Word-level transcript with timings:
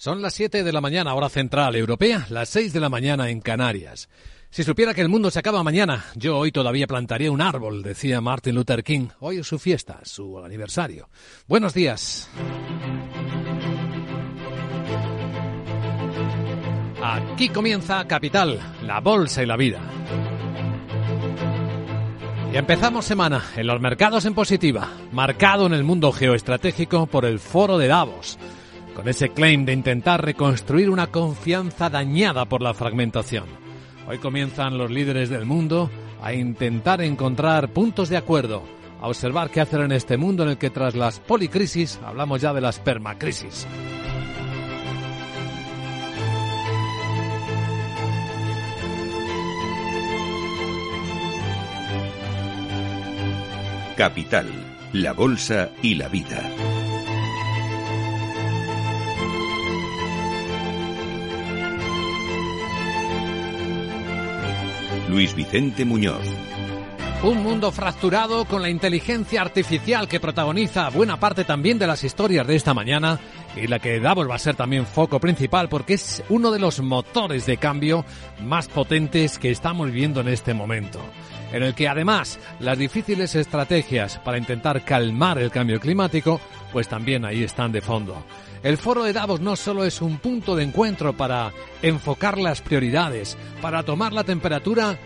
Son 0.00 0.22
las 0.22 0.32
7 0.32 0.64
de 0.64 0.72
la 0.72 0.80
mañana, 0.80 1.12
hora 1.12 1.28
central 1.28 1.76
europea, 1.76 2.26
las 2.30 2.48
6 2.48 2.72
de 2.72 2.80
la 2.80 2.88
mañana 2.88 3.28
en 3.28 3.42
Canarias. 3.42 4.08
Si 4.48 4.64
supiera 4.64 4.94
que 4.94 5.02
el 5.02 5.10
mundo 5.10 5.30
se 5.30 5.40
acaba 5.40 5.62
mañana, 5.62 6.06
yo 6.14 6.38
hoy 6.38 6.52
todavía 6.52 6.86
plantaría 6.86 7.30
un 7.30 7.42
árbol, 7.42 7.82
decía 7.82 8.22
Martin 8.22 8.54
Luther 8.54 8.82
King. 8.82 9.08
Hoy 9.18 9.40
es 9.40 9.46
su 9.46 9.58
fiesta, 9.58 10.00
su 10.04 10.38
aniversario. 10.38 11.10
Buenos 11.46 11.74
días. 11.74 12.30
Aquí 17.02 17.50
comienza 17.50 18.06
Capital, 18.06 18.58
la 18.82 19.00
bolsa 19.00 19.42
y 19.42 19.46
la 19.46 19.58
vida. 19.58 19.82
Y 22.54 22.56
empezamos 22.56 23.04
semana 23.04 23.44
en 23.54 23.66
los 23.66 23.82
mercados 23.82 24.24
en 24.24 24.32
positiva, 24.32 24.88
marcado 25.12 25.66
en 25.66 25.74
el 25.74 25.84
mundo 25.84 26.10
geoestratégico 26.10 27.06
por 27.06 27.26
el 27.26 27.38
foro 27.38 27.76
de 27.76 27.88
Davos, 27.88 28.38
con 29.00 29.08
ese 29.08 29.30
claim 29.30 29.64
de 29.64 29.72
intentar 29.72 30.22
reconstruir 30.22 30.90
una 30.90 31.06
confianza 31.06 31.88
dañada 31.88 32.44
por 32.44 32.60
la 32.60 32.74
fragmentación. 32.74 33.46
Hoy 34.06 34.18
comienzan 34.18 34.76
los 34.76 34.90
líderes 34.90 35.30
del 35.30 35.46
mundo 35.46 35.90
a 36.20 36.34
intentar 36.34 37.00
encontrar 37.00 37.72
puntos 37.72 38.10
de 38.10 38.18
acuerdo, 38.18 38.62
a 39.00 39.08
observar 39.08 39.48
qué 39.48 39.62
hacer 39.62 39.80
en 39.80 39.92
este 39.92 40.18
mundo 40.18 40.42
en 40.42 40.50
el 40.50 40.58
que 40.58 40.68
tras 40.68 40.94
las 40.94 41.18
policrisis 41.18 41.98
hablamos 42.04 42.42
ya 42.42 42.52
de 42.52 42.60
las 42.60 42.78
permacrisis. 42.78 43.66
Capital, 53.96 54.46
la 54.92 55.14
Bolsa 55.14 55.70
y 55.80 55.94
la 55.94 56.08
Vida. 56.08 56.42
Luis 65.10 65.34
Vicente 65.34 65.84
Muñoz. 65.84 66.22
Un 67.24 67.42
mundo 67.42 67.72
fracturado 67.72 68.44
con 68.44 68.62
la 68.62 68.70
inteligencia 68.70 69.42
artificial 69.42 70.06
que 70.08 70.20
protagoniza 70.20 70.88
buena 70.88 71.18
parte 71.18 71.44
también 71.44 71.78
de 71.78 71.88
las 71.88 72.04
historias 72.04 72.46
de 72.46 72.54
esta 72.54 72.74
mañana 72.74 73.18
y 73.56 73.66
la 73.66 73.80
que 73.80 73.98
Davos 73.98 74.30
va 74.30 74.36
a 74.36 74.38
ser 74.38 74.54
también 74.54 74.86
foco 74.86 75.18
principal 75.18 75.68
porque 75.68 75.94
es 75.94 76.22
uno 76.28 76.52
de 76.52 76.60
los 76.60 76.80
motores 76.80 77.44
de 77.44 77.56
cambio 77.56 78.04
más 78.42 78.68
potentes 78.68 79.38
que 79.38 79.50
estamos 79.50 79.90
viendo 79.90 80.20
en 80.20 80.28
este 80.28 80.54
momento 80.54 81.00
en 81.52 81.64
el 81.64 81.74
que 81.74 81.88
además 81.88 82.38
las 82.60 82.78
difíciles 82.78 83.34
estrategias 83.34 84.18
para 84.18 84.38
intentar 84.38 84.84
calmar 84.84 85.38
el 85.38 85.50
cambio 85.50 85.80
climático, 85.80 86.40
pues 86.72 86.88
también 86.88 87.24
ahí 87.24 87.42
están 87.42 87.72
de 87.72 87.80
fondo. 87.80 88.24
El 88.62 88.76
foro 88.76 89.04
de 89.04 89.14
Davos 89.14 89.40
no 89.40 89.56
solo 89.56 89.84
es 89.84 90.02
un 90.02 90.18
punto 90.18 90.54
de 90.54 90.64
encuentro 90.64 91.16
para 91.16 91.52
enfocar 91.80 92.38
las 92.38 92.60
prioridades, 92.60 93.38
para 93.62 93.82
tomar 93.84 94.12
la 94.12 94.24
temperatura 94.24 94.98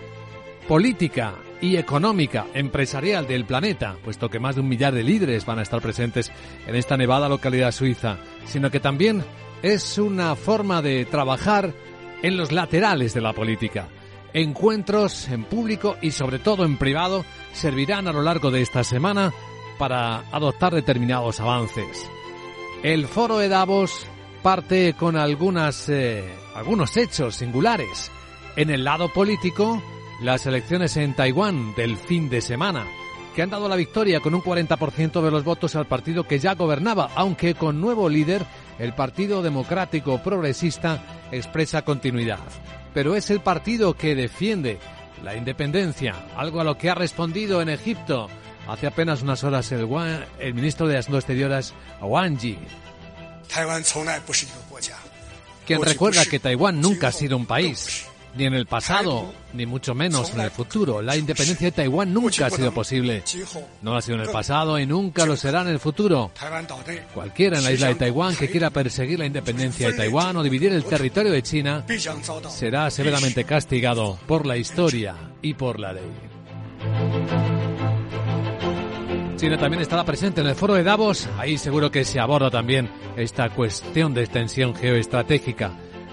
política 0.66 1.34
y 1.60 1.76
económica, 1.76 2.46
empresarial 2.52 3.28
del 3.28 3.44
planeta, 3.44 3.96
puesto 4.02 4.28
que 4.28 4.40
más 4.40 4.56
de 4.56 4.62
un 4.62 4.68
millar 4.68 4.92
de 4.92 5.04
líderes 5.04 5.46
van 5.46 5.60
a 5.60 5.62
estar 5.62 5.80
presentes 5.80 6.32
en 6.66 6.74
esta 6.74 6.96
nevada 6.96 7.28
localidad 7.28 7.70
suiza, 7.70 8.18
sino 8.44 8.70
que 8.72 8.80
también 8.80 9.24
es 9.62 9.98
una 9.98 10.34
forma 10.34 10.82
de 10.82 11.04
trabajar 11.04 11.72
en 12.22 12.36
los 12.36 12.50
laterales 12.50 13.14
de 13.14 13.20
la 13.20 13.34
política. 13.34 13.88
Encuentros 14.32 15.28
en 15.28 15.44
público 15.44 15.96
y 16.02 16.10
sobre 16.10 16.40
todo 16.40 16.64
en 16.64 16.76
privado 16.76 17.24
servirán 17.52 18.08
a 18.08 18.12
lo 18.12 18.22
largo 18.22 18.50
de 18.50 18.62
esta 18.62 18.82
semana 18.82 19.32
para 19.78 20.28
adoptar 20.32 20.74
determinados 20.74 21.38
avances. 21.38 22.10
El 22.84 23.08
foro 23.08 23.38
de 23.38 23.48
Davos 23.48 24.06
parte 24.44 24.94
con 24.96 25.16
algunas, 25.16 25.88
eh, 25.88 26.22
algunos 26.54 26.96
hechos 26.96 27.34
singulares. 27.34 28.12
En 28.54 28.70
el 28.70 28.84
lado 28.84 29.12
político, 29.12 29.82
las 30.22 30.46
elecciones 30.46 30.96
en 30.96 31.16
Taiwán 31.16 31.74
del 31.74 31.96
fin 31.96 32.30
de 32.30 32.40
semana, 32.40 32.86
que 33.34 33.42
han 33.42 33.50
dado 33.50 33.68
la 33.68 33.74
victoria 33.74 34.20
con 34.20 34.36
un 34.36 34.42
40% 34.42 35.20
de 35.20 35.30
los 35.32 35.42
votos 35.42 35.74
al 35.74 35.86
partido 35.86 36.22
que 36.22 36.38
ya 36.38 36.54
gobernaba, 36.54 37.10
aunque 37.16 37.54
con 37.54 37.80
nuevo 37.80 38.08
líder, 38.08 38.46
el 38.78 38.94
Partido 38.94 39.42
Democrático 39.42 40.22
Progresista 40.22 41.26
expresa 41.32 41.82
continuidad 41.82 42.38
pero 42.94 43.16
es 43.16 43.28
el 43.30 43.40
partido 43.40 43.94
que 43.94 44.14
defiende 44.14 44.78
la 45.22 45.36
independencia, 45.36 46.14
algo 46.36 46.60
a 46.60 46.64
lo 46.64 46.78
que 46.78 46.88
ha 46.88 46.94
respondido 46.94 47.60
en 47.60 47.68
Egipto 47.68 48.28
hace 48.68 48.86
apenas 48.86 49.22
unas 49.22 49.44
horas 49.44 49.70
el, 49.72 49.88
el 50.38 50.54
ministro 50.54 50.86
de 50.86 50.98
Asuntos 50.98 51.24
Exteriores, 51.24 51.74
Wang 52.00 52.38
Yi. 52.38 52.58
Quien 55.66 55.82
recuerda 55.82 56.24
que 56.26 56.38
Taiwán 56.38 56.80
nunca 56.80 57.08
ha 57.08 57.12
sido 57.12 57.36
un 57.36 57.46
país 57.46 58.06
ni 58.36 58.44
en 58.44 58.54
el 58.54 58.66
pasado, 58.66 59.32
ni 59.52 59.66
mucho 59.66 59.94
menos 59.94 60.32
en 60.34 60.40
el 60.40 60.50
futuro. 60.50 61.00
La 61.02 61.16
independencia 61.16 61.68
de 61.68 61.72
Taiwán 61.72 62.12
nunca 62.12 62.46
ha 62.46 62.50
sido 62.50 62.72
posible. 62.72 63.22
No 63.82 63.96
ha 63.96 64.02
sido 64.02 64.16
en 64.16 64.22
el 64.22 64.30
pasado 64.30 64.78
y 64.78 64.86
nunca 64.86 65.26
lo 65.26 65.36
será 65.36 65.62
en 65.62 65.68
el 65.68 65.78
futuro. 65.78 66.32
Cualquiera 67.14 67.58
en 67.58 67.64
la 67.64 67.72
isla 67.72 67.88
de 67.88 67.94
Taiwán 67.94 68.36
que 68.36 68.50
quiera 68.50 68.70
perseguir 68.70 69.18
la 69.18 69.26
independencia 69.26 69.88
de 69.88 69.96
Taiwán 69.96 70.36
o 70.36 70.42
dividir 70.42 70.72
el 70.72 70.84
territorio 70.84 71.32
de 71.32 71.42
China 71.42 71.84
será 72.48 72.90
severamente 72.90 73.44
castigado 73.44 74.18
por 74.26 74.46
la 74.46 74.56
historia 74.56 75.14
y 75.42 75.54
por 75.54 75.78
la 75.78 75.92
ley. 75.92 77.33
China 79.44 79.58
también 79.58 79.82
estará 79.82 80.04
presente 80.04 80.40
en 80.40 80.46
el 80.46 80.54
foro 80.54 80.72
de 80.72 80.82
Davos. 80.82 81.28
Ahí 81.36 81.58
seguro 81.58 81.90
que 81.90 82.06
se 82.06 82.18
aborda 82.18 82.50
también 82.50 82.88
esta 83.14 83.50
cuestión 83.50 84.14
de 84.14 84.22
extensión 84.22 84.74
geoestratégica 84.74 85.70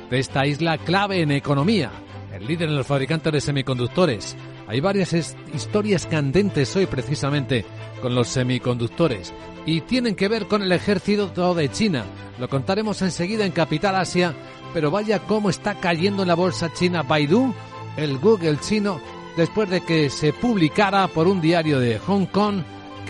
de 0.09 0.19
esta 0.19 0.45
isla 0.45 0.77
clave 0.77 1.21
en 1.21 1.31
economía 1.31 1.91
el 2.33 2.45
líder 2.45 2.67
en 2.67 2.75
los 2.75 2.85
fabricantes 2.85 3.31
de 3.31 3.39
semiconductores. 3.39 4.35
Hay 4.67 4.81
varias 4.81 5.13
historias 5.53 6.07
candentes 6.07 6.75
hoy 6.75 6.87
precisamente 6.87 7.63
con 8.01 8.13
los 8.15 8.27
semiconductores 8.27 9.33
y 9.65 9.79
tienen 9.79 10.15
que 10.15 10.27
ver 10.27 10.47
con 10.47 10.61
el 10.61 10.73
ejército 10.73 11.55
de 11.55 11.71
China. 11.71 12.03
Lo 12.37 12.49
contaremos 12.49 13.01
enseguida 13.01 13.45
en 13.45 13.53
Capital 13.53 13.95
Asia, 13.95 14.35
pero 14.73 14.91
vaya 14.91 15.19
cómo 15.19 15.49
está 15.49 15.75
cayendo 15.75 16.23
en 16.23 16.27
la 16.27 16.35
bolsa 16.35 16.73
china 16.73 17.03
Baidu, 17.03 17.53
el 17.95 18.17
Google 18.17 18.59
chino, 18.59 18.99
después 19.37 19.69
de 19.69 19.79
que 19.79 20.09
se 20.09 20.33
publicara 20.33 21.07
por 21.07 21.29
un 21.29 21.39
diario 21.39 21.79
de 21.79 21.97
Hong 21.97 22.25
Kong 22.25 22.61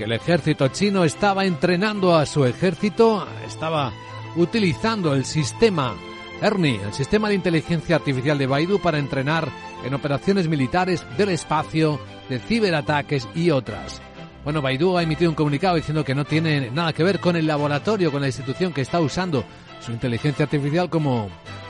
el 0.04 0.12
ejército 0.14 0.68
chino 0.70 1.04
estaba 1.04 1.46
entrenando 1.46 2.16
a 2.16 2.26
su 2.26 2.46
ejército, 2.46 3.28
estaba 3.46 3.92
utilizando 4.36 5.14
el 5.14 5.26
sistema 5.26 5.96
Ernie, 6.42 6.80
el 6.84 6.94
sistema 6.94 7.30
de 7.30 7.36
inteligencia 7.36 7.98
artificial 7.98 8.38
de 8.38 8.48
Baidu 8.48 8.80
para 8.80 8.98
entrenar 8.98 9.50
en 9.86 9.94
operaciones 9.94 10.48
militares 10.48 11.06
del 11.18 11.30
espacio, 11.30 12.00
de 12.30 12.40
ciberataques 12.40 13.28
y 13.36 13.52
otras. 13.52 14.02
Bueno, 14.44 14.62
Baidu 14.62 14.98
ha 14.98 15.04
emitido 15.04 15.30
un 15.30 15.36
comunicado 15.36 15.76
diciendo 15.76 16.04
que 16.04 16.16
no 16.16 16.26
tiene 16.26 16.72
nada 16.72 16.94
que 16.94 17.04
ver 17.04 17.20
con 17.20 17.36
el 17.36 17.46
laboratorio, 17.46 18.12
con 18.12 18.22
la 18.22 18.28
institución 18.28 18.74
que 18.74 18.82
está 18.82 19.00
usando 19.00 19.44
su 19.82 19.92
inteligencia 19.92 20.46
artificial 20.46 20.90
como 20.90 21.30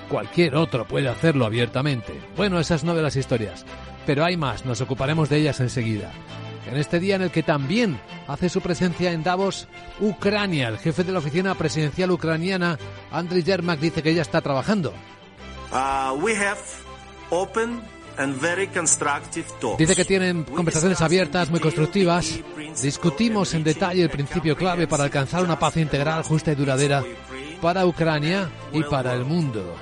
cualquier 0.09 0.55
otro 0.55 0.87
puede 0.87 1.09
hacerlo 1.09 1.45
abiertamente. 1.45 2.13
Bueno, 2.37 2.59
esas 2.59 2.83
no 2.83 2.95
de 2.95 3.01
las 3.01 3.15
historias. 3.15 3.65
Pero 4.05 4.23
hay 4.23 4.37
más, 4.37 4.65
nos 4.65 4.81
ocuparemos 4.81 5.29
de 5.29 5.37
ellas 5.37 5.59
enseguida 5.59 6.11
en 6.65 6.77
este 6.77 6.99
día 6.99 7.15
en 7.15 7.23
el 7.23 7.31
que 7.31 7.43
también 7.43 7.99
hace 8.27 8.49
su 8.49 8.61
presencia 8.61 9.11
en 9.11 9.23
Davos 9.23 9.67
Ucrania. 9.99 10.69
El 10.69 10.77
jefe 10.77 11.03
de 11.03 11.11
la 11.11 11.19
oficina 11.19 11.55
presidencial 11.55 12.11
ucraniana, 12.11 12.77
Andriy 13.11 13.43
Yermak, 13.43 13.79
dice 13.79 14.03
que 14.03 14.13
ya 14.13 14.21
está 14.21 14.41
trabajando. 14.41 14.93
Uh, 15.71 16.17
dice 19.77 19.95
que 19.95 20.05
tienen 20.05 20.43
conversaciones 20.43 21.01
abiertas, 21.01 21.49
muy 21.49 21.59
constructivas. 21.59 22.39
Discutimos 22.81 23.53
en 23.53 23.63
detalle 23.63 24.03
el 24.03 24.09
principio 24.09 24.55
clave 24.55 24.87
para 24.87 25.05
alcanzar 25.05 25.43
una 25.43 25.57
paz 25.57 25.77
integral, 25.77 26.23
justa 26.23 26.51
y 26.51 26.55
duradera 26.55 27.03
para 27.61 27.85
Ucrania 27.85 28.49
y 28.73 28.83
para 28.83 29.13
el 29.13 29.23
mundo. 29.23 29.75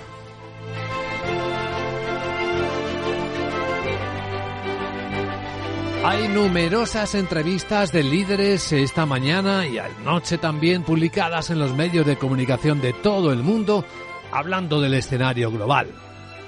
Hay 6.09 6.27
numerosas 6.27 7.13
entrevistas 7.13 7.91
de 7.91 8.01
líderes 8.01 8.71
esta 8.71 9.05
mañana 9.05 9.67
y 9.67 9.77
anoche 9.77 10.39
también 10.39 10.81
publicadas 10.81 11.51
en 11.51 11.59
los 11.59 11.75
medios 11.75 12.03
de 12.03 12.17
comunicación 12.17 12.81
de 12.81 12.93
todo 12.93 13.31
el 13.31 13.43
mundo 13.43 13.85
hablando 14.31 14.81
del 14.81 14.95
escenario 14.95 15.51
global. 15.51 15.85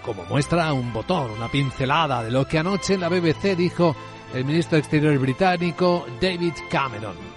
Como 0.04 0.26
muestra 0.26 0.74
un 0.74 0.92
botón, 0.92 1.30
una 1.30 1.48
pincelada 1.48 2.24
de 2.24 2.32
lo 2.32 2.48
que 2.48 2.58
anoche 2.58 2.96
en 2.96 3.02
la 3.02 3.10
BBC 3.10 3.56
dijo 3.56 3.96
el 4.34 4.46
ministro 4.46 4.80
exterior 4.80 5.16
británico 5.20 6.08
David 6.20 6.54
Cameron. 6.72 7.31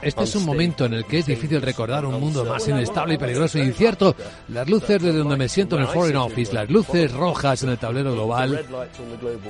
Este 0.00 0.24
es 0.24 0.34
un 0.36 0.44
momento 0.44 0.84
en 0.84 0.94
el 0.94 1.04
que 1.04 1.18
es 1.18 1.26
difícil 1.26 1.60
recordar 1.60 2.04
un 2.06 2.20
mundo 2.20 2.44
más 2.44 2.66
inestable 2.68 3.14
y 3.14 3.18
peligroso 3.18 3.58
e 3.58 3.64
incierto. 3.64 4.14
Las 4.48 4.68
luces 4.68 5.02
desde 5.02 5.18
donde 5.18 5.36
me 5.36 5.48
siento 5.48 5.76
en 5.76 5.82
el 5.82 5.88
Foreign 5.88 6.16
Office, 6.16 6.52
las 6.52 6.68
luces 6.70 7.12
rojas 7.12 7.62
en 7.62 7.70
el 7.70 7.78
tablero 7.78 8.12
global, 8.12 8.64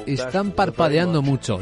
están 0.06 0.52
parpadeando 0.52 1.22
mucho. 1.22 1.58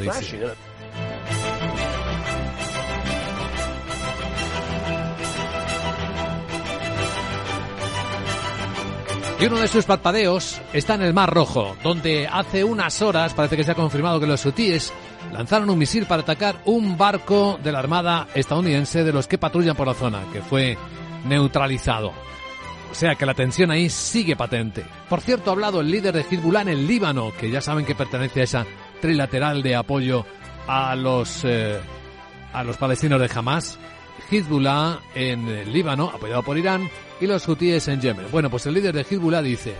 Y 9.39 9.45
uno 9.45 9.59
de 9.59 9.69
sus 9.69 9.85
parpadeos 9.85 10.63
está 10.73 10.95
en 10.95 11.03
el 11.03 11.13
Mar 11.13 11.29
Rojo, 11.29 11.77
donde 11.83 12.27
hace 12.27 12.65
unas 12.65 13.03
horas 13.03 13.35
parece 13.35 13.59
que 13.59 13.65
se 13.65 13.73
ha 13.73 13.75
confirmado 13.75 14.19
que 14.19 14.27
los 14.27 14.47
hutíes 14.47 14.95
lanzaron 15.37 15.69
un 15.69 15.79
misil 15.79 16.07
para 16.07 16.23
atacar 16.23 16.63
un 16.65 16.97
barco 16.97 17.61
de 17.63 17.71
la 17.71 17.79
Armada 17.79 18.27
estadounidense 18.35 19.05
de 19.05 19.13
los 19.13 19.27
que 19.27 19.37
patrullan 19.37 19.77
por 19.77 19.87
la 19.87 19.93
zona, 19.93 20.23
que 20.33 20.41
fue 20.41 20.79
neutralizado. 21.27 22.13
O 22.91 22.95
sea 22.95 23.17
que 23.17 23.27
la 23.27 23.35
tensión 23.35 23.71
ahí 23.71 23.91
sigue 23.91 24.35
patente. 24.35 24.83
Por 25.11 25.21
cierto, 25.21 25.51
ha 25.51 25.53
hablado 25.53 25.83
el 25.83 25.91
líder 25.91 26.15
de 26.15 26.23
Hezbollah 26.23 26.63
en 26.63 26.69
el 26.69 26.87
Líbano, 26.87 27.33
que 27.39 27.51
ya 27.51 27.61
saben 27.61 27.85
que 27.85 27.95
pertenece 27.95 28.41
a 28.41 28.45
esa 28.45 28.67
trilateral 29.03 29.63
de 29.63 29.77
apoyo 29.77 30.25
a 30.67 30.97
los, 30.97 31.45
eh, 31.45 31.79
a 32.55 32.65
los 32.65 32.79
palestinos 32.79 33.21
de 33.21 33.31
Hamas. 33.35 33.79
Hezbollah 34.31 35.01
en 35.15 35.47
el 35.49 35.71
Líbano, 35.71 36.09
apoyado 36.09 36.43
por 36.43 36.57
Irán, 36.57 36.89
y 37.21 37.27
los 37.27 37.47
hutíes 37.47 37.87
en 37.89 38.01
Yemen. 38.01 38.27
Bueno, 38.33 38.49
pues 38.49 38.65
el 38.65 38.73
líder 38.73 38.95
de 38.95 39.03
Hezbollah 39.03 39.43
dice 39.43 39.75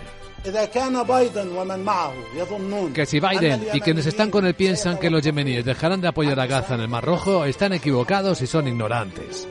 que 2.93 3.05
si 3.05 3.19
Biden 3.19 3.67
y 3.73 3.81
quienes 3.81 4.05
están 4.05 4.31
con 4.31 4.45
él 4.45 4.53
piensan 4.53 4.97
que 4.97 5.09
los 5.09 5.21
yemeníes 5.21 5.65
dejarán 5.65 6.01
de 6.01 6.07
apoyar 6.07 6.39
a 6.39 6.45
Gaza 6.45 6.75
en 6.75 6.81
el 6.81 6.87
Mar 6.87 7.03
Rojo, 7.03 7.45
están 7.45 7.73
equivocados 7.73 8.41
y 8.41 8.47
son 8.47 8.67
ignorantes. 8.67 9.47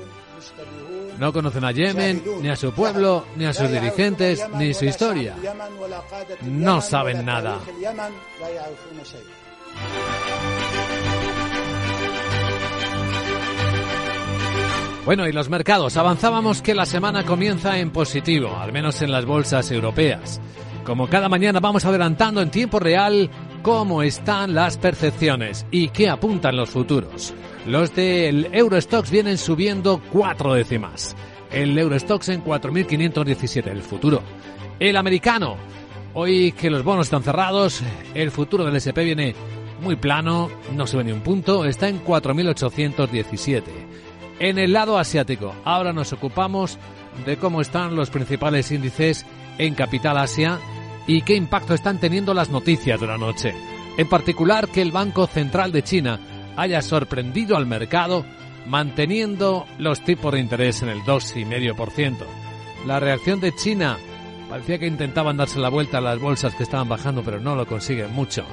No 1.19 1.33
conocen 1.33 1.65
a 1.65 1.73
Yemen, 1.73 2.23
ni 2.43 2.49
a 2.49 2.57
su 2.57 2.73
pueblo, 2.73 3.25
ni 3.37 3.47
a 3.47 3.55
sus 3.55 3.71
dirigentes, 3.71 4.45
ni 4.55 4.75
su 4.75 4.85
historia. 4.85 5.35
No 6.43 6.81
saben 6.83 7.25
nada. 7.25 7.59
Bueno, 15.07 15.29
y 15.29 15.33
los 15.33 15.49
mercados. 15.49 15.97
Avanzábamos 15.97 16.63
que 16.63 16.75
la 16.75 16.85
semana 16.85 17.25
comienza 17.25 17.79
en 17.79 17.93
positivo, 17.93 18.57
al 18.57 18.73
menos 18.73 19.01
en 19.03 19.13
las 19.13 19.25
bolsas 19.25 19.71
europeas. 19.71 20.41
Como 20.87 21.09
cada 21.09 21.29
mañana 21.29 21.59
vamos 21.59 21.85
adelantando 21.85 22.41
en 22.41 22.49
tiempo 22.49 22.79
real 22.79 23.29
cómo 23.63 24.05
están 24.05 24.55
las 24.55 24.79
percepciones 24.79 25.67
y 25.73 25.89
qué 25.89 26.09
apuntan 26.09 26.57
los 26.57 26.71
futuros. 26.71 27.35
Los 27.67 27.93
del 27.97 28.49
Eurostox 28.53 29.11
vienen 29.11 29.37
subiendo 29.37 30.01
cuatro 30.13 30.55
décimas. 30.55 31.17
El 31.51 31.77
Eurostox 31.77 32.29
en 32.29 32.45
4.517, 32.45 33.67
el 33.67 33.83
futuro. 33.83 34.23
El 34.79 34.97
americano. 34.97 35.57
Hoy 36.15 36.53
que 36.53 36.71
los 36.71 36.85
bonos 36.85 37.09
están 37.09 37.25
cerrados, 37.25 37.83
el 38.15 38.31
futuro 38.31 38.65
del 38.65 38.77
SP 38.79 39.03
viene 39.03 39.35
muy 39.83 39.97
plano, 39.97 40.49
no 40.73 40.87
sube 40.87 41.03
ni 41.03 41.11
un 41.11 41.21
punto, 41.21 41.65
está 41.65 41.89
en 41.89 42.03
4.817 42.05 43.63
en 44.39 44.59
el 44.59 44.73
lado 44.73 44.99
asiático. 44.99 45.53
Ahora 45.65 45.93
nos 45.93 46.13
ocupamos 46.13 46.79
de 47.25 47.37
cómo 47.39 47.61
están 47.61 47.97
los 47.97 48.11
principales 48.11 48.71
índices 48.71 49.27
en 49.59 49.75
Capital 49.75 50.19
Asia 50.19 50.61
y 51.07 51.23
qué 51.23 51.35
impacto 51.35 51.75
están 51.75 51.99
teniendo 51.99 52.35
las 52.35 52.51
noticias 52.51 53.01
de 53.01 53.07
la 53.07 53.19
noche. 53.19 53.55
En 53.97 54.09
particular 54.09 54.69
que 54.69 54.83
el 54.83 54.93
Banco 54.93 55.27
Central 55.27 55.73
de 55.73 55.83
China 55.83 56.21
haya 56.57 56.83
sorprendido 56.83 57.57
al 57.57 57.67
mercado 57.67 58.25
manteniendo 58.67 59.67
los 59.79 60.01
tipos 60.03 60.33
de 60.33 60.41
interés 60.41 60.83
en 60.83 60.89
el 60.89 61.01
2,5%. 61.01 62.17
La 62.87 63.01
reacción 63.01 63.41
de 63.41 63.55
China 63.55 63.99
parecía 64.49 64.79
que 64.79 64.87
intentaban 64.87 65.37
darse 65.37 65.59
la 65.59 65.69
vuelta 65.69 65.99
a 65.99 66.03
las 66.03 66.19
bolsas 66.19 66.55
que 66.55 66.63
estaban 66.63 66.89
bajando, 66.89 67.23
pero 67.23 67.41
no 67.41 67.55
lo 67.55 67.67
consiguen 67.67 68.13
mucho 68.13 68.45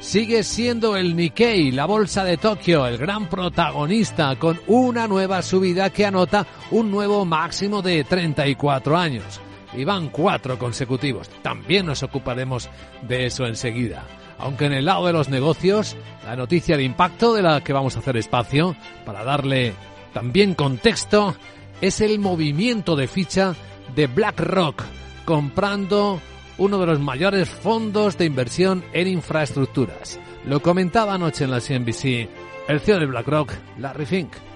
sigue 0.00 0.42
siendo 0.42 0.96
el 0.96 1.16
Nikkei, 1.16 1.72
la 1.72 1.86
bolsa 1.86 2.24
de 2.24 2.36
Tokio, 2.36 2.86
el 2.86 2.98
gran 2.98 3.28
protagonista 3.28 4.36
con 4.36 4.60
una 4.66 5.08
nueva 5.08 5.42
subida 5.42 5.90
que 5.90 6.06
anota 6.06 6.46
un 6.70 6.90
nuevo 6.90 7.24
máximo 7.24 7.82
de 7.82 8.04
34 8.04 8.96
años. 8.96 9.40
Y 9.74 9.84
van 9.84 10.08
cuatro 10.08 10.58
consecutivos. 10.58 11.28
También 11.42 11.86
nos 11.86 12.02
ocuparemos 12.02 12.68
de 13.02 13.26
eso 13.26 13.46
enseguida. 13.46 14.04
Aunque 14.38 14.66
en 14.66 14.72
el 14.72 14.84
lado 14.84 15.06
de 15.06 15.12
los 15.12 15.28
negocios, 15.28 15.96
la 16.24 16.36
noticia 16.36 16.76
de 16.76 16.84
impacto 16.84 17.34
de 17.34 17.42
la 17.42 17.62
que 17.62 17.72
vamos 17.72 17.96
a 17.96 17.98
hacer 17.98 18.16
espacio 18.16 18.76
para 19.04 19.24
darle 19.24 19.74
también 20.12 20.54
contexto 20.54 21.34
es 21.80 22.00
el 22.00 22.18
movimiento 22.18 22.96
de 22.96 23.08
ficha 23.08 23.54
de 23.94 24.06
BlackRock 24.06 24.82
comprando 25.24 26.20
uno 26.56 26.78
de 26.78 26.86
los 26.86 27.00
mayores 27.00 27.48
fondos 27.48 28.16
de 28.16 28.24
inversión 28.24 28.84
en 28.92 29.08
infraestructuras. 29.08 30.18
Lo 30.44 30.60
comentaba 30.60 31.14
anoche 31.14 31.44
en 31.44 31.50
la 31.50 31.60
CNBC 31.60 32.28
el 32.68 32.80
CEO 32.80 32.98
de 33.00 33.06
BlackRock, 33.06 33.52
Larry 33.78 34.06
Fink. 34.06 34.47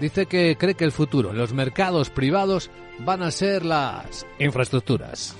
Dice 0.00 0.26
que 0.26 0.56
cree 0.58 0.74
que 0.74 0.84
el 0.84 0.92
futuro 0.92 1.32
los 1.32 1.52
mercados 1.52 2.10
privados 2.10 2.70
van 2.98 3.22
a 3.22 3.30
ser 3.30 3.64
las 3.64 4.26
infraestructuras. 4.38 5.34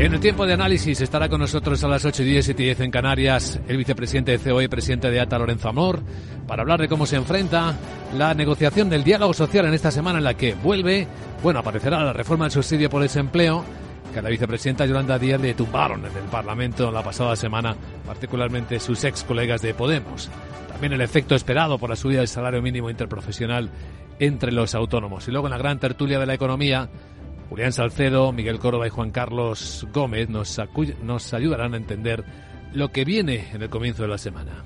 En 0.00 0.14
el 0.14 0.20
tiempo 0.20 0.46
de 0.46 0.54
análisis 0.54 0.98
estará 1.02 1.28
con 1.28 1.40
nosotros 1.40 1.84
a 1.84 1.88
las 1.88 2.06
8 2.06 2.22
y 2.22 2.24
10, 2.24 2.48
y 2.48 2.54
10 2.54 2.80
en 2.80 2.90
Canarias 2.90 3.60
el 3.68 3.76
vicepresidente 3.76 4.38
de 4.38 4.38
COE 4.38 4.64
y 4.64 4.68
presidente 4.68 5.10
de 5.10 5.20
ATA, 5.20 5.38
Lorenzo 5.38 5.68
Amor, 5.68 6.00
para 6.46 6.62
hablar 6.62 6.80
de 6.80 6.88
cómo 6.88 7.04
se 7.04 7.16
enfrenta 7.16 7.76
la 8.16 8.32
negociación 8.32 8.88
del 8.88 9.04
diálogo 9.04 9.34
social 9.34 9.66
en 9.66 9.74
esta 9.74 9.90
semana 9.90 10.16
en 10.16 10.24
la 10.24 10.32
que 10.32 10.54
vuelve, 10.54 11.06
bueno, 11.42 11.58
aparecerá 11.58 12.02
la 12.02 12.14
reforma 12.14 12.46
del 12.46 12.52
subsidio 12.52 12.88
por 12.88 13.02
desempleo, 13.02 13.62
que 14.10 14.20
a 14.20 14.22
la 14.22 14.30
vicepresidenta 14.30 14.86
Yolanda 14.86 15.18
Díaz 15.18 15.38
le 15.38 15.52
tumbaron 15.52 16.00
en 16.06 16.16
el 16.16 16.30
Parlamento 16.30 16.90
la 16.90 17.02
pasada 17.02 17.36
semana, 17.36 17.76
particularmente 18.06 18.80
sus 18.80 19.04
ex 19.04 19.22
colegas 19.22 19.60
de 19.60 19.74
Podemos. 19.74 20.30
También 20.72 20.94
el 20.94 21.02
efecto 21.02 21.34
esperado 21.34 21.76
por 21.76 21.90
la 21.90 21.96
subida 21.96 22.20
del 22.20 22.28
salario 22.28 22.62
mínimo 22.62 22.88
interprofesional 22.88 23.68
entre 24.18 24.50
los 24.50 24.74
autónomos. 24.74 25.28
Y 25.28 25.30
luego 25.30 25.48
en 25.48 25.50
la 25.50 25.58
gran 25.58 25.78
tertulia 25.78 26.18
de 26.18 26.24
la 26.24 26.32
economía, 26.32 26.88
Julián 27.50 27.72
Salcedo, 27.72 28.30
Miguel 28.32 28.60
Córdoba 28.60 28.86
y 28.86 28.90
Juan 28.90 29.10
Carlos 29.10 29.84
Gómez 29.92 30.28
nos, 30.28 31.34
ayudarán 31.34 31.74
a 31.74 31.76
entender 31.76 32.24
lo 32.72 32.90
que 32.92 33.04
viene 33.04 33.48
en 33.52 33.62
el 33.62 33.68
comienzo 33.68 34.02
de 34.02 34.08
la 34.08 34.18
semana. 34.18 34.64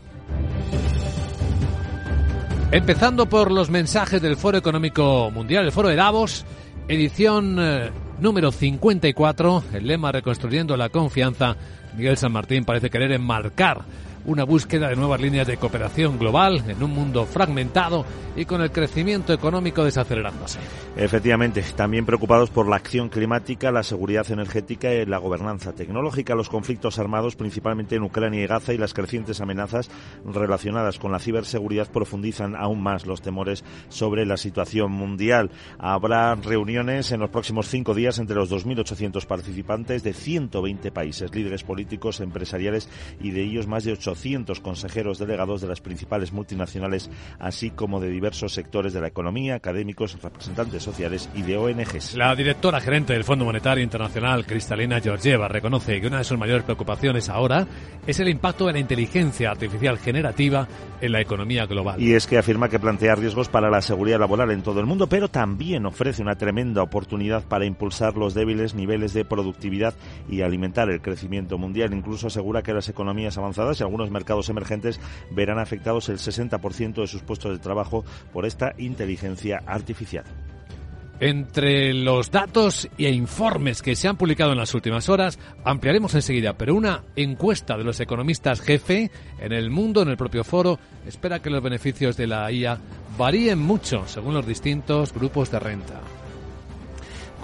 Empezando 2.71 3.27
por 3.27 3.51
los 3.51 3.71
mensajes 3.71 4.21
del 4.21 4.37
Foro 4.37 4.59
Económico 4.59 5.31
Mundial, 5.31 5.65
el 5.65 5.73
Foro 5.73 5.89
de 5.89 5.97
Davos, 5.97 6.45
edición 6.87 7.57
eh, 7.59 7.91
número 8.21 8.53
54, 8.53 9.65
el 9.73 9.87
lema 9.87 10.13
Reconstruyendo 10.13 10.77
la 10.77 10.91
Confianza. 10.91 11.57
Miguel 11.97 12.19
San 12.19 12.33
Martín 12.33 12.67
parece 12.67 12.91
querer 12.91 13.13
enmarcar 13.13 13.83
una 14.27 14.45
búsqueda 14.45 14.89
de 14.89 14.97
nuevas 14.97 15.21
líneas 15.21 15.47
de 15.47 15.57
cooperación 15.57 16.19
global 16.19 16.65
en 16.67 16.83
un 16.83 16.91
mundo 16.93 17.27
fragmentado 17.27 18.05
y 18.37 18.45
con 18.47 18.63
el 18.63 18.73
crecimiento 18.73 19.33
económico 19.33 19.85
desacelerándose. 19.85 20.59
Efectivamente, 20.97 21.63
también 21.77 22.07
preocupados 22.07 22.51
por 22.51 22.69
la 22.69 22.77
acción 22.77 23.09
climática, 23.09 23.71
la 23.71 23.83
seguridad 23.83 24.31
energética 24.31 24.93
y 24.93 25.07
la 25.07 25.19
gobernanza 25.19 25.73
tecnológica, 25.73 26.35
los 26.35 26.49
conflictos 26.49 26.99
armados 26.99 27.37
principalmente 27.37 27.97
en 27.97 28.03
Ucrania 28.03 28.43
y 28.43 28.47
Gaza 28.47 28.73
y 28.73 28.79
las 28.79 28.95
crecientes 28.95 29.41
amenazas 29.41 29.91
relacionadas 30.25 30.99
con 30.99 31.13
la 31.13 31.19
ciberseguridad 31.19 31.91
profundizan 31.91 32.57
aún 32.57 32.83
más 32.83 33.07
los 33.07 33.23
temores 33.23 33.65
sobre 33.89 34.27
la 34.27 34.37
situación 34.37 34.91
mundial. 34.91 35.51
Habrá 35.79 36.35
reuniones 36.35 37.13
en 37.13 37.21
los 37.21 37.31
próximos 37.31 37.69
cinco 37.69 37.95
días 37.95 38.19
entre 38.19 38.37
los 38.37 38.51
2.800 38.51 39.27
participantes 39.27 40.03
de 40.03 40.13
120 40.13 40.91
países, 40.91 41.35
líderes 41.35 41.63
políticos, 41.63 42.21
empresariales 42.21 42.89
y 43.21 43.31
de 43.31 43.43
ellos 43.43 43.67
más 43.67 43.85
de 43.85 43.93
800 43.93 44.14
cientos 44.15 44.61
consejeros 44.61 45.19
delegados 45.19 45.61
de 45.61 45.69
las 45.69 45.81
principales 45.81 46.33
multinacionales, 46.33 47.11
así 47.39 47.71
como 47.71 48.01
de 48.01 48.11
diversos 48.11 48.53
sectores 48.53 48.93
de 48.93 49.01
la 49.01 49.09
economía, 49.09 49.55
académicos, 49.55 50.21
representantes 50.23 50.83
sociales 50.83 51.29
y 51.35 51.43
de 51.43 51.57
ONGs. 51.57 52.15
La 52.15 52.35
directora 52.35 52.81
gerente 52.81 53.13
del 53.13 53.25
Fondo 53.25 53.45
Monetario 53.45 53.83
Internacional, 53.85 54.47
Cristalina 54.47 55.01
Georgieva, 55.01 55.49
reconoce 55.49 56.01
que 56.01 56.07
una 56.07 56.19
de 56.19 56.25
sus 56.25 56.39
mayores 56.39 56.65
preocupaciones 56.65 57.29
ahora 57.29 57.67
es 58.07 58.21
el 58.21 58.29
impacto 58.29 58.67
de 58.67 58.75
la 58.75 58.79
inteligencia 58.79 59.51
artificial 59.51 59.99
generativa 59.99 60.69
en 61.01 61.13
la 61.13 61.21
economía 61.21 61.67
global. 61.67 62.01
Y 62.01 62.15
es 62.15 62.27
que 62.27 62.39
afirma 62.39 62.69
que 62.69 62.79
plantea 62.79 63.15
riesgos 63.15 63.49
para 63.49 63.71
la 63.71 63.83
seguridad 63.83 64.19
laboral 64.19 64.51
en 64.51 64.63
todo 64.63 64.81
el 64.81 64.87
mundo, 64.87 65.09
pero 65.09 65.29
también 65.29 65.87
ofrece 65.87 66.23
una 66.23 66.37
tremenda 66.37 66.83
oportunidad 66.83 67.45
para 67.45 67.65
impulsar 67.65 68.17
los 68.17 68.35
débiles 68.35 68.75
niveles 68.75 69.13
de 69.13 69.25
productividad 69.25 69.95
y 70.29 70.43
alimentar 70.43 70.91
el 70.91 71.01
crecimiento 71.01 71.59
mundial. 71.59 71.93
Incluso 71.93 72.29
asegura 72.29 72.63
que 72.63 72.73
las 72.73 72.89
economías 72.89 73.37
avanzadas 73.39 73.81
y 73.81 73.83
algunos 73.83 74.04
mercados 74.11 74.49
emergentes 74.49 75.01
verán 75.31 75.59
afectados 75.59 76.09
el 76.09 76.19
60% 76.19 76.95
de 76.95 77.07
sus 77.07 77.23
puestos 77.23 77.53
de 77.53 77.59
trabajo 77.59 78.05
por 78.33 78.47
esta 78.47 78.75
inteligencia 78.79 79.63
artificial. 79.67 80.25
Entre 81.21 81.95
los 81.95 82.33
datos 82.33 82.89
e 82.99 83.11
informes 83.11 83.83
que 83.83 83.95
se 83.95 84.09
han 84.09 84.17
publicado 84.17 84.51
en 84.51 84.59
las 84.59 84.75
últimas 84.75 85.09
horas, 85.09 85.39
ampliaremos 85.65 86.15
enseguida, 86.15 86.59
pero 86.59 86.75
una 86.75 87.05
encuesta 87.15 87.77
de 87.77 87.85
los 87.85 88.01
economistas 88.01 88.61
jefe 88.61 89.13
en 89.39 89.53
el 89.53 89.71
mundo, 89.71 90.03
en 90.03 90.09
el 90.09 90.17
propio 90.17 90.43
foro, 90.43 90.79
espera 91.07 91.41
que 91.41 91.51
los 91.51 91.63
beneficios 91.63 92.17
de 92.17 92.27
la 92.27 92.51
IA 92.51 92.79
varíen 93.17 93.61
mucho 93.61 94.09
según 94.09 94.35
los 94.35 94.47
distintos 94.47 95.15
grupos 95.15 95.53
de 95.53 95.61
renta. 95.61 96.01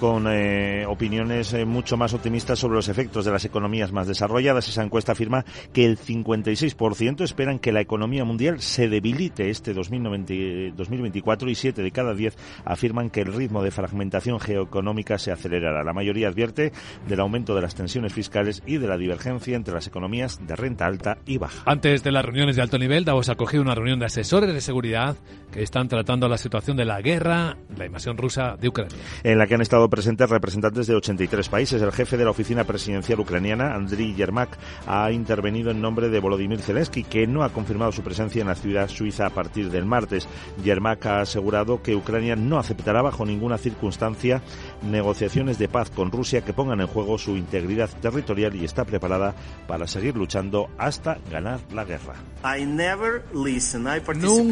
Con 0.00 0.26
eh, 0.28 0.86
opiniones 0.86 1.52
eh, 1.52 1.66
mucho 1.66 1.98
más 1.98 2.14
optimistas 2.14 2.58
sobre 2.58 2.76
los 2.76 2.88
efectos 2.88 3.26
de 3.26 3.32
las 3.32 3.44
economías 3.44 3.92
más 3.92 4.08
desarrolladas. 4.08 4.66
Esa 4.66 4.82
encuesta 4.82 5.12
afirma 5.12 5.44
que 5.74 5.84
el 5.84 5.98
56% 5.98 7.20
esperan 7.22 7.58
que 7.58 7.70
la 7.70 7.82
economía 7.82 8.24
mundial 8.24 8.62
se 8.62 8.88
debilite 8.88 9.50
este 9.50 9.74
2024 9.74 11.50
y 11.50 11.54
7 11.54 11.82
de 11.82 11.90
cada 11.90 12.14
10 12.14 12.34
afirman 12.64 13.10
que 13.10 13.20
el 13.20 13.34
ritmo 13.34 13.62
de 13.62 13.70
fragmentación 13.70 14.40
geoeconómica 14.40 15.18
se 15.18 15.32
acelerará. 15.32 15.84
La 15.84 15.92
mayoría 15.92 16.28
advierte 16.28 16.72
del 17.06 17.20
aumento 17.20 17.54
de 17.54 17.60
las 17.60 17.74
tensiones 17.74 18.14
fiscales 18.14 18.62
y 18.64 18.78
de 18.78 18.88
la 18.88 18.96
divergencia 18.96 19.54
entre 19.54 19.74
las 19.74 19.86
economías 19.86 20.40
de 20.46 20.56
renta 20.56 20.86
alta 20.86 21.18
y 21.26 21.36
baja. 21.36 21.62
Antes 21.66 22.02
de 22.02 22.10
las 22.10 22.24
reuniones 22.24 22.56
de 22.56 22.62
alto 22.62 22.78
nivel, 22.78 23.04
Davos 23.04 23.28
ha 23.28 23.32
acogido 23.32 23.62
una 23.62 23.74
reunión 23.74 23.98
de 23.98 24.06
asesores 24.06 24.54
de 24.54 24.62
seguridad 24.62 25.16
que 25.52 25.62
están 25.62 25.88
tratando 25.88 26.26
la 26.26 26.38
situación 26.38 26.78
de 26.78 26.86
la 26.86 27.02
guerra, 27.02 27.58
la 27.76 27.84
invasión 27.84 28.16
rusa 28.16 28.56
de 28.58 28.68
Ucrania. 28.68 28.96
En 29.24 29.36
la 29.36 29.46
que 29.46 29.56
han 29.56 29.60
estado 29.60 29.89
presentes 29.90 30.30
representantes 30.30 30.86
de 30.86 30.94
83 30.94 31.48
países. 31.48 31.82
El 31.82 31.92
jefe 31.92 32.16
de 32.16 32.24
la 32.24 32.30
oficina 32.30 32.64
presidencial 32.64 33.20
ucraniana, 33.20 33.74
Andriy 33.74 34.14
Yermak, 34.14 34.56
ha 34.86 35.10
intervenido 35.10 35.70
en 35.70 35.80
nombre 35.80 36.08
de 36.08 36.20
Volodymyr 36.20 36.62
Zelensky, 36.62 37.02
que 37.02 37.26
no 37.26 37.42
ha 37.42 37.52
confirmado 37.52 37.92
su 37.92 38.02
presencia 38.02 38.40
en 38.40 38.48
la 38.48 38.54
ciudad 38.54 38.88
suiza 38.88 39.26
a 39.26 39.30
partir 39.30 39.70
del 39.70 39.84
martes. 39.84 40.28
Yermak 40.62 41.04
ha 41.06 41.20
asegurado 41.22 41.82
que 41.82 41.96
Ucrania 41.96 42.36
no 42.36 42.58
aceptará 42.58 43.02
bajo 43.02 43.26
ninguna 43.26 43.58
circunstancia 43.58 44.42
negociaciones 44.82 45.58
de 45.58 45.68
paz 45.68 45.90
con 45.90 46.12
Rusia 46.12 46.42
que 46.42 46.52
pongan 46.52 46.80
en 46.80 46.86
juego 46.86 47.18
su 47.18 47.36
integridad 47.36 47.90
territorial 48.00 48.54
y 48.54 48.64
está 48.64 48.84
preparada 48.84 49.34
para 49.66 49.86
seguir 49.86 50.16
luchando 50.16 50.68
hasta 50.78 51.18
ganar 51.30 51.60
la 51.74 51.84
guerra. 51.84 52.14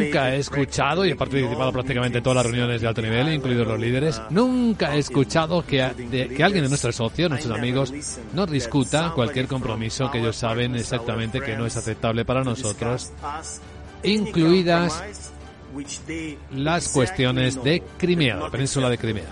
Nunca 0.08 0.34
he 0.34 0.38
escuchado, 0.38 1.06
y 1.06 1.10
he 1.10 1.16
participado 1.16 1.72
prácticamente 1.72 2.18
en 2.18 2.24
todas 2.24 2.36
las 2.38 2.46
reuniones 2.46 2.80
de 2.80 2.88
alto 2.88 3.02
nivel, 3.02 3.32
incluidos 3.32 3.66
los 3.66 3.78
líderes, 3.78 4.20
nunca 4.30 4.96
he 4.96 4.98
escuchado 4.98 5.27
que, 5.66 6.30
que 6.36 6.42
alguien 6.44 6.64
de 6.64 6.68
nuestros 6.68 6.96
socios, 6.96 7.30
nuestros 7.30 7.56
amigos, 7.56 7.92
no 8.34 8.46
discuta 8.46 9.12
cualquier 9.14 9.46
compromiso 9.46 10.10
que 10.10 10.18
ellos 10.18 10.36
saben 10.36 10.74
exactamente 10.74 11.40
que 11.40 11.56
no 11.56 11.66
es 11.66 11.76
aceptable 11.76 12.24
para 12.24 12.42
nosotros, 12.42 13.12
incluidas 14.02 15.02
las 16.52 16.88
cuestiones 16.88 17.62
de 17.62 17.82
Crimea, 17.98 18.36
la 18.36 18.50
península 18.50 18.88
de 18.88 18.98
Crimea. 18.98 19.28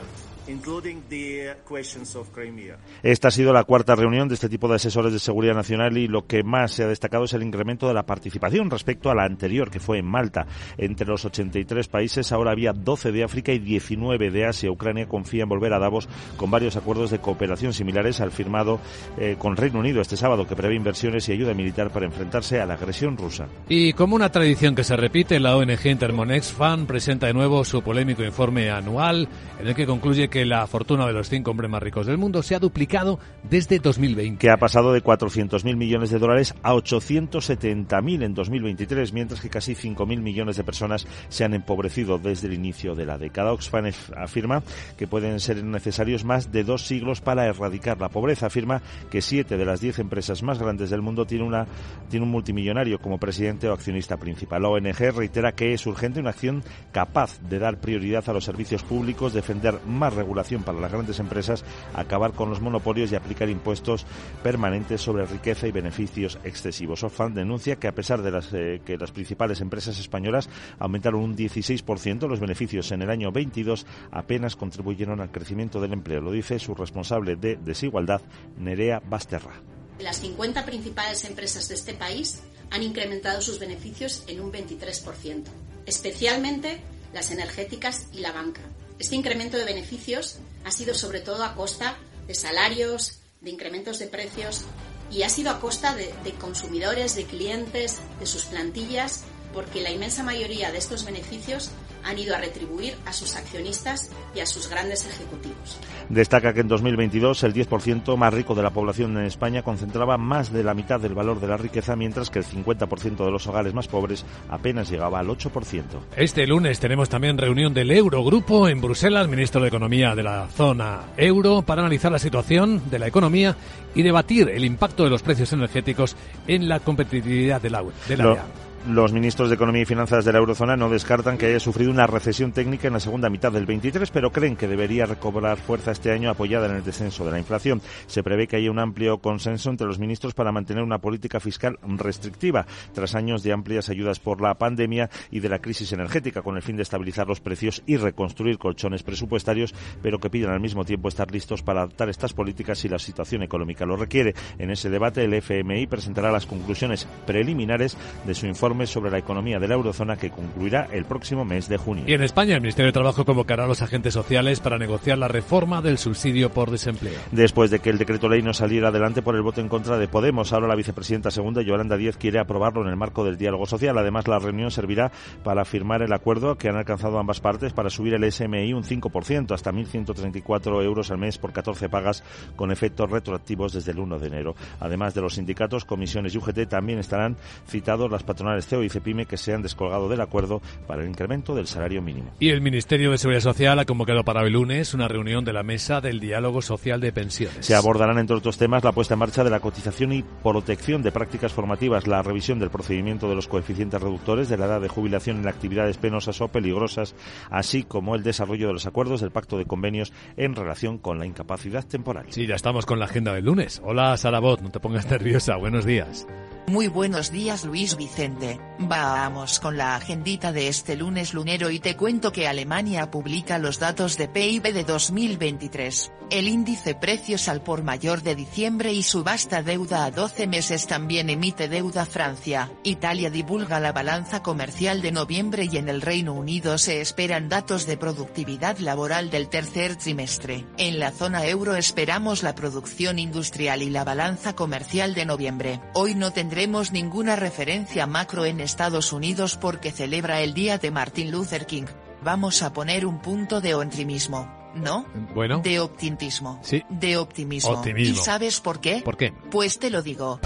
Esta 3.02 3.28
ha 3.28 3.30
sido 3.30 3.52
la 3.52 3.64
cuarta 3.64 3.96
reunión 3.96 4.28
de 4.28 4.34
este 4.34 4.48
tipo 4.48 4.68
de 4.68 4.76
asesores 4.76 5.12
de 5.12 5.18
seguridad 5.18 5.54
nacional 5.54 5.98
y 5.98 6.06
lo 6.06 6.26
que 6.26 6.44
más 6.44 6.72
se 6.72 6.84
ha 6.84 6.86
destacado 6.86 7.24
es 7.24 7.32
el 7.32 7.42
incremento 7.42 7.88
de 7.88 7.94
la 7.94 8.06
participación 8.06 8.70
respecto 8.70 9.10
a 9.10 9.14
la 9.14 9.24
anterior, 9.24 9.70
que 9.70 9.80
fue 9.80 9.98
en 9.98 10.06
Malta. 10.06 10.46
Entre 10.78 11.06
los 11.06 11.24
83 11.24 11.88
países 11.88 12.30
ahora 12.30 12.52
había 12.52 12.72
12 12.72 13.10
de 13.10 13.24
África 13.24 13.52
y 13.52 13.58
19 13.58 14.30
de 14.30 14.46
Asia. 14.46 14.70
Ucrania 14.70 15.08
confía 15.08 15.42
en 15.42 15.48
volver 15.48 15.72
a 15.72 15.78
Davos 15.78 16.08
con 16.36 16.50
varios 16.50 16.76
acuerdos 16.76 17.10
de 17.10 17.18
cooperación 17.18 17.72
similares 17.72 18.20
al 18.20 18.30
firmado 18.30 18.78
eh, 19.18 19.36
con 19.38 19.56
Reino 19.56 19.80
Unido 19.80 20.00
este 20.00 20.16
sábado, 20.16 20.46
que 20.46 20.56
prevé 20.56 20.74
inversiones 20.74 21.28
y 21.28 21.32
ayuda 21.32 21.54
militar 21.54 21.90
para 21.90 22.06
enfrentarse 22.06 22.60
a 22.60 22.66
la 22.66 22.74
agresión 22.74 23.16
rusa. 23.16 23.48
Y 23.68 23.92
como 23.94 24.14
una 24.14 24.30
tradición 24.30 24.74
que 24.74 24.84
se 24.84 24.96
repite, 24.96 25.40
la 25.40 25.56
ONG 25.56 25.86
Intermonex 25.86 26.52
Fan 26.52 26.86
presenta 26.86 27.26
de 27.26 27.34
nuevo 27.34 27.64
su 27.64 27.82
polémico 27.82 28.22
informe 28.22 28.70
anual 28.70 29.28
en 29.60 29.68
el 29.68 29.74
que 29.74 29.86
concluye 29.86 30.28
que 30.28 30.35
que 30.36 30.44
la 30.44 30.66
fortuna 30.66 31.06
de 31.06 31.14
los 31.14 31.30
cinco 31.30 31.50
hombres 31.50 31.70
más 31.70 31.82
ricos 31.82 32.06
del 32.06 32.18
mundo 32.18 32.42
se 32.42 32.54
ha 32.54 32.58
duplicado 32.58 33.18
desde 33.42 33.78
2020. 33.78 34.36
Que 34.38 34.50
ha 34.50 34.58
pasado 34.58 34.92
de 34.92 35.02
400.000 35.02 35.76
millones 35.76 36.10
de 36.10 36.18
dólares 36.18 36.54
a 36.62 36.74
870.000 36.74 38.22
en 38.22 38.34
2023, 38.34 39.14
mientras 39.14 39.40
que 39.40 39.48
casi 39.48 39.74
5.000 39.74 40.20
millones 40.20 40.58
de 40.58 40.64
personas 40.64 41.06
se 41.30 41.44
han 41.44 41.54
empobrecido 41.54 42.18
desde 42.18 42.48
el 42.48 42.52
inicio 42.52 42.94
de 42.94 43.06
la 43.06 43.16
década. 43.16 43.54
Oxfam 43.54 43.90
afirma 44.14 44.62
que 44.98 45.06
pueden 45.06 45.40
ser 45.40 45.64
necesarios 45.64 46.26
más 46.26 46.52
de 46.52 46.64
dos 46.64 46.86
siglos 46.86 47.22
para 47.22 47.46
erradicar 47.46 47.98
la 47.98 48.10
pobreza. 48.10 48.48
Afirma 48.48 48.82
que 49.10 49.22
siete 49.22 49.56
de 49.56 49.64
las 49.64 49.80
diez 49.80 49.98
empresas 50.00 50.42
más 50.42 50.58
grandes 50.58 50.90
del 50.90 51.00
mundo 51.00 51.24
tienen, 51.24 51.46
una, 51.46 51.66
tiene 52.10 52.26
un 52.26 52.32
multimillonario 52.32 52.98
como 52.98 53.16
presidente 53.16 53.70
o 53.70 53.72
accionista 53.72 54.18
principal. 54.18 54.60
La 54.60 54.68
ONG 54.68 55.16
reitera 55.16 55.52
que 55.52 55.72
es 55.72 55.86
urgente 55.86 56.20
una 56.20 56.28
acción 56.28 56.62
capaz 56.92 57.40
de 57.40 57.58
dar 57.58 57.80
prioridad 57.80 58.28
a 58.28 58.34
los 58.34 58.44
servicios 58.44 58.82
públicos, 58.82 59.32
defender 59.32 59.80
más 59.86 60.14
regulación 60.26 60.64
para 60.64 60.80
las 60.80 60.90
grandes 60.90 61.20
empresas, 61.20 61.64
acabar 61.94 62.32
con 62.32 62.50
los 62.50 62.60
monopolios 62.60 63.12
y 63.12 63.14
aplicar 63.14 63.48
impuestos 63.48 64.04
permanentes 64.42 65.00
sobre 65.00 65.24
riqueza 65.24 65.68
y 65.68 65.72
beneficios 65.72 66.38
excesivos. 66.42 67.04
Ofan 67.04 67.34
denuncia 67.34 67.76
que 67.76 67.86
a 67.86 67.94
pesar 67.94 68.22
de 68.22 68.32
las, 68.32 68.52
eh, 68.52 68.80
que 68.84 68.98
las 68.98 69.12
principales 69.12 69.60
empresas 69.60 69.98
españolas 70.00 70.48
aumentaron 70.80 71.20
un 71.20 71.36
16%, 71.36 72.26
los 72.26 72.40
beneficios 72.40 72.90
en 72.90 73.02
el 73.02 73.10
año 73.10 73.30
22 73.30 73.86
apenas 74.10 74.56
contribuyeron 74.56 75.20
al 75.20 75.30
crecimiento 75.30 75.80
del 75.80 75.92
empleo. 75.92 76.20
Lo 76.20 76.32
dice 76.32 76.58
su 76.58 76.74
responsable 76.74 77.36
de 77.36 77.56
desigualdad, 77.56 78.20
Nerea 78.58 79.00
Basterra. 79.08 79.54
Las 80.00 80.20
50 80.20 80.66
principales 80.66 81.24
empresas 81.24 81.68
de 81.68 81.74
este 81.76 81.94
país 81.94 82.42
han 82.70 82.82
incrementado 82.82 83.40
sus 83.40 83.60
beneficios 83.60 84.24
en 84.26 84.40
un 84.40 84.52
23%, 84.52 85.44
especialmente 85.86 86.80
las 87.14 87.30
energéticas 87.30 88.08
y 88.12 88.18
la 88.18 88.32
banca. 88.32 88.60
Este 88.98 89.14
incremento 89.14 89.56
de 89.56 89.64
beneficios 89.64 90.38
ha 90.64 90.70
sido 90.70 90.94
sobre 90.94 91.20
todo 91.20 91.44
a 91.44 91.54
costa 91.54 91.96
de 92.26 92.34
salarios, 92.34 93.20
de 93.40 93.50
incrementos 93.50 93.98
de 93.98 94.06
precios 94.06 94.64
y 95.10 95.22
ha 95.22 95.28
sido 95.28 95.50
a 95.50 95.60
costa 95.60 95.94
de, 95.94 96.12
consumidores, 96.40 97.14
de 97.14 97.24
clientes, 97.24 98.00
de 98.18 98.26
sus 98.26 98.46
plantillas, 98.46 99.24
porque 99.56 99.80
la 99.80 99.90
inmensa 99.90 100.22
mayoría 100.22 100.70
de 100.70 100.76
estos 100.76 101.06
beneficios 101.06 101.72
han 102.04 102.18
ido 102.18 102.36
a 102.36 102.38
retribuir 102.38 102.94
a 103.06 103.12
sus 103.12 103.34
accionistas 103.36 104.10
y 104.34 104.40
a 104.40 104.46
sus 104.46 104.68
grandes 104.68 105.06
ejecutivos. 105.06 105.78
Destaca 106.10 106.52
que 106.52 106.60
en 106.60 106.68
2022 106.68 107.42
el 107.42 107.54
10% 107.54 108.16
más 108.18 108.34
rico 108.34 108.54
de 108.54 108.62
la 108.62 108.70
población 108.70 109.16
en 109.16 109.24
España 109.24 109.62
concentraba 109.62 110.18
más 110.18 110.52
de 110.52 110.62
la 110.62 110.74
mitad 110.74 111.00
del 111.00 111.14
valor 111.14 111.40
de 111.40 111.48
la 111.48 111.56
riqueza, 111.56 111.96
mientras 111.96 112.28
que 112.28 112.38
el 112.38 112.44
50% 112.44 113.24
de 113.24 113.30
los 113.30 113.46
hogares 113.46 113.72
más 113.72 113.88
pobres 113.88 114.26
apenas 114.50 114.90
llegaba 114.90 115.20
al 115.20 115.28
8%. 115.28 115.82
Este 116.16 116.46
lunes 116.46 116.78
tenemos 116.78 117.08
también 117.08 117.38
reunión 117.38 117.72
del 117.72 117.90
Eurogrupo 117.90 118.68
en 118.68 118.82
Bruselas, 118.82 119.26
ministro 119.26 119.62
de 119.62 119.68
Economía 119.68 120.14
de 120.14 120.22
la 120.22 120.48
zona 120.48 121.00
euro, 121.16 121.62
para 121.62 121.80
analizar 121.80 122.12
la 122.12 122.18
situación 122.18 122.82
de 122.90 122.98
la 122.98 123.06
economía 123.06 123.56
y 123.94 124.02
debatir 124.02 124.50
el 124.50 124.66
impacto 124.66 125.02
de 125.04 125.10
los 125.10 125.22
precios 125.22 125.50
energéticos 125.54 126.14
en 126.46 126.68
la 126.68 126.78
competitividad 126.78 127.62
del 127.62 127.74
agua. 127.74 127.92
De 128.06 128.18
la 128.18 128.44
los 128.88 129.12
ministros 129.12 129.48
de 129.48 129.56
Economía 129.56 129.82
y 129.82 129.86
Finanzas 129.86 130.24
de 130.24 130.32
la 130.32 130.38
eurozona 130.38 130.76
no 130.76 130.88
descartan 130.88 131.38
que 131.38 131.46
haya 131.46 131.58
sufrido 131.58 131.90
una 131.90 132.06
recesión 132.06 132.52
técnica 132.52 132.86
en 132.86 132.94
la 132.94 133.00
segunda 133.00 133.28
mitad 133.28 133.50
del 133.50 133.66
23, 133.66 134.10
pero 134.10 134.30
creen 134.30 134.54
que 134.54 134.68
debería 134.68 135.06
recobrar 135.06 135.58
fuerza 135.58 135.90
este 135.90 136.12
año 136.12 136.30
apoyada 136.30 136.66
en 136.66 136.76
el 136.76 136.84
descenso 136.84 137.24
de 137.24 137.32
la 137.32 137.38
inflación. 137.38 137.82
Se 138.06 138.22
prevé 138.22 138.46
que 138.46 138.56
haya 138.56 138.70
un 138.70 138.78
amplio 138.78 139.18
consenso 139.18 139.70
entre 139.70 139.86
los 139.86 139.98
ministros 139.98 140.34
para 140.34 140.52
mantener 140.52 140.84
una 140.84 140.98
política 140.98 141.40
fiscal 141.40 141.78
restrictiva 141.82 142.66
tras 142.92 143.14
años 143.14 143.42
de 143.42 143.52
amplias 143.52 143.88
ayudas 143.88 144.20
por 144.20 144.40
la 144.40 144.54
pandemia 144.54 145.10
y 145.30 145.40
de 145.40 145.48
la 145.48 145.58
crisis 145.58 145.92
energética, 145.92 146.42
con 146.42 146.56
el 146.56 146.62
fin 146.62 146.76
de 146.76 146.82
estabilizar 146.82 147.26
los 147.26 147.40
precios 147.40 147.82
y 147.86 147.96
reconstruir 147.96 148.58
colchones 148.58 149.02
presupuestarios, 149.02 149.74
pero 150.02 150.20
que 150.20 150.30
piden 150.30 150.50
al 150.50 150.60
mismo 150.60 150.84
tiempo 150.84 151.08
estar 151.08 151.30
listos 151.32 151.62
para 151.62 151.80
adaptar 151.80 152.08
estas 152.08 152.34
políticas 152.34 152.78
si 152.78 152.88
la 152.88 152.98
situación 152.98 153.42
económica 153.42 153.84
lo 153.84 153.96
requiere. 153.96 154.34
En 154.58 154.70
ese 154.70 154.90
debate, 154.90 155.24
el 155.24 155.34
FMI 155.34 155.86
presentará 155.88 156.30
las 156.30 156.46
conclusiones 156.46 157.08
preliminares 157.26 157.96
de 158.24 158.34
su 158.34 158.46
informe 158.46 158.75
sobre 158.84 159.10
la 159.10 159.18
economía 159.18 159.58
de 159.58 159.68
la 159.68 159.74
eurozona 159.74 160.16
que 160.16 160.30
concluirá 160.30 160.88
el 160.92 161.06
próximo 161.06 161.44
mes 161.46 161.68
de 161.68 161.78
junio. 161.78 162.04
Y 162.06 162.12
en 162.12 162.22
España, 162.22 162.56
el 162.56 162.60
Ministerio 162.60 162.88
de 162.88 162.92
Trabajo 162.92 163.24
convocará 163.24 163.64
a 163.64 163.66
los 163.66 163.80
agentes 163.80 164.12
sociales 164.12 164.60
para 164.60 164.76
negociar 164.76 165.16
la 165.16 165.28
reforma 165.28 165.80
del 165.80 165.96
subsidio 165.96 166.50
por 166.50 166.70
desempleo. 166.70 167.18
Después 167.30 167.70
de 167.70 167.78
que 167.78 167.90
el 167.90 167.98
decreto 167.98 168.28
ley 168.28 168.42
no 168.42 168.52
saliera 168.52 168.88
adelante 168.88 169.22
por 169.22 169.36
el 169.36 169.42
voto 169.42 169.60
en 169.60 169.68
contra 169.68 169.96
de 169.96 170.08
Podemos, 170.08 170.52
ahora 170.52 170.66
la 170.66 170.74
vicepresidenta 170.74 171.30
segunda, 171.30 171.62
Yolanda 171.62 171.96
Díez, 171.96 172.16
quiere 172.16 172.38
aprobarlo 172.38 172.82
en 172.82 172.88
el 172.88 172.96
marco 172.96 173.24
del 173.24 173.38
diálogo 173.38 173.66
social. 173.66 173.96
Además, 173.96 174.28
la 174.28 174.38
reunión 174.38 174.70
servirá 174.70 175.12
para 175.44 175.64
firmar 175.64 176.02
el 176.02 176.12
acuerdo 176.12 176.56
que 176.56 176.68
han 176.68 176.76
alcanzado 176.76 177.18
ambas 177.18 177.40
partes 177.40 177.72
para 177.72 177.90
subir 177.90 178.14
el 178.14 178.30
SMI 178.30 178.72
un 178.72 178.82
5%, 178.82 179.52
hasta 179.52 179.72
1.134 179.72 180.82
euros 180.82 181.10
al 181.10 181.18
mes 181.18 181.38
por 181.38 181.52
14 181.52 181.88
pagas, 181.88 182.24
con 182.56 182.72
efectos 182.72 183.10
retroactivos 183.10 183.72
desde 183.72 183.92
el 183.92 183.98
1 183.98 184.18
de 184.18 184.26
enero. 184.26 184.56
Además 184.80 185.14
de 185.14 185.20
los 185.20 185.34
sindicatos, 185.34 185.84
comisiones 185.84 186.34
y 186.34 186.38
UGT, 186.38 186.68
también 186.68 186.98
estarán 186.98 187.36
citados 187.68 188.10
las 188.10 188.22
patronales 188.22 188.55
CEO 188.64 188.82
y 188.82 188.88
CEPIME 188.88 189.26
que 189.26 189.36
se 189.36 189.52
han 189.52 189.62
descolgado 189.62 190.08
del 190.08 190.20
acuerdo 190.20 190.60
para 190.86 191.02
el 191.02 191.08
incremento 191.08 191.54
del 191.54 191.66
salario 191.66 192.02
mínimo. 192.02 192.30
Y 192.38 192.50
el 192.50 192.60
Ministerio 192.60 193.10
de 193.10 193.18
Seguridad 193.18 193.42
Social 193.42 193.78
ha 193.78 193.84
convocado 193.84 194.24
para 194.24 194.42
el 194.42 194.52
lunes 194.52 194.94
una 194.94 195.08
reunión 195.08 195.44
de 195.44 195.52
la 195.52 195.62
Mesa 195.62 196.00
del 196.00 196.20
Diálogo 196.20 196.62
Social 196.62 197.00
de 197.00 197.12
Pensiones. 197.12 197.66
Se 197.66 197.74
abordarán, 197.74 198.18
entre 198.18 198.36
otros 198.36 198.58
temas, 198.58 198.84
la 198.84 198.92
puesta 198.92 199.14
en 199.14 199.20
marcha 199.20 199.44
de 199.44 199.50
la 199.50 199.60
cotización 199.60 200.12
y 200.12 200.22
protección 200.22 201.02
de 201.02 201.12
prácticas 201.12 201.52
formativas, 201.52 202.06
la 202.06 202.22
revisión 202.22 202.58
del 202.58 202.70
procedimiento 202.70 203.28
de 203.28 203.34
los 203.34 203.48
coeficientes 203.48 204.00
reductores 204.00 204.48
de 204.48 204.56
la 204.56 204.66
edad 204.66 204.80
de 204.80 204.88
jubilación 204.88 205.38
en 205.38 205.48
actividades 205.48 205.98
penosas 205.98 206.40
o 206.40 206.48
peligrosas, 206.48 207.14
así 207.50 207.82
como 207.82 208.14
el 208.14 208.22
desarrollo 208.22 208.68
de 208.68 208.74
los 208.74 208.86
acuerdos 208.86 209.20
del 209.20 209.30
Pacto 209.30 209.58
de 209.58 209.66
Convenios 209.66 210.12
en 210.36 210.54
relación 210.54 210.98
con 210.98 211.18
la 211.18 211.26
incapacidad 211.26 211.84
temporal. 211.84 212.26
Sí, 212.30 212.46
ya 212.46 212.54
estamos 212.54 212.86
con 212.86 212.98
la 212.98 213.06
agenda 213.06 213.32
del 213.34 213.44
lunes. 213.44 213.80
Hola, 213.84 214.16
Sarabot, 214.16 214.60
no 214.60 214.70
te 214.70 214.80
pongas 214.80 215.06
nerviosa. 215.10 215.56
Buenos 215.56 215.84
días. 215.84 216.26
Muy 216.68 216.88
buenos 216.88 217.30
días 217.30 217.64
Luis 217.64 217.96
Vicente, 217.96 218.58
vamos 218.80 219.60
con 219.60 219.76
la 219.76 219.94
agendita 219.94 220.50
de 220.50 220.66
este 220.66 220.96
lunes 220.96 221.32
lunero 221.32 221.70
y 221.70 221.78
te 221.78 221.96
cuento 221.96 222.32
que 222.32 222.48
Alemania 222.48 223.08
publica 223.08 223.58
los 223.58 223.78
datos 223.78 224.16
de 224.16 224.26
PIB 224.26 224.74
de 224.74 224.82
2023, 224.82 226.10
el 226.30 226.48
índice 226.48 226.96
precios 226.96 227.48
al 227.48 227.62
por 227.62 227.84
mayor 227.84 228.22
de 228.22 228.34
diciembre 228.34 228.92
y 228.92 229.04
subasta 229.04 229.62
deuda 229.62 230.04
a 230.04 230.10
12 230.10 230.48
meses 230.48 230.88
también 230.88 231.30
emite 231.30 231.68
deuda 231.68 232.04
Francia, 232.04 232.72
Italia 232.82 233.30
divulga 233.30 233.78
la 233.78 233.92
balanza 233.92 234.42
comercial 234.42 235.02
de 235.02 235.12
noviembre 235.12 235.68
y 235.70 235.76
en 235.76 235.88
el 235.88 236.02
Reino 236.02 236.34
Unido 236.34 236.78
se 236.78 237.00
esperan 237.00 237.48
datos 237.48 237.86
de 237.86 237.96
productividad 237.96 238.78
laboral 238.78 239.30
del 239.30 239.48
tercer 239.48 239.94
trimestre. 239.94 240.66
En 240.78 240.98
la 240.98 241.12
zona 241.12 241.46
euro 241.46 241.76
esperamos 241.76 242.42
la 242.42 242.56
producción 242.56 243.20
industrial 243.20 243.82
y 243.82 243.90
la 243.90 244.02
balanza 244.02 244.56
comercial 244.56 245.14
de 245.14 245.26
noviembre. 245.26 245.80
Hoy 245.94 246.16
no 246.16 246.32
tendremos 246.32 246.55
tendremos 246.56 246.90
ninguna 246.90 247.36
referencia 247.36 248.06
macro 248.06 248.46
en 248.46 248.60
Estados 248.60 249.12
Unidos 249.12 249.58
porque 249.58 249.92
celebra 249.92 250.40
el 250.40 250.54
día 250.54 250.78
de 250.78 250.90
Martin 250.90 251.30
Luther 251.30 251.66
King. 251.66 251.84
Vamos 252.22 252.62
a 252.62 252.72
poner 252.72 253.04
un 253.04 253.20
punto 253.20 253.60
de 253.60 253.74
optimismo. 253.74 254.50
¿No? 254.74 255.04
Bueno. 255.34 255.58
De 255.58 255.80
optimismo. 255.80 256.58
Sí. 256.62 256.82
De 256.88 257.18
optimismo. 257.18 257.72
Optimismo. 257.72 258.14
¿Y 258.14 258.24
sabes 258.24 258.62
por 258.62 258.80
qué? 258.80 259.02
¿Por 259.04 259.18
qué? 259.18 259.34
Pues 259.50 259.78
te 259.78 259.90
lo 259.90 260.00
digo. 260.00 260.40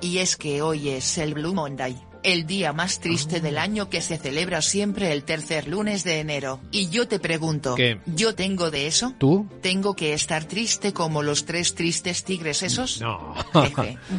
Y 0.00 0.18
es 0.18 0.36
que 0.36 0.62
hoy 0.62 0.88
es 0.88 1.16
el 1.18 1.34
Blue 1.34 1.54
Monday 1.54 1.96
el 2.26 2.44
día 2.44 2.72
más 2.72 2.98
triste 2.98 3.40
del 3.40 3.56
año 3.56 3.88
que 3.88 4.00
se 4.00 4.18
celebra 4.18 4.60
siempre 4.60 5.12
el 5.12 5.22
tercer 5.22 5.68
lunes 5.68 6.02
de 6.02 6.18
enero. 6.18 6.58
Y 6.72 6.88
yo 6.88 7.06
te 7.06 7.20
pregunto, 7.20 7.76
¿Qué? 7.76 8.00
¿yo 8.04 8.34
tengo 8.34 8.72
de 8.72 8.88
eso? 8.88 9.14
¿Tú? 9.16 9.48
¿Tengo 9.62 9.94
que 9.94 10.12
estar 10.12 10.44
triste 10.44 10.92
como 10.92 11.22
los 11.22 11.44
tres 11.44 11.76
tristes 11.76 12.24
tigres 12.24 12.64
esos? 12.64 13.00
No. 13.00 13.32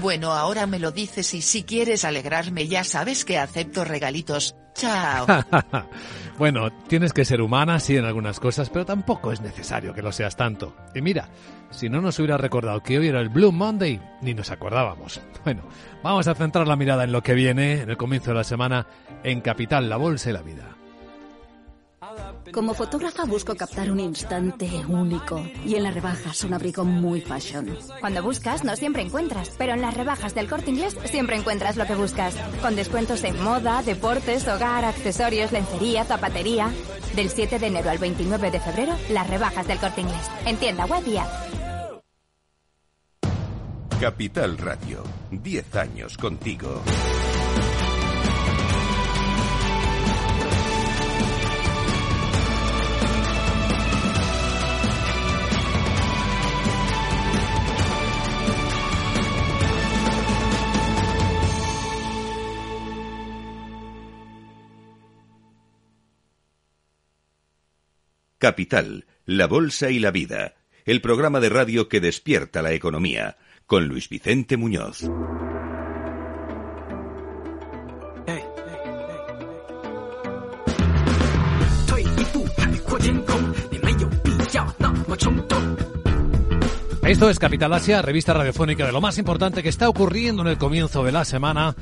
Bueno, 0.02 0.32
ahora 0.32 0.68
me 0.68 0.80
lo 0.80 0.92
dices 0.92 1.34
y 1.34 1.42
si 1.42 1.64
quieres 1.64 2.06
alegrarme 2.06 2.70
ya 2.70 2.86
sabes 2.86 3.26
que 3.26 3.38
acepto 3.38 3.84
regalitos. 3.84 4.56
Chao. 4.74 5.26
bueno, 6.38 6.72
tienes 6.88 7.12
que 7.12 7.26
ser 7.26 7.42
humana, 7.42 7.80
sí, 7.80 7.98
en 7.98 8.06
algunas 8.06 8.40
cosas, 8.40 8.70
pero 8.70 8.86
tampoco 8.86 9.34
es 9.34 9.42
necesario 9.42 9.94
que 9.94 10.02
lo 10.02 10.12
seas 10.14 10.38
tanto. 10.38 10.76
Y 10.96 11.02
mira, 11.02 11.30
si 11.72 11.90
no 11.90 12.00
nos 12.00 12.20
hubiera 12.20 12.38
recordado 12.38 12.82
que 12.82 12.98
hoy 12.98 13.08
era 13.08 13.20
el 13.20 13.30
Blue 13.30 13.52
Monday, 13.52 14.00
ni 14.22 14.34
nos 14.34 14.52
acordábamos. 14.52 15.20
Bueno, 15.44 15.64
vamos 16.08 16.28
a 16.28 16.36
centrar 16.36 16.66
la 16.68 16.78
mirada 16.78 17.04
en 17.04 17.12
lo 17.12 17.22
que 17.22 17.34
viene, 17.34 17.82
en 17.82 17.90
el 17.90 17.98
comienzo 17.98 18.32
de 18.32 18.38
la 18.38 18.44
semana, 18.44 18.88
en 19.24 19.42
Capital, 19.42 19.90
la 19.90 19.98
Bolsa 19.98 20.30
y 20.30 20.34
la 20.34 20.42
Vida. 20.42 20.76
Como 22.54 22.74
fotógrafa 22.74 23.26
busco 23.26 23.56
captar 23.56 23.92
un 23.92 24.00
instante 24.00 24.70
único 24.88 25.44
y 25.66 25.76
en 25.76 25.84
las 25.84 25.94
rebajas 25.94 26.46
un 26.46 26.54
abrigo 26.54 26.86
muy 26.86 27.20
fashion. 27.20 27.78
Cuando 28.00 28.24
buscas 28.24 28.64
no 28.64 28.74
siempre 28.78 29.02
encuentras, 29.02 29.54
pero 29.58 29.74
en 29.74 29.82
las 29.82 29.96
rebajas 29.96 30.34
del 30.34 30.48
corte 30.48 30.70
inglés 30.70 30.98
siempre 31.04 31.36
encuentras 31.36 31.76
lo 31.76 31.86
que 31.86 31.96
buscas. 31.96 32.36
Con 32.62 32.78
descuentos 32.78 33.24
en 33.26 33.44
moda, 33.44 33.84
deportes, 33.84 34.48
hogar, 34.48 34.86
accesorios, 34.86 35.52
lencería, 35.52 36.06
zapatería. 36.06 36.72
Del 37.16 37.30
7 37.30 37.60
de 37.60 37.68
enero 37.68 37.90
al 37.90 37.98
29 37.98 38.50
de 38.50 38.60
febrero, 38.62 38.94
las 39.10 39.30
rebajas 39.30 39.68
del 39.68 39.80
corte 39.80 40.02
inglés. 40.02 40.32
En 40.46 40.56
tienda 40.56 40.86
web 40.86 41.04
y 41.06 41.18
app. 41.18 41.67
Capital 44.00 44.60
Radio, 44.60 45.04
10 45.32 45.75
años 45.75 46.18
contigo. 46.18 46.84
Capital, 68.38 69.08
la 69.25 69.48
Bolsa 69.48 69.89
y 69.89 69.98
la 69.98 70.12
Vida, 70.12 70.54
el 70.86 71.01
programa 71.01 71.39
de 71.39 71.50
radio 71.50 71.89
que 71.89 72.00
despierta 72.00 72.62
la 72.62 72.74
economía, 72.74 73.38
con 73.68 73.86
Luis 73.86 74.08
Vicente 74.08 74.56
Muñoz. 74.56 75.04
Esto 87.03 87.30
es 87.30 87.40
Capital 87.40 87.74
Asia, 87.74 88.01
revista 88.01 88.34
radiofónica 88.34 88.86
de 88.86 88.92
lo 88.92 89.00
más 89.00 89.18
importante 89.18 89.64
que 89.64 89.70
está 89.70 89.88
ocurriendo 89.88 90.42
en 90.42 90.50
el 90.50 90.58
comienzo 90.58 91.03
de 91.03 91.12
la 91.12 91.25
semana 91.25 91.75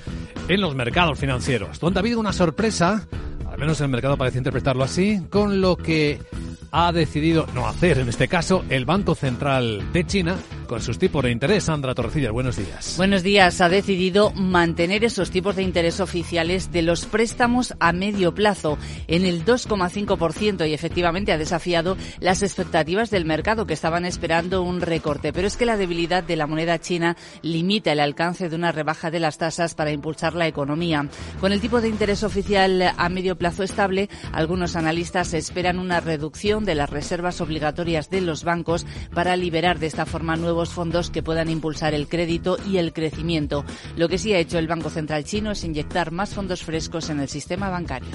en 0.48 0.62
los 0.62 0.76
mercados 0.76 1.18
financieros, 1.18 1.80
donde 1.80 2.00
ha 2.00 2.02
habido 2.02 2.20
una 2.20 2.32
sorpresa, 2.32 3.08
al 3.50 3.58
menos 3.58 3.82
el 3.82 3.90
mercado 3.90 4.18
parece 4.18 4.38
interpretarlo 4.38 4.84
así, 4.84 5.22
con 5.30 5.62
lo 5.62 5.78
que 5.78 6.20
ha 6.72 6.92
decidido 6.92 7.48
no 7.54 7.68
hacer, 7.68 8.00
en 8.00 8.10
este 8.10 8.28
caso, 8.28 8.64
el 8.70 8.86
Banco 8.86 9.16
Central 9.16 9.92
de 9.94 10.06
China 10.06 10.38
con 10.66 10.82
sus 10.82 10.98
tipos 10.98 11.24
de 11.24 11.32
interés. 11.32 11.66
Sandra 11.66 11.94
Torrecilla, 11.94 12.32
buenos 12.32 12.58
días. 12.58 12.96
Buenos 12.98 13.24
días. 13.24 13.62
Ha 13.62 13.70
decidido 13.70 14.32
mantener 14.32 15.04
esos 15.04 15.32
tipos 15.32 15.56
de 15.56 15.64
interés 15.64 16.00
oficiales 16.00 16.72
de 16.72 16.82
los 16.82 17.06
préstamos 17.06 17.74
a 17.80 17.94
medio 17.94 18.34
plazo 18.34 18.78
en 19.08 19.26
el 19.26 19.46
2,5% 19.46 20.68
y 20.68 20.74
efectivamente 20.74 21.32
ha 21.32 21.38
desafiado 21.38 21.98
las 22.20 22.44
expectativas 22.44 23.10
del 23.10 23.26
mercado 23.26 23.66
que 23.66 23.74
estaban 23.74 24.06
esperando 24.06 24.64
un 24.64 24.82
recorte. 24.82 25.32
Pero 25.32 25.48
es 25.48 25.58
que 25.58 25.66
la 25.66 25.78
debilidad 25.78 26.24
de 26.24 26.36
la 26.36 26.48
moneda 26.48 26.80
china 26.80 27.16
limita 27.42 27.92
el 27.92 28.00
alcance 28.00 28.50
de 28.50 28.56
una 28.56 28.72
rebaja 28.72 29.12
de 29.12 29.20
las 29.20 29.38
tasas 29.38 29.76
para 29.76 29.92
impulsar 29.92 30.34
la 30.36 30.48
economía. 30.48 31.08
Con 31.40 31.52
el 31.52 31.62
tipo 31.62 31.82
de 31.82 31.90
interés 31.90 32.24
oficial 32.24 32.94
a 32.98 33.10
medio 33.10 33.38
plazo 33.38 33.64
estable, 33.64 34.10
algunos 34.32 34.76
analistas 34.76 35.34
esperan 35.34 35.80
una 35.80 36.00
reducción 36.00 36.65
de 36.66 36.76
las 36.76 36.90
reservas 36.90 37.42
obligatorias 37.42 38.10
de 38.10 38.22
los 38.22 38.44
bancos 38.44 38.86
para 39.14 39.36
liberar 39.36 39.80
de 39.80 39.88
esta 39.88 40.06
forma 40.06 40.36
nuevos 40.36 40.70
fondos 40.70 41.10
que 41.10 41.24
puedan 41.24 41.50
impulsar 41.50 41.94
el 41.94 42.08
crédito 42.08 42.58
y 42.68 42.78
el 42.78 42.94
crecimiento. 42.94 43.64
Lo 43.96 44.10
que 44.10 44.18
sí 44.18 44.34
ha 44.34 44.40
hecho 44.40 44.58
el 44.58 44.68
Banco 44.68 44.90
Central 44.90 45.24
chino 45.24 45.52
es 45.52 45.64
inyectar 45.64 46.12
más 46.12 46.34
fondos 46.34 46.64
frescos 46.64 47.10
en 47.10 47.20
el 47.20 47.30
sistema 47.30 47.70
bancario. 47.70 48.10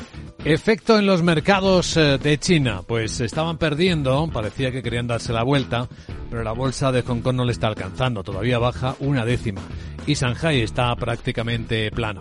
Efecto 0.44 0.98
en 0.98 1.06
los 1.06 1.22
mercados 1.22 1.96
eh, 1.96 2.18
de 2.18 2.38
China, 2.38 2.82
pues 2.86 3.20
estaban 3.20 3.58
perdiendo, 3.58 4.28
parecía 4.32 4.72
que 4.72 4.82
querían 4.82 5.06
darse 5.06 5.32
la 5.32 5.42
vuelta, 5.42 5.88
pero 6.30 6.42
la 6.42 6.52
bolsa 6.52 6.92
de 6.92 7.02
Hong 7.02 7.20
Kong 7.20 7.36
no 7.36 7.44
le 7.44 7.52
está 7.52 7.66
alcanzando, 7.66 8.22
todavía 8.22 8.58
baja 8.58 8.96
una 9.00 9.24
décima 9.24 9.60
y 10.06 10.14
Shanghai 10.14 10.60
está 10.60 10.94
prácticamente 10.96 11.90
plano. 11.90 12.20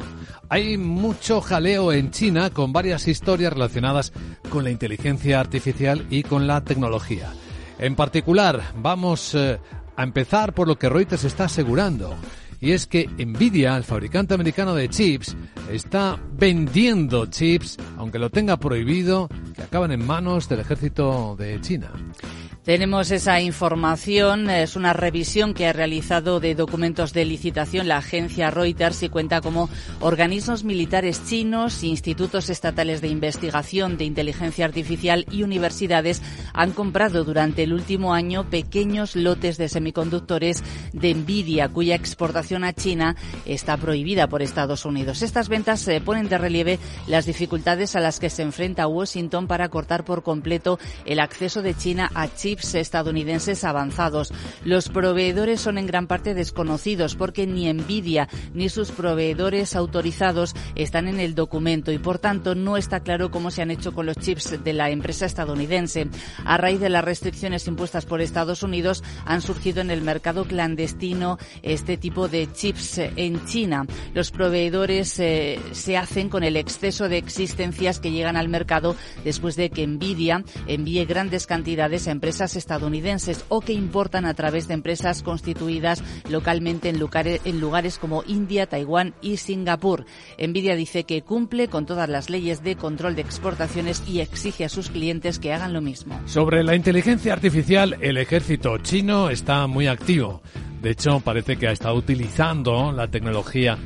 Hay 0.49 0.77
mucho 0.77 1.41
jaleo 1.41 1.91
en 1.91 2.11
China 2.11 2.49
con 2.49 2.73
varias 2.73 3.07
historias 3.07 3.53
relacionadas 3.53 4.13
con 4.49 4.63
la 4.63 4.71
inteligencia 4.71 5.39
artificial 5.39 6.05
y 6.09 6.23
con 6.23 6.47
la 6.47 6.63
tecnología. 6.63 7.31
En 7.77 7.95
particular, 7.95 8.61
vamos 8.75 9.35
eh, 9.35 9.59
a 9.95 10.03
empezar 10.03 10.53
por 10.53 10.67
lo 10.67 10.77
que 10.77 10.89
Reuters 10.89 11.23
está 11.23 11.45
asegurando. 11.45 12.15
Y 12.61 12.71
es 12.71 12.87
que 12.87 13.07
Nvidia, 13.07 13.77
el 13.77 13.85
fabricante 13.85 14.33
americano 14.33 14.75
de 14.75 14.89
chips, 14.89 15.35
está 15.71 16.19
vendiendo 16.33 17.27
chips, 17.27 17.77
aunque 17.97 18.19
lo 18.19 18.29
tenga 18.29 18.57
prohibido, 18.57 19.29
que 19.55 19.61
acaban 19.61 19.91
en 19.91 20.05
manos 20.05 20.49
del 20.49 20.59
ejército 20.59 21.37
de 21.37 21.61
China. 21.61 21.91
Tenemos 22.69 23.09
esa 23.09 23.41
información, 23.41 24.47
es 24.47 24.75
una 24.75 24.93
revisión 24.93 25.55
que 25.55 25.65
ha 25.65 25.73
realizado 25.73 26.39
de 26.39 26.53
documentos 26.53 27.13
de 27.13 27.25
licitación 27.25 27.87
la 27.87 27.97
agencia 27.97 28.51
Reuters 28.51 29.01
y 29.01 29.09
cuenta 29.09 29.41
como 29.41 29.71
organismos 30.01 30.63
militares 30.63 31.25
chinos, 31.25 31.83
institutos 31.83 32.47
estatales 32.51 33.01
de 33.01 33.07
investigación 33.07 33.97
de 33.97 34.05
inteligencia 34.05 34.65
artificial 34.65 35.25
y 35.31 35.41
universidades 35.41 36.21
han 36.53 36.69
comprado 36.69 37.23
durante 37.23 37.63
el 37.63 37.73
último 37.73 38.13
año 38.13 38.47
pequeños 38.51 39.15
lotes 39.15 39.57
de 39.57 39.67
semiconductores 39.67 40.63
de 40.93 41.15
Nvidia, 41.15 41.69
cuya 41.69 41.95
exportación 41.95 42.63
a 42.63 42.73
China 42.73 43.15
está 43.47 43.77
prohibida 43.77 44.27
por 44.27 44.43
Estados 44.43 44.85
Unidos. 44.85 45.23
Estas 45.23 45.49
ventas 45.49 45.79
se 45.79 46.01
ponen 46.01 46.29
de 46.29 46.37
relieve 46.37 46.77
las 47.07 47.25
dificultades 47.25 47.95
a 47.95 47.99
las 47.99 48.19
que 48.19 48.29
se 48.29 48.43
enfrenta 48.43 48.85
Washington 48.85 49.47
para 49.47 49.69
cortar 49.69 50.05
por 50.05 50.21
completo 50.21 50.77
el 51.05 51.19
acceso 51.19 51.63
de 51.63 51.75
China 51.75 52.11
a 52.13 52.27
chips 52.27 52.58
estadounidenses 52.75 53.63
avanzados. 53.63 54.33
Los 54.63 54.89
proveedores 54.89 55.61
son 55.61 55.77
en 55.77 55.87
gran 55.87 56.07
parte 56.07 56.33
desconocidos 56.33 57.15
porque 57.15 57.47
ni 57.47 57.71
Nvidia 57.71 58.27
ni 58.53 58.69
sus 58.69 58.91
proveedores 58.91 59.75
autorizados 59.75 60.55
están 60.75 61.07
en 61.07 61.19
el 61.19 61.35
documento 61.35 61.91
y 61.91 61.99
por 61.99 62.19
tanto 62.19 62.55
no 62.55 62.77
está 62.77 63.01
claro 63.01 63.31
cómo 63.31 63.51
se 63.51 63.61
han 63.61 63.71
hecho 63.71 63.93
con 63.93 64.05
los 64.05 64.17
chips 64.17 64.63
de 64.63 64.73
la 64.73 64.89
empresa 64.89 65.25
estadounidense. 65.25 66.07
A 66.45 66.57
raíz 66.57 66.79
de 66.79 66.89
las 66.89 67.03
restricciones 67.03 67.67
impuestas 67.67 68.05
por 68.05 68.21
Estados 68.21 68.63
Unidos 68.63 69.03
han 69.25 69.41
surgido 69.41 69.81
en 69.81 69.91
el 69.91 70.01
mercado 70.01 70.45
clandestino 70.45 71.37
este 71.61 71.97
tipo 71.97 72.27
de 72.27 72.51
chips 72.51 72.97
en 72.97 73.45
China. 73.45 73.85
Los 74.13 74.31
proveedores 74.31 75.19
eh, 75.19 75.59
se 75.71 75.97
hacen 75.97 76.29
con 76.29 76.43
el 76.43 76.57
exceso 76.57 77.09
de 77.09 77.17
existencias 77.17 77.99
que 77.99 78.11
llegan 78.11 78.37
al 78.37 78.49
mercado 78.49 78.95
después 79.23 79.55
de 79.55 79.69
que 79.69 79.85
Nvidia 79.85 80.43
envíe 80.67 81.05
grandes 81.05 81.47
cantidades 81.47 82.07
a 82.07 82.11
empresas 82.11 82.48
empresas 82.49 82.55
estadounidenses 82.55 83.45
o 83.49 83.61
que 83.61 83.73
importan 83.73 84.25
a 84.25 84.33
través 84.33 84.67
de 84.67 84.73
empresas 84.73 85.21
constituidas 85.23 86.03
localmente 86.29 86.89
en 86.89 86.99
lugares, 86.99 87.41
en 87.45 87.59
lugares 87.59 87.97
como 87.97 88.23
India, 88.25 88.65
Taiwán 88.65 89.13
y 89.21 89.37
Singapur. 89.37 90.05
Nvidia 90.37 90.75
dice 90.75 91.03
que 91.03 91.21
cumple 91.21 91.67
con 91.67 91.85
todas 91.85 92.09
las 92.09 92.29
leyes 92.29 92.63
de 92.63 92.75
control 92.75 93.15
de 93.15 93.21
exportaciones 93.21 94.03
y 94.07 94.21
exige 94.21 94.65
a 94.65 94.69
sus 94.69 94.89
clientes 94.89 95.39
que 95.39 95.53
hagan 95.53 95.73
lo 95.73 95.81
mismo. 95.81 96.19
Sobre 96.25 96.63
la 96.63 96.75
inteligencia 96.75 97.33
artificial, 97.33 97.97
el 98.01 98.17
ejército 98.17 98.77
chino 98.79 99.29
está 99.29 99.67
muy 99.67 99.87
activo. 99.87 100.41
De 100.81 100.91
hecho, 100.91 101.19
parece 101.19 101.57
que 101.57 101.67
ha 101.67 101.71
estado 101.71 101.95
utilizando 101.95 102.91
la 102.91 103.07
tecnología 103.07 103.77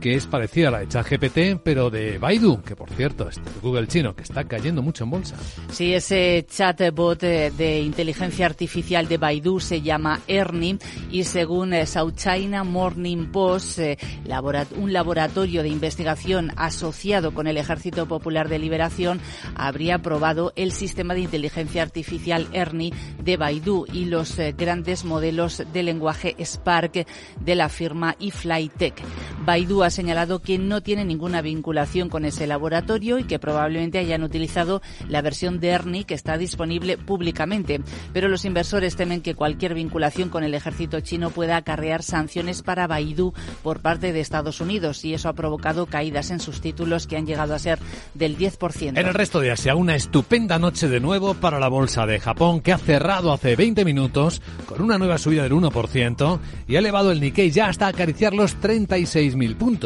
que 0.00 0.14
es 0.14 0.26
parecida 0.26 0.68
a 0.68 0.70
la 0.70 0.78
de 0.80 0.88
ChatGPT, 0.88 1.60
pero 1.62 1.90
de 1.90 2.18
Baidu, 2.18 2.62
que 2.62 2.76
por 2.76 2.90
cierto 2.90 3.28
es 3.28 3.40
Google 3.62 3.86
chino, 3.88 4.14
que 4.14 4.22
está 4.22 4.44
cayendo 4.44 4.82
mucho 4.82 5.04
en 5.04 5.10
bolsa. 5.10 5.36
Sí, 5.70 5.94
ese 5.94 6.46
chatbot 6.48 7.22
eh, 7.24 7.52
de 7.56 7.80
inteligencia 7.80 8.46
artificial 8.46 9.08
de 9.08 9.18
Baidu 9.18 9.60
se 9.60 9.82
llama 9.82 10.20
Ernie 10.28 10.78
y 11.10 11.24
según 11.24 11.72
eh, 11.72 11.86
South 11.86 12.14
China 12.16 12.64
Morning 12.64 13.26
Post, 13.26 13.78
eh, 13.80 13.98
un 14.76 14.92
laboratorio 14.92 15.62
de 15.62 15.68
investigación 15.68 16.52
asociado 16.56 17.32
con 17.32 17.46
el 17.46 17.56
Ejército 17.56 18.06
Popular 18.06 18.48
de 18.48 18.58
Liberación 18.58 19.20
habría 19.56 19.98
probado 19.98 20.52
el 20.56 20.72
sistema 20.72 21.14
de 21.14 21.20
inteligencia 21.20 21.82
artificial 21.82 22.48
Ernie 22.52 22.92
de 23.22 23.36
Baidu 23.36 23.86
y 23.92 24.04
los 24.04 24.36
grandes 24.56 25.04
modelos 25.04 25.62
de 25.72 25.82
lenguaje 25.82 26.36
Spark 26.38 27.06
de 27.40 27.54
la 27.54 27.68
firma 27.68 28.16
eFlyTech. 28.20 28.94
Baidu 29.44 29.82
ha 29.82 29.87
señalado 29.90 30.40
que 30.40 30.58
no 30.58 30.82
tiene 30.82 31.04
ninguna 31.04 31.42
vinculación 31.42 32.08
con 32.08 32.24
ese 32.24 32.46
laboratorio 32.46 33.18
y 33.18 33.24
que 33.24 33.38
probablemente 33.38 33.98
hayan 33.98 34.22
utilizado 34.22 34.82
la 35.08 35.22
versión 35.22 35.60
de 35.60 35.68
Ernie 35.68 36.04
que 36.04 36.14
está 36.14 36.38
disponible 36.38 36.98
públicamente. 36.98 37.80
Pero 38.12 38.28
los 38.28 38.44
inversores 38.44 38.96
temen 38.96 39.20
que 39.20 39.34
cualquier 39.34 39.74
vinculación 39.74 40.28
con 40.28 40.44
el 40.44 40.54
ejército 40.54 41.00
chino 41.00 41.30
pueda 41.30 41.56
acarrear 41.56 42.02
sanciones 42.02 42.62
para 42.62 42.86
Baidu 42.86 43.32
por 43.62 43.80
parte 43.80 44.12
de 44.12 44.20
Estados 44.20 44.60
Unidos 44.60 45.04
y 45.04 45.14
eso 45.14 45.28
ha 45.28 45.32
provocado 45.32 45.86
caídas 45.86 46.30
en 46.30 46.40
sus 46.40 46.60
títulos 46.60 47.06
que 47.06 47.16
han 47.16 47.26
llegado 47.26 47.54
a 47.54 47.58
ser 47.58 47.78
del 48.14 48.36
10%. 48.36 48.98
En 48.98 49.06
el 49.06 49.14
resto 49.14 49.40
de 49.40 49.50
Asia, 49.50 49.74
una 49.74 49.96
estupenda 49.96 50.58
noche 50.58 50.88
de 50.88 51.00
nuevo 51.00 51.34
para 51.34 51.58
la 51.58 51.68
bolsa 51.68 52.06
de 52.06 52.20
Japón 52.20 52.60
que 52.60 52.72
ha 52.72 52.78
cerrado 52.78 53.32
hace 53.32 53.56
20 53.56 53.84
minutos 53.84 54.42
con 54.66 54.82
una 54.82 54.98
nueva 54.98 55.18
subida 55.18 55.42
del 55.42 55.52
1% 55.52 56.38
y 56.66 56.76
ha 56.76 56.78
elevado 56.78 57.12
el 57.12 57.20
Nikkei 57.20 57.50
ya 57.50 57.68
hasta 57.68 57.86
acariciar 57.86 58.34
los 58.34 58.58
36.000 58.60 59.56
puntos 59.56 59.77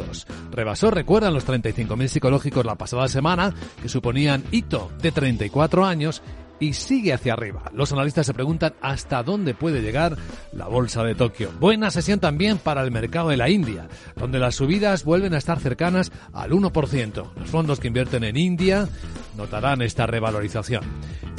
Rebasó, 0.50 0.90
recuerdan, 0.90 1.35
los 1.35 1.46
35.000 1.46 2.09
psicológicos 2.09 2.64
la 2.64 2.76
pasada 2.76 3.09
semana, 3.09 3.55
que 3.81 3.88
suponían 3.88 4.42
hito 4.50 4.90
de 5.00 5.12
34 5.12 5.85
años 5.85 6.22
y 6.62 6.72
sigue 6.72 7.12
hacia 7.12 7.33
arriba. 7.33 7.64
Los 7.75 7.92
analistas 7.92 8.27
se 8.27 8.35
preguntan 8.35 8.75
hasta 8.81 9.22
dónde 9.22 9.55
puede 9.55 9.83
llegar 9.83 10.16
la 10.53 10.68
bolsa 10.68 11.03
de 11.03 11.14
Tokio. 11.14 11.51
Buena 11.59 11.90
sesión 11.90 12.20
también 12.20 12.59
para 12.59 12.83
el 12.83 12.90
mercado 12.90 13.31
de 13.31 13.37
la 13.37 13.51
India, 13.51 13.88
donde 14.16 14.38
las 14.38 14.55
subidas 14.55 15.05
vuelven 15.05 15.35
a 15.35 15.38
estar 15.38 15.59
cercanas 15.59 16.12
al 16.33 16.53
1%. 16.53 17.31
Los 17.37 17.51
fondos 17.51 17.81
que 17.81 17.88
invierten 17.88 18.25
en 18.25 18.37
India 18.37 18.88
notarán 19.37 19.83
esta 19.83 20.07
revalorización. 20.07 20.83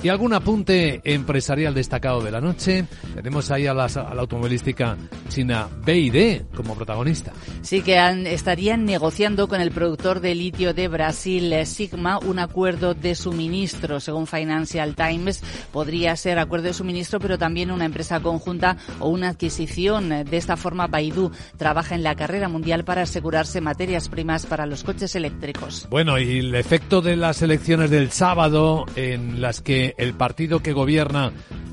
Y 0.02 0.10
algún 0.10 0.34
apunte 0.34 1.00
empresarial 1.06 1.74
destacado 1.74 2.22
de 2.22 2.32
la 2.32 2.42
noche. 2.42 2.86
Tenemos 3.16 3.50
ahí 3.52 3.68
a, 3.68 3.74
la 3.74 3.86
automovilística 4.18 4.98
china 5.30 5.70
BID 5.86 6.42
como 6.54 6.76
protagonista. 6.76 7.32
Sí, 7.62 7.82
que 7.82 7.98
estarían 8.26 8.84
negociando 8.84 9.48
con 9.48 9.62
el 9.62 9.72
productor 9.72 10.20
de 10.20 10.36
litio 10.36 10.74
de 10.74 10.90
Brasil, 10.90 11.54
Sigma, 11.66 12.20
un 12.20 12.40
acuerdo 12.40 12.94
de 12.94 13.16
suministro, 13.16 14.02
según 14.02 14.28
Financial 14.28 14.94
Times 14.94 15.13
podría 15.72 16.16
ser 16.16 16.40
acuerdo 16.40 16.68
de 16.68 16.74
suministro, 16.74 17.20
pero 17.20 17.38
también 17.38 17.72
una 17.72 17.86
empresa 17.86 18.20
conjunta 18.20 18.78
o 19.00 19.10
una 19.10 19.30
adquisición. 19.30 20.10
De 20.10 20.38
esta 20.38 20.58
forma, 20.58 20.88
Baidu 20.88 21.32
trabaja 21.58 21.96
en 21.96 22.04
la 22.04 22.16
carrera 22.16 22.50
mundial 22.50 22.84
para 22.84 23.04
asegurarse 23.04 23.62
materias 23.62 24.10
primas 24.10 24.46
para 24.46 24.66
los 24.66 24.84
coches 24.84 25.16
eléctricos. 25.16 25.88
Bueno, 25.90 26.20
y 26.20 26.40
el 26.40 26.56
efecto 26.56 27.02
de 27.02 27.16
las 27.16 27.42
elecciones 27.42 27.90
del 27.90 28.12
sábado 28.12 28.86
en 28.96 29.42
las 29.42 29.62
que 29.62 29.94
el 29.98 30.14
partido 30.14 30.62
que 30.62 30.74
gobierna 30.74 31.32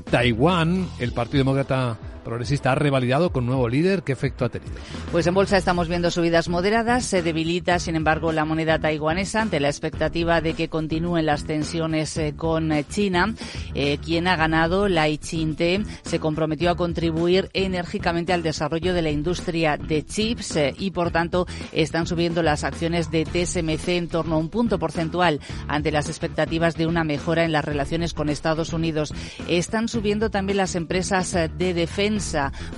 Taiwán, 0.09 0.87
el 0.99 1.13
Partido 1.13 1.39
Demócrata 1.39 1.97
progresista 2.21 2.71
ha 2.71 2.75
revalidado 2.75 3.31
con 3.31 3.45
nuevo 3.45 3.67
líder. 3.67 4.03
¿Qué 4.03 4.11
efecto 4.11 4.45
ha 4.45 4.49
tenido? 4.49 4.73
Pues 5.11 5.25
en 5.27 5.33
bolsa 5.33 5.57
estamos 5.57 5.87
viendo 5.87 6.11
subidas 6.11 6.49
moderadas. 6.49 7.05
Se 7.05 7.21
debilita, 7.21 7.79
sin 7.79 7.95
embargo, 7.95 8.31
la 8.31 8.45
moneda 8.45 8.79
taiwanesa 8.79 9.41
ante 9.41 9.59
la 9.59 9.69
expectativa 9.69 10.41
de 10.41 10.53
que 10.53 10.69
continúen 10.69 11.25
las 11.25 11.45
tensiones 11.45 12.15
eh, 12.17 12.33
con 12.35 12.71
eh, 12.71 12.85
China. 12.87 13.33
Eh, 13.73 13.97
quien 14.03 14.27
ha 14.27 14.35
ganado, 14.35 14.87
Lai 14.87 15.17
Chinte, 15.17 15.83
se 16.03 16.19
comprometió 16.19 16.69
a 16.69 16.75
contribuir 16.75 17.49
enérgicamente 17.53 18.33
al 18.33 18.43
desarrollo 18.43 18.93
de 18.93 19.01
la 19.01 19.09
industria 19.09 19.77
de 19.77 20.05
chips 20.05 20.59
y, 20.77 20.91
por 20.91 21.11
tanto, 21.11 21.47
están 21.71 22.07
subiendo 22.07 22.43
las 22.43 22.63
acciones 22.63 23.09
de 23.11 23.25
TSMC 23.25 23.87
en 23.89 24.07
torno 24.07 24.35
a 24.35 24.37
un 24.37 24.49
punto 24.49 24.79
porcentual 24.79 25.39
ante 25.67 25.91
las 25.91 26.07
expectativas 26.07 26.75
de 26.75 26.87
una 26.87 27.03
mejora 27.03 27.43
en 27.43 27.51
las 27.51 27.65
relaciones 27.65 28.13
con 28.13 28.29
Estados 28.29 28.73
Unidos. 28.73 29.13
Están 29.47 29.87
subiendo 29.87 30.29
también 30.29 30.57
las 30.57 30.75
empresas 30.75 31.31
de 31.31 31.73
defensa 31.73 32.10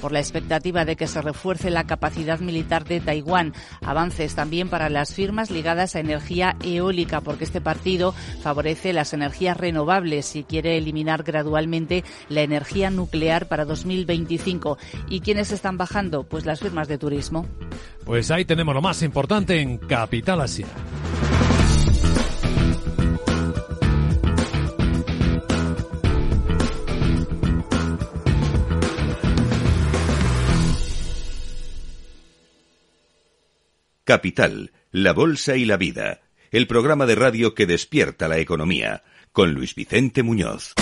por 0.01 0.11
la 0.11 0.19
expectativa 0.19 0.85
de 0.85 0.95
que 0.95 1.07
se 1.07 1.21
refuerce 1.21 1.71
la 1.71 1.85
capacidad 1.85 2.39
militar 2.39 2.85
de 2.85 2.99
Taiwán. 2.99 3.53
Avances 3.81 4.35
también 4.35 4.69
para 4.69 4.89
las 4.89 5.13
firmas 5.13 5.49
ligadas 5.49 5.95
a 5.95 5.99
energía 5.99 6.55
eólica, 6.63 7.21
porque 7.21 7.45
este 7.45 7.61
partido 7.61 8.13
favorece 8.41 8.93
las 8.93 9.13
energías 9.13 9.57
renovables 9.57 10.35
y 10.35 10.43
quiere 10.43 10.77
eliminar 10.77 11.23
gradualmente 11.23 12.03
la 12.29 12.41
energía 12.41 12.89
nuclear 12.89 13.47
para 13.47 13.65
2025. 13.65 14.77
¿Y 15.09 15.21
quiénes 15.21 15.51
están 15.51 15.77
bajando? 15.77 16.23
Pues 16.23 16.45
las 16.45 16.59
firmas 16.59 16.87
de 16.87 16.97
turismo. 16.97 17.47
Pues 18.05 18.29
ahí 18.31 18.45
tenemos 18.45 18.75
lo 18.75 18.81
más 18.81 19.01
importante 19.01 19.61
en 19.61 19.77
Capital 19.77 20.41
Asia. 20.41 20.67
Capital, 34.05 34.73
la 34.91 35.13
Bolsa 35.13 35.55
y 35.55 35.63
la 35.63 35.77
Vida, 35.77 36.19
el 36.51 36.67
programa 36.67 37.05
de 37.05 37.15
radio 37.15 37.55
que 37.55 37.65
despierta 37.65 38.27
la 38.27 38.37
economía, 38.37 39.03
con 39.31 39.53
Luis 39.53 39.75
Vicente 39.75 40.23
Muñoz. 40.23 40.73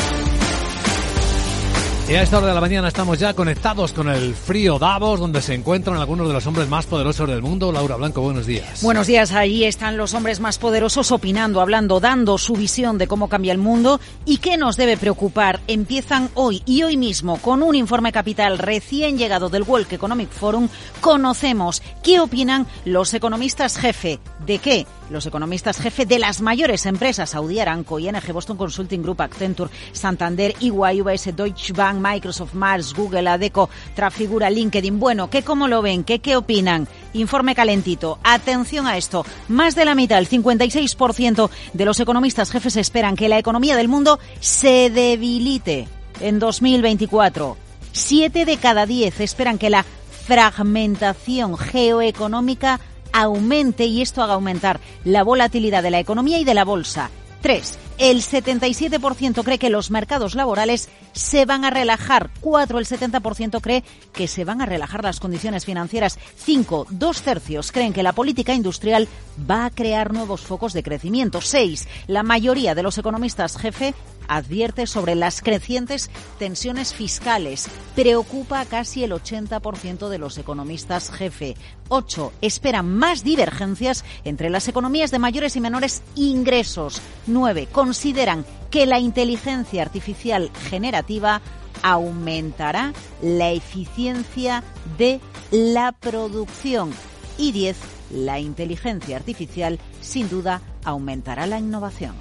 Y 2.09 2.15
a 2.15 2.23
esta 2.23 2.39
hora 2.39 2.47
de 2.47 2.53
la 2.53 2.59
mañana 2.59 2.89
estamos 2.89 3.19
ya 3.19 3.33
conectados 3.33 3.93
con 3.93 4.09
el 4.09 4.35
frío 4.35 4.77
Davos, 4.77 5.19
donde 5.19 5.41
se 5.41 5.53
encuentran 5.53 5.95
algunos 5.95 6.27
de 6.27 6.33
los 6.33 6.45
hombres 6.45 6.67
más 6.67 6.85
poderosos 6.85 7.29
del 7.29 7.41
mundo. 7.41 7.71
Laura 7.71 7.95
Blanco, 7.95 8.19
buenos 8.21 8.45
días. 8.45 8.83
Buenos 8.83 9.07
días, 9.07 9.31
ahí 9.31 9.63
están 9.63 9.95
los 9.95 10.13
hombres 10.13 10.41
más 10.41 10.57
poderosos 10.57 11.11
opinando, 11.13 11.61
hablando, 11.61 12.01
dando 12.01 12.37
su 12.37 12.53
visión 12.53 12.97
de 12.97 13.07
cómo 13.07 13.29
cambia 13.29 13.53
el 13.53 13.59
mundo 13.59 14.01
y 14.25 14.39
qué 14.39 14.57
nos 14.57 14.75
debe 14.75 14.97
preocupar. 14.97 15.61
Empiezan 15.67 16.29
hoy 16.33 16.63
y 16.65 16.83
hoy 16.83 16.97
mismo 16.97 17.37
con 17.37 17.63
un 17.63 17.75
informe 17.75 18.11
capital 18.11 18.57
recién 18.57 19.17
llegado 19.17 19.47
del 19.47 19.63
World 19.63 19.93
Economic 19.93 20.31
Forum. 20.31 20.67
Conocemos 20.99 21.81
qué 22.03 22.19
opinan 22.19 22.67
los 22.83 23.13
economistas 23.13 23.77
jefe. 23.77 24.19
¿De 24.45 24.59
qué? 24.59 24.85
Los 25.11 25.25
economistas 25.25 25.77
jefe 25.77 26.05
de 26.05 26.19
las 26.19 26.39
mayores 26.41 26.85
empresas 26.85 27.31
Saudi 27.31 27.59
Aramco, 27.59 27.99
ING, 27.99 28.15
Boston 28.31 28.55
Consulting 28.55 29.03
Group, 29.03 29.21
Accenture, 29.21 29.69
Santander, 29.91 30.55
EY, 30.61 31.01
UBS, 31.01 31.35
Deutsche 31.35 31.73
Bank, 31.73 31.99
Microsoft, 31.99 32.53
Mars, 32.53 32.93
Google, 32.93 33.27
Adeco, 33.27 33.69
Trafigura, 33.93 34.49
LinkedIn. 34.49 35.01
Bueno, 35.01 35.29
¿qué 35.29 35.43
cómo 35.43 35.67
lo 35.67 35.81
ven? 35.81 36.05
¿Qué, 36.05 36.19
qué 36.19 36.37
opinan? 36.37 36.87
Informe 37.11 37.55
calentito. 37.55 38.19
Atención 38.23 38.87
a 38.87 38.95
esto. 38.95 39.25
Más 39.49 39.75
de 39.75 39.83
la 39.83 39.95
mitad, 39.95 40.17
el 40.17 40.29
56% 40.29 41.49
de 41.73 41.85
los 41.85 41.99
economistas 41.99 42.49
jefes 42.49 42.77
esperan 42.77 43.17
que 43.17 43.27
la 43.27 43.37
economía 43.37 43.75
del 43.75 43.89
mundo 43.89 44.17
se 44.39 44.89
debilite 44.89 45.89
en 46.21 46.39
2024. 46.39 47.57
Siete 47.91 48.45
de 48.45 48.55
cada 48.55 48.85
diez 48.85 49.19
esperan 49.19 49.57
que 49.57 49.69
la 49.69 49.85
fragmentación 50.25 51.57
geoeconómica 51.57 52.79
aumente 53.13 53.85
y 53.85 54.01
esto 54.01 54.21
haga 54.21 54.33
aumentar 54.33 54.79
la 55.03 55.23
volatilidad 55.23 55.83
de 55.83 55.91
la 55.91 55.99
economía 55.99 56.39
y 56.39 56.43
de 56.43 56.53
la 56.53 56.65
bolsa. 56.65 57.09
3. 57.41 57.79
El 57.97 58.21
77% 58.21 59.43
cree 59.43 59.59
que 59.59 59.69
los 59.69 59.91
mercados 59.91 60.35
laborales 60.35 60.89
se 61.11 61.45
van 61.45 61.65
a 61.65 61.69
relajar. 61.69 62.29
4. 62.41 62.79
El 62.79 62.85
70% 62.85 63.61
cree 63.61 63.83
que 64.13 64.27
se 64.27 64.45
van 64.45 64.61
a 64.61 64.65
relajar 64.65 65.03
las 65.03 65.19
condiciones 65.19 65.65
financieras. 65.65 66.17
5. 66.37 66.87
Dos 66.89 67.21
tercios 67.21 67.71
creen 67.71 67.93
que 67.93 68.03
la 68.03 68.13
política 68.13 68.53
industrial 68.53 69.07
va 69.49 69.65
a 69.65 69.69
crear 69.69 70.13
nuevos 70.13 70.41
focos 70.41 70.73
de 70.73 70.83
crecimiento. 70.83 71.41
6. 71.41 71.87
La 72.07 72.23
mayoría 72.23 72.75
de 72.75 72.83
los 72.83 72.97
economistas 72.97 73.57
jefe 73.57 73.93
advierte 74.27 74.87
sobre 74.87 75.15
las 75.15 75.41
crecientes 75.41 76.09
tensiones 76.39 76.93
fiscales. 76.93 77.67
Preocupa 77.95 78.61
a 78.61 78.65
casi 78.65 79.03
el 79.03 79.11
80% 79.11 80.09
de 80.09 80.17
los 80.17 80.37
economistas 80.37 81.11
jefe. 81.11 81.55
8. 81.91 82.31
Esperan 82.41 82.87
más 82.87 83.23
divergencias 83.23 84.05
entre 84.23 84.49
las 84.49 84.67
economías 84.69 85.11
de 85.11 85.19
mayores 85.19 85.57
y 85.57 85.61
menores 85.61 86.01
ingresos. 86.15 87.01
Nueve, 87.27 87.67
consideran 87.69 88.45
que 88.71 88.85
la 88.85 88.99
inteligencia 88.99 89.81
artificial 89.81 90.49
generativa 90.69 91.41
aumentará 91.83 92.93
la 93.21 93.51
eficiencia 93.51 94.63
de 94.97 95.19
la 95.51 95.91
producción. 95.91 96.91
Y 97.37 97.51
10. 97.51 97.77
La 98.11 98.39
inteligencia 98.39 99.17
artificial 99.17 99.77
sin 99.99 100.29
duda 100.29 100.61
aumentará 100.85 101.45
la 101.45 101.59
innovación. 101.59 102.15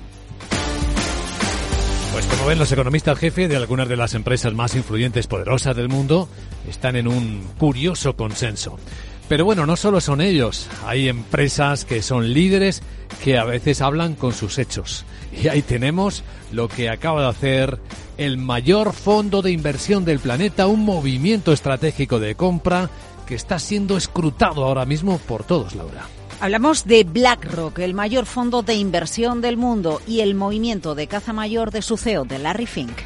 Pues 2.12 2.26
como 2.26 2.46
ven, 2.46 2.58
los 2.58 2.72
economistas 2.72 3.18
jefe 3.18 3.46
de 3.46 3.54
algunas 3.54 3.88
de 3.88 3.96
las 3.96 4.14
empresas 4.14 4.52
más 4.52 4.74
influyentes 4.74 5.28
poderosas 5.28 5.76
del 5.76 5.88
mundo 5.88 6.28
están 6.68 6.96
en 6.96 7.06
un 7.06 7.46
curioso 7.56 8.16
consenso. 8.16 8.76
Pero 9.30 9.44
bueno, 9.44 9.64
no 9.64 9.76
solo 9.76 10.00
son 10.00 10.20
ellos, 10.20 10.66
hay 10.84 11.08
empresas 11.08 11.84
que 11.84 12.02
son 12.02 12.32
líderes 12.32 12.82
que 13.22 13.38
a 13.38 13.44
veces 13.44 13.80
hablan 13.80 14.16
con 14.16 14.32
sus 14.32 14.58
hechos. 14.58 15.04
Y 15.32 15.46
ahí 15.46 15.62
tenemos 15.62 16.24
lo 16.50 16.66
que 16.66 16.90
acaba 16.90 17.22
de 17.22 17.28
hacer 17.28 17.78
el 18.18 18.38
mayor 18.38 18.92
fondo 18.92 19.40
de 19.40 19.52
inversión 19.52 20.04
del 20.04 20.18
planeta, 20.18 20.66
un 20.66 20.84
movimiento 20.84 21.52
estratégico 21.52 22.18
de 22.18 22.34
compra 22.34 22.90
que 23.24 23.36
está 23.36 23.60
siendo 23.60 23.96
escrutado 23.96 24.64
ahora 24.64 24.84
mismo 24.84 25.18
por 25.18 25.44
todos, 25.44 25.76
Laura. 25.76 26.08
Hablamos 26.40 26.84
de 26.84 27.04
BlackRock, 27.04 27.78
el 27.78 27.94
mayor 27.94 28.26
fondo 28.26 28.62
de 28.62 28.74
inversión 28.74 29.40
del 29.42 29.56
mundo, 29.56 30.02
y 30.08 30.22
el 30.22 30.34
movimiento 30.34 30.96
de 30.96 31.06
caza 31.06 31.32
mayor 31.32 31.70
de 31.70 31.82
su 31.82 31.96
CEO, 31.96 32.24
de 32.24 32.40
Larry 32.40 32.66
Fink. 32.66 32.98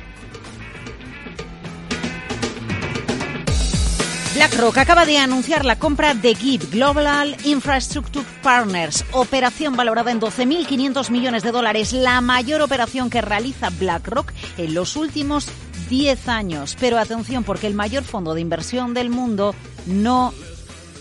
BlackRock 4.34 4.78
acaba 4.78 5.06
de 5.06 5.18
anunciar 5.18 5.64
la 5.64 5.78
compra 5.78 6.12
de 6.12 6.34
GIP 6.34 6.72
Global 6.72 7.36
Infrastructure 7.44 8.26
Partners, 8.42 9.04
operación 9.12 9.76
valorada 9.76 10.10
en 10.10 10.20
12.500 10.20 11.10
millones 11.10 11.44
de 11.44 11.52
dólares, 11.52 11.92
la 11.92 12.20
mayor 12.20 12.60
operación 12.60 13.10
que 13.10 13.20
realiza 13.20 13.70
BlackRock 13.70 14.32
en 14.58 14.74
los 14.74 14.96
últimos 14.96 15.46
10 15.88 16.28
años. 16.28 16.76
Pero 16.80 16.98
atención, 16.98 17.44
porque 17.44 17.68
el 17.68 17.74
mayor 17.74 18.02
fondo 18.02 18.34
de 18.34 18.40
inversión 18.40 18.92
del 18.92 19.08
mundo 19.08 19.54
no 19.86 20.34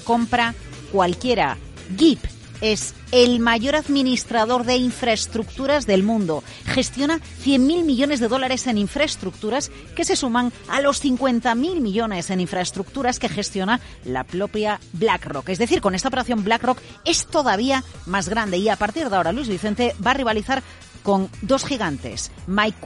compra 0.03 0.53
cualquiera. 0.91 1.57
GIP 1.97 2.32
es 2.63 2.95
el 3.11 3.39
mayor 3.41 3.75
administrador 3.75 4.63
de 4.63 4.77
infraestructuras 4.77 5.85
del 5.85 6.01
mundo. 6.01 6.43
Gestiona 6.65 7.19
100.000 7.19 7.83
millones 7.83 8.21
de 8.21 8.29
dólares 8.29 8.67
en 8.67 8.77
infraestructuras 8.77 9.69
que 9.95 10.05
se 10.05 10.15
suman 10.15 10.53
a 10.69 10.79
los 10.79 11.03
50.000 11.03 11.81
millones 11.81 12.29
en 12.29 12.39
infraestructuras 12.39 13.19
que 13.19 13.27
gestiona 13.27 13.81
la 14.05 14.23
propia 14.23 14.79
BlackRock. 14.93 15.49
Es 15.49 15.59
decir, 15.59 15.81
con 15.81 15.93
esta 15.93 16.07
operación 16.07 16.45
BlackRock 16.45 16.79
es 17.03 17.25
todavía 17.25 17.83
más 18.05 18.29
grande 18.29 18.57
y 18.57 18.69
a 18.69 18.77
partir 18.77 19.09
de 19.09 19.15
ahora 19.17 19.33
Luis 19.33 19.49
Vicente 19.49 19.93
va 20.05 20.11
a 20.11 20.15
rivalizar 20.15 20.63
con 21.03 21.29
dos 21.41 21.65
gigantes, 21.65 22.31
Mike 22.47 22.77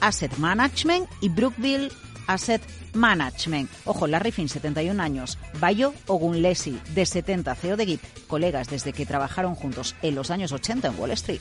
Asset 0.00 0.36
Management 0.38 1.06
y 1.20 1.28
Brookville 1.28 1.90
Asset 2.28 2.62
Management. 2.94 3.68
Ojo, 3.84 4.06
Larry 4.06 4.30
Finn, 4.30 4.48
71 4.48 5.02
años. 5.02 5.38
Bayo 5.58 5.92
Ogunlesi, 6.06 6.78
de 6.94 7.04
70, 7.04 7.54
CEO 7.56 7.76
de 7.76 7.86
GIP. 7.86 8.02
Colegas 8.28 8.68
desde 8.68 8.92
que 8.92 9.06
trabajaron 9.06 9.56
juntos 9.56 9.96
en 10.02 10.14
los 10.14 10.30
años 10.30 10.52
80 10.52 10.88
en 10.88 11.00
Wall 11.00 11.10
Street. 11.10 11.40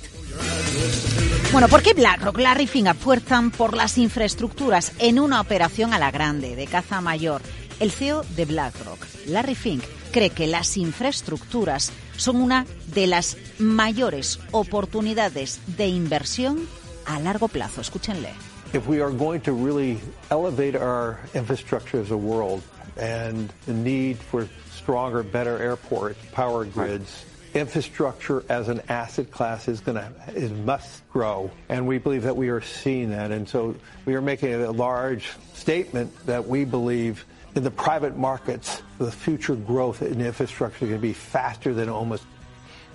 Bueno, 1.52 1.68
¿por 1.68 1.84
qué 1.84 1.94
BlackRock, 1.94 2.40
Larry 2.40 2.68
Finn 2.68 2.88
apuestan 2.88 3.52
por 3.52 3.76
las 3.76 3.98
infraestructuras 3.98 4.94
en 5.00 5.20
una 5.20 5.40
operación 5.40 5.94
a 5.94 6.00
la 6.00 6.12
grande, 6.12 6.56
de 6.56 6.68
caza 6.68 7.02
mayor? 7.02 7.42
El 7.80 7.92
CEO 7.92 8.24
de 8.36 8.46
BlackRock, 8.46 9.06
Larry 9.28 9.54
Fink, 9.56 9.84
cree 10.12 10.32
que 10.32 10.48
las 10.48 10.78
infraestructuras 10.78 11.92
son 12.18 12.38
una 12.38 12.66
de 12.88 13.06
las 13.06 13.38
mayores 13.60 14.40
oportunidades 14.52 15.62
de 15.78 15.88
inversión 15.88 16.68
a 17.06 17.20
largo 17.20 17.48
plazo. 17.48 17.82
Escúchenle. 17.82 18.47
If 18.78 18.86
we 18.86 19.02
are 19.02 19.10
going 19.10 19.42
to 19.42 19.54
really 19.54 20.00
elevate 20.30 20.76
our 20.76 21.20
infrastructure 21.34 22.00
as 22.00 22.12
a 22.12 22.18
world 22.18 22.62
and 22.96 23.52
the 23.66 23.74
need 23.74 24.18
for 24.18 24.48
stronger, 24.70 25.24
better 25.24 25.58
airports, 25.58 26.20
power 26.32 26.64
grids, 26.64 27.26
infrastructure 27.56 28.44
as 28.50 28.68
an 28.70 28.80
asset 28.88 29.32
class 29.32 29.68
is 29.68 29.80
going 29.80 29.98
to 29.98 30.14
is 30.36 30.52
must 30.52 31.10
grow. 31.10 31.50
And 31.70 31.88
we 31.88 31.98
believe 31.98 32.22
that 32.22 32.38
we 32.38 32.50
are 32.50 32.62
seeing 32.62 33.10
that. 33.10 33.32
And 33.32 33.50
so 33.50 33.76
we 34.06 34.14
are 34.14 34.22
making 34.22 34.54
a 34.54 34.72
large 34.72 35.32
statement 35.56 36.16
that 36.28 36.48
we 36.48 36.64
believe 36.64 37.26
in 37.56 37.64
the 37.64 37.72
private 37.72 38.16
markets 38.16 38.84
the 39.00 39.12
future 39.12 39.56
growth 39.56 40.04
in 40.04 40.22
infrastructure 40.22 40.86
is 40.86 40.90
going 40.90 41.02
to 41.02 41.08
be 41.08 41.14
faster 41.14 41.74
than 41.74 41.90
almost 41.90 42.24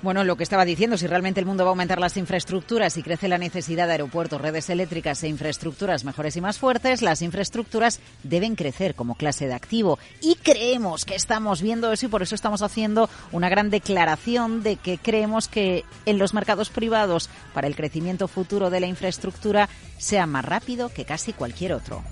Bueno, 0.02 0.24
lo 0.24 0.36
que 0.36 0.42
estaba 0.42 0.64
diciendo, 0.64 0.98
si 0.98 1.06
realmente 1.06 1.38
el 1.38 1.46
mundo 1.46 1.62
va 1.64 1.70
a 1.70 1.74
aumentar 1.74 2.00
las 2.00 2.16
infraestructuras 2.16 2.96
y 2.96 3.04
crece 3.04 3.28
la 3.28 3.38
necesidad 3.38 3.86
de 3.86 3.92
aeropuertos, 3.92 4.40
redes 4.40 4.68
eléctricas 4.68 5.22
e 5.22 5.28
infraestructuras 5.28 6.04
mejores 6.04 6.36
y 6.36 6.40
más 6.40 6.58
fuertes, 6.58 7.02
las 7.02 7.22
infraestructuras 7.22 8.00
deben 8.24 8.56
crecer 8.56 8.96
como 8.96 9.14
clase 9.14 9.46
de 9.46 9.54
activo. 9.54 10.00
Y 10.20 10.34
creemos 10.34 11.04
que 11.04 11.14
estamos 11.14 11.62
viendo 11.62 11.92
eso 11.92 12.06
y 12.06 12.08
por 12.08 12.22
eso 12.22 12.34
estamos 12.34 12.62
haciendo 12.62 13.08
una 13.30 13.48
gran 13.48 13.70
declaración 13.70 14.64
de 14.64 14.74
que 14.74 14.98
creemos 14.98 15.46
que 15.46 15.84
en 16.04 16.18
los 16.18 16.34
mercados 16.34 16.70
privados 16.70 17.30
para 17.54 17.68
el 17.68 17.76
crecimiento 17.76 18.26
futuro 18.26 18.70
de 18.70 18.80
la 18.80 18.88
infraestructura 18.88 19.68
sea 19.98 20.26
más 20.26 20.44
rápido 20.44 20.88
que 20.88 21.04
casi 21.04 21.32
cualquier 21.32 21.74
otro. 21.74 22.02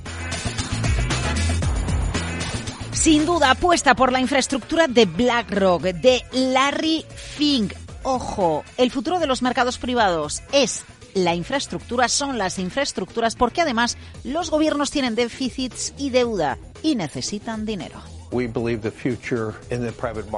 Sin 3.00 3.24
duda, 3.24 3.52
apuesta 3.52 3.94
por 3.94 4.12
la 4.12 4.20
infraestructura 4.20 4.86
de 4.86 5.06
BlackRock, 5.06 5.84
de 5.84 6.22
Larry 6.32 7.06
Fink. 7.08 7.72
Ojo, 8.02 8.62
el 8.76 8.90
futuro 8.90 9.18
de 9.18 9.26
los 9.26 9.40
mercados 9.40 9.78
privados 9.78 10.42
es 10.52 10.84
la 11.14 11.34
infraestructura, 11.34 12.10
son 12.10 12.36
las 12.36 12.58
infraestructuras, 12.58 13.36
porque 13.36 13.62
además 13.62 13.96
los 14.22 14.50
gobiernos 14.50 14.90
tienen 14.90 15.14
déficits 15.14 15.94
y 15.96 16.10
deuda 16.10 16.58
y 16.82 16.94
necesitan 16.94 17.64
dinero. 17.64 18.02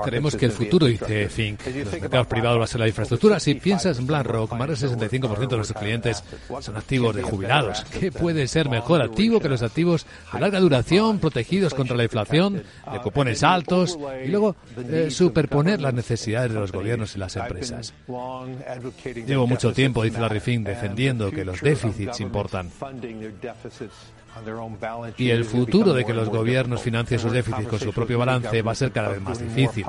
Creemos 0.04 0.36
que 0.36 0.46
el 0.46 0.52
futuro, 0.52 0.86
dice 0.86 1.28
Fink, 1.28 1.60
los 1.66 1.92
mercados 2.00 2.26
privados 2.26 2.60
va 2.60 2.64
a 2.64 2.66
ser 2.66 2.80
la 2.80 2.88
infraestructura. 2.88 3.38
Si 3.38 3.54
piensas 3.54 3.98
en 3.98 4.06
BlackRock, 4.06 4.52
más 4.52 4.68
del 4.68 4.90
65% 4.90 5.48
de 5.48 5.56
nuestros 5.56 5.78
clientes 5.78 6.24
son 6.60 6.76
activos 6.76 7.14
de 7.14 7.22
jubilados. 7.22 7.84
¿Qué 7.84 8.10
puede 8.10 8.48
ser 8.48 8.68
mejor 8.68 9.02
activo 9.02 9.40
que 9.40 9.48
los 9.48 9.62
activos 9.62 10.06
de 10.32 10.40
larga 10.40 10.60
duración, 10.60 11.18
protegidos 11.18 11.74
contra 11.74 11.96
la 11.96 12.04
inflación, 12.04 12.62
de 12.90 12.98
cupones 13.00 13.42
altos 13.42 13.98
y 14.24 14.28
luego 14.28 14.56
eh, 14.76 15.08
superponer 15.10 15.80
las 15.80 15.94
necesidades 15.94 16.52
de 16.52 16.58
los 16.58 16.72
gobiernos 16.72 17.14
y 17.16 17.18
las 17.18 17.36
empresas? 17.36 17.92
Llevo 19.26 19.46
mucho 19.46 19.72
tiempo, 19.72 20.02
dice 20.02 20.20
Larry 20.20 20.40
Fink, 20.40 20.66
defendiendo 20.66 21.30
que 21.30 21.44
los 21.44 21.60
déficits 21.60 22.20
importan. 22.20 22.70
Y 25.18 25.30
el 25.30 25.44
futuro 25.44 25.92
de 25.92 26.04
que 26.04 26.14
los 26.14 26.28
gobiernos 26.28 26.82
financien 26.82 27.20
sus 27.20 27.32
déficits 27.32 27.68
con 27.68 27.78
su 27.78 27.92
propio 27.92 28.18
balance 28.18 28.62
va 28.62 28.72
a 28.72 28.74
ser 28.74 28.90
cada 28.92 29.08
vez 29.08 29.20
más 29.20 29.38
difícil. 29.38 29.84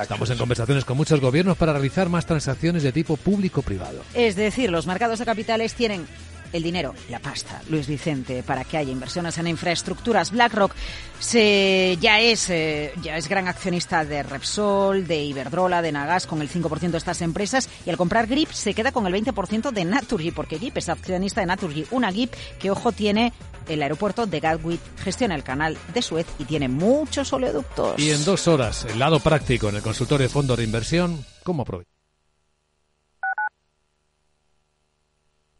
Estamos 0.00 0.30
en 0.30 0.38
conversaciones 0.38 0.84
con 0.84 0.96
muchos 0.96 1.20
gobiernos 1.20 1.56
para 1.56 1.72
realizar 1.72 2.08
más 2.08 2.26
transacciones 2.26 2.82
de 2.82 2.92
tipo 2.92 3.16
público-privado. 3.16 4.02
Es 4.14 4.36
decir, 4.36 4.70
los 4.70 4.86
mercados 4.86 5.18
de 5.18 5.24
capitales 5.24 5.74
tienen 5.74 6.06
el 6.52 6.62
dinero, 6.62 6.94
la 7.08 7.18
pasta, 7.18 7.60
Luis 7.68 7.86
Vicente, 7.86 8.42
para 8.42 8.64
que 8.64 8.76
haya 8.76 8.92
inversiones 8.92 9.38
en 9.38 9.46
infraestructuras. 9.46 10.30
BlackRock 10.30 10.72
se, 11.18 11.98
ya, 12.00 12.20
es, 12.20 12.50
eh, 12.50 12.92
ya 13.02 13.16
es 13.16 13.28
gran 13.28 13.48
accionista 13.48 14.04
de 14.04 14.22
Repsol, 14.22 15.06
de 15.06 15.22
Iberdrola, 15.22 15.82
de 15.82 15.92
Nagas, 15.92 16.26
con 16.26 16.40
el 16.42 16.50
5% 16.50 16.90
de 16.90 16.98
estas 16.98 17.22
empresas, 17.22 17.68
y 17.86 17.90
al 17.90 17.96
comprar 17.96 18.26
GRIP 18.26 18.50
se 18.50 18.74
queda 18.74 18.92
con 18.92 19.06
el 19.06 19.14
20% 19.14 19.70
de 19.70 19.84
Naturgy, 19.84 20.30
porque 20.30 20.58
GRIP 20.58 20.78
es 20.78 20.88
accionista 20.88 21.40
de 21.40 21.46
Naturgy, 21.46 21.86
una 21.90 22.10
GRIP 22.10 22.32
que, 22.58 22.70
ojo, 22.70 22.92
tiene 22.92 23.32
el 23.68 23.82
aeropuerto 23.82 24.26
de 24.26 24.40
Gatwick, 24.40 24.80
gestiona 24.98 25.34
el 25.34 25.42
canal 25.42 25.76
de 25.92 26.02
Suez 26.02 26.26
y 26.38 26.44
tiene 26.44 26.68
muchos 26.68 27.32
oleoductos. 27.32 27.98
Y 27.98 28.10
en 28.10 28.24
dos 28.24 28.48
horas, 28.48 28.86
el 28.86 28.98
lado 28.98 29.20
práctico 29.20 29.68
en 29.68 29.76
el 29.76 29.82
consultorio 29.82 30.26
de 30.26 30.32
fondos 30.32 30.56
de 30.56 30.64
inversión, 30.64 31.24
¿cómo 31.44 31.62
aprovechar? 31.62 31.97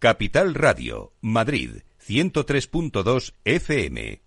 Capital 0.00 0.54
Radio, 0.54 1.12
Madrid, 1.20 1.82
103.2 2.06 3.34
FM. 3.44 4.22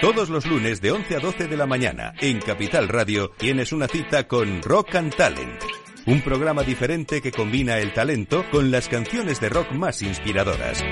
Todos 0.00 0.30
los 0.30 0.46
lunes 0.46 0.80
de 0.80 0.92
11 0.92 1.16
a 1.16 1.20
12 1.20 1.46
de 1.46 1.56
la 1.58 1.66
mañana 1.66 2.14
en 2.22 2.40
Capital 2.40 2.88
Radio 2.88 3.30
tienes 3.36 3.74
una 3.74 3.88
cita 3.88 4.26
con 4.26 4.62
Rock 4.62 4.94
and 4.94 5.14
Talent. 5.14 5.62
Un 6.06 6.22
programa 6.22 6.62
diferente 6.62 7.20
que 7.20 7.30
combina 7.30 7.76
el 7.76 7.92
talento 7.92 8.42
con 8.50 8.70
las 8.70 8.88
canciones 8.88 9.38
de 9.38 9.50
rock 9.50 9.70
más 9.72 10.00
inspiradoras. 10.00 10.82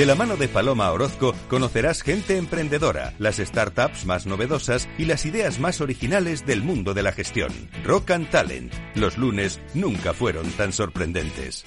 De 0.00 0.06
la 0.06 0.14
mano 0.14 0.38
de 0.38 0.48
Paloma 0.48 0.90
Orozco 0.92 1.34
conocerás 1.50 2.00
gente 2.00 2.38
emprendedora, 2.38 3.12
las 3.18 3.36
startups 3.36 4.06
más 4.06 4.24
novedosas 4.24 4.88
y 4.96 5.04
las 5.04 5.26
ideas 5.26 5.60
más 5.60 5.82
originales 5.82 6.46
del 6.46 6.62
mundo 6.62 6.94
de 6.94 7.02
la 7.02 7.12
gestión. 7.12 7.52
Rock 7.84 8.12
and 8.12 8.30
Talent. 8.30 8.72
Los 8.94 9.18
lunes 9.18 9.60
nunca 9.74 10.14
fueron 10.14 10.50
tan 10.52 10.72
sorprendentes. 10.72 11.66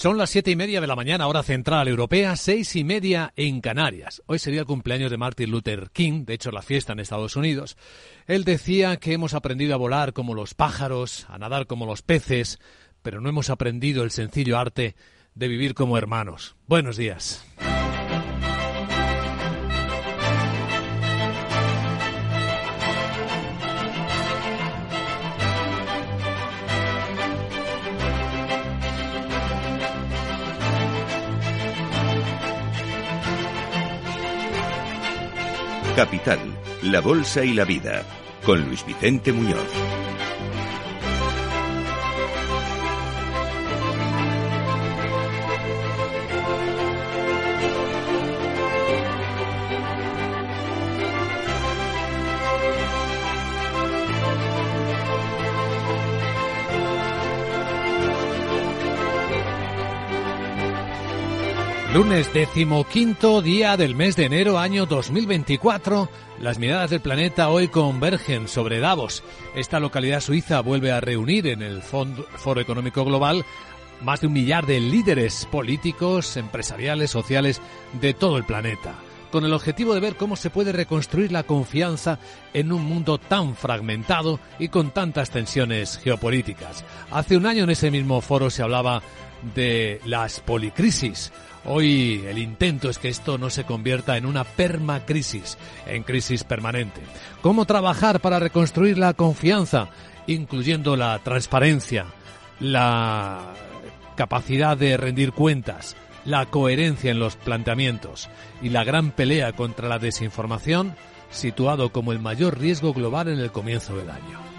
Son 0.00 0.16
las 0.16 0.30
siete 0.30 0.50
y 0.50 0.56
media 0.56 0.80
de 0.80 0.86
la 0.86 0.96
mañana, 0.96 1.26
hora 1.26 1.42
central 1.42 1.86
europea, 1.86 2.34
seis 2.34 2.74
y 2.74 2.84
media 2.84 3.34
en 3.36 3.60
Canarias. 3.60 4.22
Hoy 4.24 4.38
sería 4.38 4.60
el 4.60 4.66
cumpleaños 4.66 5.10
de 5.10 5.18
Martin 5.18 5.50
Luther 5.50 5.90
King, 5.92 6.24
de 6.24 6.32
hecho 6.32 6.50
la 6.50 6.62
fiesta 6.62 6.94
en 6.94 7.00
Estados 7.00 7.36
Unidos. 7.36 7.76
Él 8.26 8.44
decía 8.44 8.96
que 8.96 9.12
hemos 9.12 9.34
aprendido 9.34 9.74
a 9.74 9.76
volar 9.76 10.14
como 10.14 10.32
los 10.32 10.54
pájaros, 10.54 11.26
a 11.28 11.36
nadar 11.36 11.66
como 11.66 11.84
los 11.84 12.00
peces, 12.00 12.60
pero 13.02 13.20
no 13.20 13.28
hemos 13.28 13.50
aprendido 13.50 14.02
el 14.02 14.10
sencillo 14.10 14.56
arte 14.56 14.96
de 15.34 15.48
vivir 15.48 15.74
como 15.74 15.98
hermanos. 15.98 16.56
Buenos 16.66 16.96
días. 16.96 17.44
Capital, 36.00 36.38
la 36.80 37.02
Bolsa 37.02 37.44
y 37.44 37.52
la 37.52 37.66
Vida, 37.66 38.02
con 38.46 38.64
Luis 38.64 38.86
Vicente 38.86 39.34
Muñoz. 39.34 39.99
Lunes 62.00 62.32
decimoquinto 62.32 63.42
día 63.42 63.76
del 63.76 63.94
mes 63.94 64.16
de 64.16 64.24
enero 64.24 64.58
año 64.58 64.86
2024. 64.86 66.08
Las 66.40 66.58
miradas 66.58 66.88
del 66.88 67.02
planeta 67.02 67.50
hoy 67.50 67.68
convergen 67.68 68.48
sobre 68.48 68.80
Davos. 68.80 69.22
Esta 69.54 69.80
localidad 69.80 70.22
suiza 70.22 70.60
vuelve 70.60 70.92
a 70.92 71.02
reunir 71.02 71.46
en 71.46 71.60
el 71.60 71.82
Foro 71.82 72.58
Económico 72.58 73.04
Global 73.04 73.44
más 74.00 74.22
de 74.22 74.28
un 74.28 74.32
millar 74.32 74.64
de 74.64 74.80
líderes 74.80 75.46
políticos, 75.52 76.38
empresariales, 76.38 77.10
sociales 77.10 77.60
de 78.00 78.14
todo 78.14 78.38
el 78.38 78.44
planeta, 78.44 78.94
con 79.30 79.44
el 79.44 79.52
objetivo 79.52 79.92
de 79.92 80.00
ver 80.00 80.16
cómo 80.16 80.36
se 80.36 80.48
puede 80.48 80.72
reconstruir 80.72 81.30
la 81.30 81.42
confianza 81.42 82.18
en 82.54 82.72
un 82.72 82.82
mundo 82.82 83.18
tan 83.18 83.54
fragmentado 83.54 84.40
y 84.58 84.68
con 84.68 84.90
tantas 84.90 85.28
tensiones 85.28 85.98
geopolíticas. 85.98 86.82
Hace 87.10 87.36
un 87.36 87.44
año 87.44 87.64
en 87.64 87.70
ese 87.70 87.90
mismo 87.90 88.22
foro 88.22 88.48
se 88.48 88.62
hablaba 88.62 89.02
de 89.54 90.00
las 90.04 90.40
policrisis 90.40 91.30
Hoy 91.64 92.24
el 92.26 92.38
intento 92.38 92.88
es 92.88 92.98
que 92.98 93.08
esto 93.08 93.36
no 93.36 93.50
se 93.50 93.64
convierta 93.64 94.16
en 94.16 94.24
una 94.24 94.44
permacrisis, 94.44 95.58
en 95.86 96.02
crisis 96.02 96.42
permanente. 96.44 97.02
¿Cómo 97.42 97.66
trabajar 97.66 98.20
para 98.20 98.38
reconstruir 98.38 98.96
la 98.96 99.12
confianza, 99.12 99.88
incluyendo 100.26 100.96
la 100.96 101.18
transparencia, 101.18 102.06
la 102.60 103.52
capacidad 104.16 104.76
de 104.76 104.96
rendir 104.96 105.32
cuentas, 105.32 105.96
la 106.24 106.46
coherencia 106.46 107.10
en 107.10 107.18
los 107.18 107.36
planteamientos 107.36 108.28
y 108.62 108.70
la 108.70 108.84
gran 108.84 109.10
pelea 109.10 109.52
contra 109.52 109.88
la 109.88 109.98
desinformación, 109.98 110.94
situado 111.30 111.92
como 111.92 112.12
el 112.12 112.20
mayor 112.20 112.58
riesgo 112.58 112.94
global 112.94 113.28
en 113.28 113.38
el 113.38 113.52
comienzo 113.52 113.96
del 113.96 114.10
año? 114.10 114.49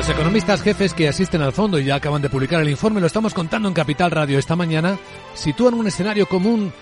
Los 0.00 0.08
economistas 0.08 0.62
jefes 0.62 0.94
que 0.94 1.08
asisten 1.08 1.42
al 1.42 1.52
fondo 1.52 1.78
y 1.78 1.84
ya 1.84 1.96
acaban 1.96 2.22
de 2.22 2.30
publicar 2.30 2.62
el 2.62 2.70
informe, 2.70 3.02
lo 3.02 3.06
estamos 3.06 3.34
contando 3.34 3.68
en 3.68 3.74
Capital 3.74 4.10
Radio 4.10 4.38
esta 4.38 4.56
mañana, 4.56 4.98
sitúan 5.34 5.74
un 5.74 5.86
escenario 5.86 6.26
común 6.26 6.72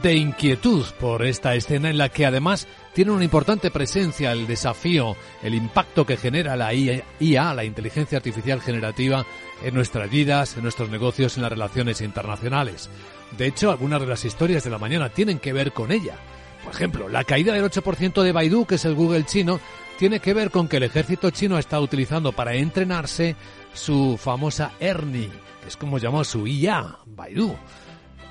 de 0.00 0.14
inquietud 0.14 0.86
por 1.00 1.26
esta 1.26 1.56
escena 1.56 1.90
en 1.90 1.98
la 1.98 2.08
que 2.08 2.24
además 2.24 2.68
tiene 2.94 3.10
una 3.10 3.24
importante 3.24 3.72
presencia 3.72 4.30
el 4.30 4.46
desafío, 4.46 5.16
el 5.42 5.56
impacto 5.56 6.06
que 6.06 6.16
genera 6.16 6.54
la 6.54 6.72
IA, 6.72 7.52
la 7.52 7.64
inteligencia 7.64 8.18
artificial 8.18 8.60
generativa, 8.60 9.26
en 9.64 9.74
nuestras 9.74 10.08
vidas, 10.08 10.56
en 10.56 10.62
nuestros 10.62 10.88
negocios, 10.88 11.36
en 11.36 11.42
las 11.42 11.50
relaciones 11.50 12.00
internacionales. 12.00 12.90
De 13.36 13.48
hecho, 13.48 13.72
algunas 13.72 14.00
de 14.00 14.06
las 14.06 14.24
historias 14.24 14.62
de 14.62 14.70
la 14.70 14.78
mañana 14.78 15.08
tienen 15.08 15.40
que 15.40 15.52
ver 15.52 15.72
con 15.72 15.90
ella. 15.90 16.14
Por 16.62 16.72
ejemplo, 16.72 17.08
la 17.08 17.24
caída 17.24 17.54
del 17.54 17.64
8% 17.64 18.22
de 18.22 18.30
Baidu, 18.30 18.66
que 18.66 18.76
es 18.76 18.84
el 18.84 18.94
Google 18.94 19.24
chino, 19.24 19.58
tiene 19.98 20.20
que 20.20 20.32
ver 20.32 20.50
con 20.50 20.68
que 20.68 20.76
el 20.76 20.84
ejército 20.84 21.30
chino 21.30 21.58
está 21.58 21.80
utilizando 21.80 22.32
para 22.32 22.54
entrenarse 22.54 23.34
su 23.74 24.16
famosa 24.16 24.72
ERNI, 24.78 25.28
que 25.60 25.68
es 25.68 25.76
como 25.76 25.98
llamó 25.98 26.22
su 26.22 26.46
IA, 26.46 26.98
Baidu. 27.04 27.56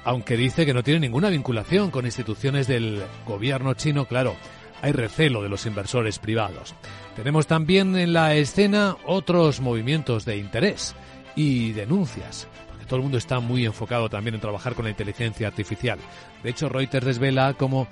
Aunque 0.05 0.37
dice 0.37 0.65
que 0.65 0.73
no 0.73 0.81
tiene 0.81 1.01
ninguna 1.01 1.29
vinculación 1.29 1.91
con 1.91 2.05
instituciones 2.05 2.67
del 2.67 3.03
gobierno 3.25 3.73
chino, 3.73 4.05
claro, 4.05 4.37
hay 4.81 4.93
recelo 4.93 5.43
de 5.43 5.49
los 5.49 5.65
inversores 5.65 6.19
privados. 6.19 6.73
Tenemos 7.17 7.47
también 7.47 7.97
en 7.97 8.13
la 8.13 8.33
escena 8.35 8.95
otros 9.05 9.59
movimientos 9.59 10.23
de 10.23 10.37
interés 10.37 10.95
y 11.35 11.73
denuncias, 11.73 12.47
todo 12.87 12.97
el 12.97 13.03
mundo 13.03 13.17
está 13.17 13.39
muy 13.39 13.65
enfocado 13.65 14.09
también 14.09 14.35
en 14.35 14.41
trabajar 14.41 14.73
con 14.73 14.85
la 14.85 14.91
inteligencia 14.91 15.47
artificial. 15.47 15.99
De 16.43 16.49
hecho, 16.49 16.69
Reuters 16.69 17.05
desvela 17.05 17.53
cómo 17.53 17.87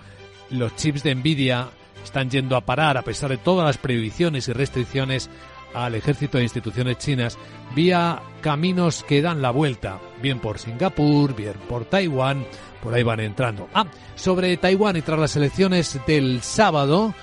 los 0.50 0.76
chips 0.76 1.04
de 1.04 1.14
Nvidia 1.14 1.68
están 2.06 2.30
yendo 2.30 2.56
a 2.56 2.62
parar, 2.62 2.98
a 2.98 3.02
pesar 3.04 3.30
de 3.30 3.38
todas 3.38 3.66
las 3.66 3.78
prohibiciones 3.78 4.48
y 4.48 4.54
restricciones, 4.54 5.30
al 5.76 5.94
ejército 5.94 6.38
de 6.38 6.46
instituciones 6.46 6.98
chinas 6.98 7.38
vía 7.76 8.22
caminos 8.42 9.04
que 9.04 9.22
dan 9.22 9.42
la 9.42 9.52
vuelta, 9.52 10.00
bien 10.22 10.40
por 10.40 10.58
Singapur, 10.58 11.36
bien 11.36 11.56
por 11.68 11.86
Taiwán, 11.86 12.46
por 12.82 12.94
ahí 12.94 13.04
van 13.04 13.20
entrando. 13.20 13.68
Ah, 13.74 13.86
sobre 14.16 14.56
Taiwán 14.58 14.96
y 14.96 15.02
tras 15.02 15.20
las 15.20 15.36
elecciones 15.36 16.00
del 16.08 16.42
sábado, 16.42 17.14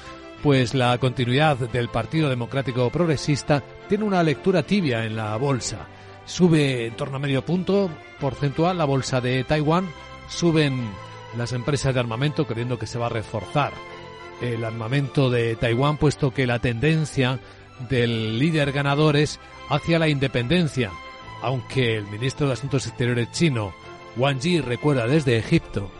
pues 0.43 0.75
la 0.75 0.99
continuidad 0.99 1.57
del 1.57 1.89
Partido 1.89 2.29
Democrático 2.29 2.91
Progresista 2.91 3.63
tiene 3.89 4.05
una 4.05 4.23
lectura 4.23 4.63
tibia 4.63 5.05
en 5.05 5.17
la 5.17 5.35
bolsa. 5.37 5.87
Sube 6.27 6.87
en 6.87 6.97
torno 6.97 7.17
a 7.17 7.21
medio 7.21 7.45
punto 7.45 7.91
porcentual 8.21 8.79
la 8.79 8.85
bolsa 8.85 9.21
de 9.21 9.43
Taiwán, 9.45 9.89
suben 10.29 10.91
las 11.37 11.53
empresas 11.53 11.95
de 11.95 12.01
armamento 12.01 12.47
creyendo 12.47 12.79
que 12.79 12.87
se 12.87 12.99
va 12.99 13.07
a 13.07 13.11
reforzar 13.11 13.73
el 14.43 14.65
armamento 14.65 15.31
de 15.31 15.57
Taiwán, 15.57 15.97
puesto 15.97 16.33
que 16.33 16.47
la 16.47 16.59
tendencia 16.59 17.39
del 17.89 18.39
líder 18.39 18.73
ganador 18.73 19.17
es 19.17 19.39
hacia 19.69 19.99
la 19.99 20.09
independencia, 20.09 20.91
aunque 21.43 21.97
el 21.97 22.07
ministro 22.07 22.47
de 22.47 22.55
Asuntos 22.55 22.87
Exteriores 22.87 23.31
chino, 23.31 23.73
Wang 24.17 24.41
Yi, 24.41 24.61
recuerda 24.61 25.07
desde 25.07 25.39
Egipto 25.39 25.91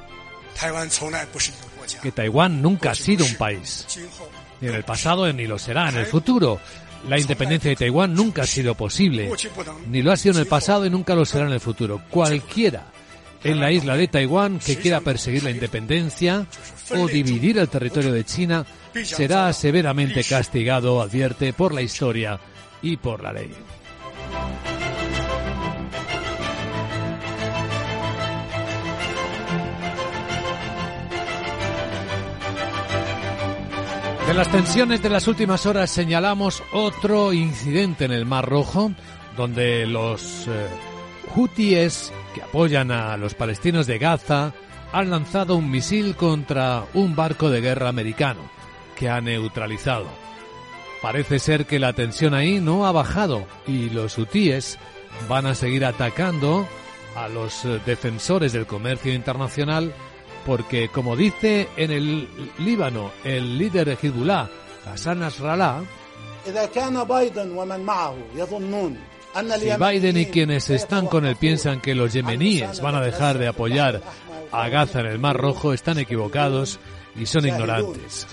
que 2.03 2.13
Taiwán 2.13 2.61
nunca 2.61 2.91
ha 2.91 2.95
sido 2.95 3.25
un 3.25 3.35
país, 3.37 3.87
ni 4.61 4.69
en 4.69 4.75
el 4.75 4.85
pasado 4.85 5.33
ni 5.33 5.47
lo 5.47 5.59
será 5.59 5.89
en 5.89 5.97
el 5.97 6.07
futuro. 6.07 6.61
La 7.09 7.19
independencia 7.19 7.71
de 7.71 7.77
Taiwán 7.77 8.15
nunca 8.15 8.43
ha 8.43 8.47
sido 8.47 8.77
posible, 8.77 9.31
ni 9.89 10.03
lo 10.03 10.13
ha 10.13 10.17
sido 10.17 10.35
en 10.35 10.41
el 10.41 10.47
pasado 10.47 10.87
y 10.87 10.91
nunca 10.91 11.15
lo 11.15 11.25
será 11.25 11.47
en 11.47 11.53
el 11.53 11.61
futuro. 11.61 12.01
Cualquiera 12.09 12.85
en 13.45 13.61
la 13.61 13.71
isla 13.73 13.97
de 13.97 14.09
Taiwán 14.09 14.59
que 14.59 14.77
quiera 14.77 15.01
perseguir 15.01 15.43
la 15.43 15.51
independencia 15.51 16.47
o 16.91 17.07
dividir 17.07 17.59
el 17.59 17.69
territorio 17.69 18.13
de 18.13 18.25
China 18.25 18.65
será 19.05 19.53
severamente 19.53 20.23
castigado, 20.25 21.01
advierte, 21.01 21.53
por 21.53 21.73
la 21.73 21.83
historia 21.83 22.39
y 22.83 22.97
por 22.97 23.23
la 23.23 23.33
ley. 23.33 23.51
De 34.27 34.35
las 34.35 34.51
tensiones 34.51 35.03
de 35.03 35.11
las 35.11 35.27
últimas 35.29 35.67
horas 35.67 35.91
señalamos 35.91 36.63
otro 36.73 37.33
incidente 37.33 38.05
en 38.05 38.13
el 38.13 38.25
Mar 38.25 38.49
Rojo, 38.49 38.93
donde 39.37 39.87
los 39.87 40.47
eh, 40.49 40.69
hutíes 41.35 42.13
que 42.35 42.43
apoyan 42.43 42.91
a 42.91 43.17
los 43.17 43.35
palestinos 43.35 43.87
de 43.87 43.99
Gaza 43.99 44.53
han 44.93 45.11
lanzado 45.11 45.57
un 45.57 45.71
misil 45.71 46.17
contra 46.17 46.85
un 46.95 47.17
barco 47.17 47.51
de 47.51 47.61
guerra 47.61 47.89
americano, 47.89 48.41
que 48.97 49.09
ha 49.09 49.21
neutralizado. 49.21 50.07
Parece 51.01 51.39
ser 51.39 51.67
que 51.67 51.79
la 51.79 51.95
tensión 51.95 52.35
ahí 52.35 52.61
no 52.61 52.87
ha 52.87 52.93
bajado 52.93 53.47
y 53.67 53.91
los 53.91 54.19
hutíes 54.19 54.79
van 55.29 55.47
a 55.47 55.55
seguir 55.55 55.85
atacando 55.85 56.67
a 57.17 57.29
los 57.29 57.65
eh, 57.65 57.81
defensores 57.85 58.53
del 58.53 58.67
comercio 58.67 59.13
internacional 59.13 59.93
porque, 60.47 60.89
como 60.89 61.17
dice 61.17 61.69
en 61.77 61.91
el 61.91 62.29
Líbano 62.59 63.13
el 63.25 63.59
líder 63.59 63.87
de 63.87 63.99
Hezbollah, 64.01 64.49
Hassan 64.87 65.21
Nasrallah, 65.21 65.83
si 69.59 69.71
Biden 69.79 70.17
y 70.17 70.27
quienes 70.27 70.71
están 70.71 71.07
con 71.07 71.27
él 71.27 71.37
piensan 71.37 71.81
que 71.81 71.95
los 71.95 72.13
yemeníes 72.13 72.81
van 72.81 72.95
a 72.95 73.01
dejar 73.01 73.39
de 73.39 73.49
apoyar 73.49 74.01
a 74.51 74.69
Gaza 74.69 75.01
en 75.01 75.07
el 75.07 75.19
Mar 75.19 75.37
Rojo, 75.37 75.73
están 75.73 75.99
equivocados 75.99 76.79
y 77.17 77.27
son 77.27 77.47
ignorantes. 77.47 78.27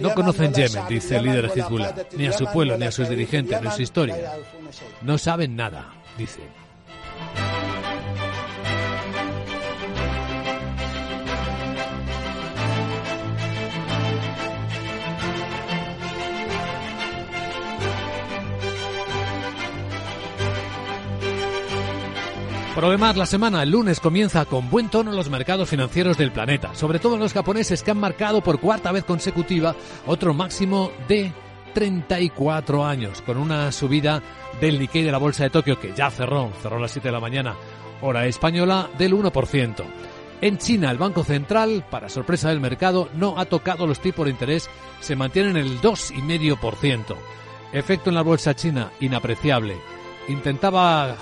No 0.00 0.14
conocen 0.14 0.54
Yemen, 0.54 0.84
dice 0.88 1.16
el 1.16 1.24
líder 1.24 1.50
de 1.50 1.60
Hezbollah, 1.60 1.94
ni 2.16 2.26
a 2.26 2.32
su 2.32 2.46
pueblo, 2.46 2.78
ni 2.78 2.86
a 2.86 2.92
sus 2.92 3.08
dirigentes, 3.08 3.60
ni 3.60 3.66
a 3.66 3.72
su 3.72 3.82
historia. 3.82 4.32
No 5.02 5.18
saben 5.18 5.56
nada, 5.56 5.92
dice. 6.16 6.40
Demás, 22.86 23.16
la 23.16 23.26
semana, 23.26 23.62
el 23.64 23.70
lunes, 23.70 23.98
comienza 23.98 24.44
con 24.44 24.70
buen 24.70 24.88
tono 24.88 25.10
los 25.10 25.28
mercados 25.28 25.68
financieros 25.68 26.16
del 26.16 26.30
planeta, 26.30 26.74
sobre 26.74 27.00
todo 27.00 27.18
los 27.18 27.32
japoneses 27.32 27.82
que 27.82 27.90
han 27.90 27.98
marcado 27.98 28.40
por 28.40 28.60
cuarta 28.60 28.92
vez 28.92 29.04
consecutiva 29.04 29.74
otro 30.06 30.32
máximo 30.32 30.92
de 31.08 31.32
34 31.74 32.86
años, 32.86 33.20
con 33.22 33.36
una 33.36 33.72
subida 33.72 34.22
del 34.60 34.78
Nikkei 34.78 35.02
de 35.02 35.10
la 35.10 35.18
Bolsa 35.18 35.42
de 35.42 35.50
Tokio, 35.50 35.78
que 35.78 35.92
ya 35.92 36.08
cerró, 36.10 36.50
cerró 36.62 36.76
a 36.76 36.80
las 36.80 36.92
7 36.92 37.08
de 37.08 37.12
la 37.12 37.20
mañana, 37.20 37.56
hora 38.00 38.26
española, 38.26 38.88
del 38.96 39.12
1%. 39.12 39.84
En 40.40 40.56
China, 40.56 40.90
el 40.90 40.98
Banco 40.98 41.24
Central, 41.24 41.84
para 41.90 42.08
sorpresa 42.08 42.48
del 42.48 42.60
mercado, 42.60 43.08
no 43.12 43.38
ha 43.38 43.44
tocado 43.46 43.86
los 43.88 44.00
tipos 44.00 44.24
de 44.24 44.30
interés, 44.30 44.70
se 45.00 45.16
mantienen 45.16 45.56
en 45.56 45.66
el 45.66 45.80
2,5%. 45.80 47.16
Efecto 47.72 48.08
en 48.08 48.14
la 48.14 48.22
bolsa 48.22 48.54
china, 48.54 48.92
inapreciable. 49.00 49.76
Intentaba 50.28 51.16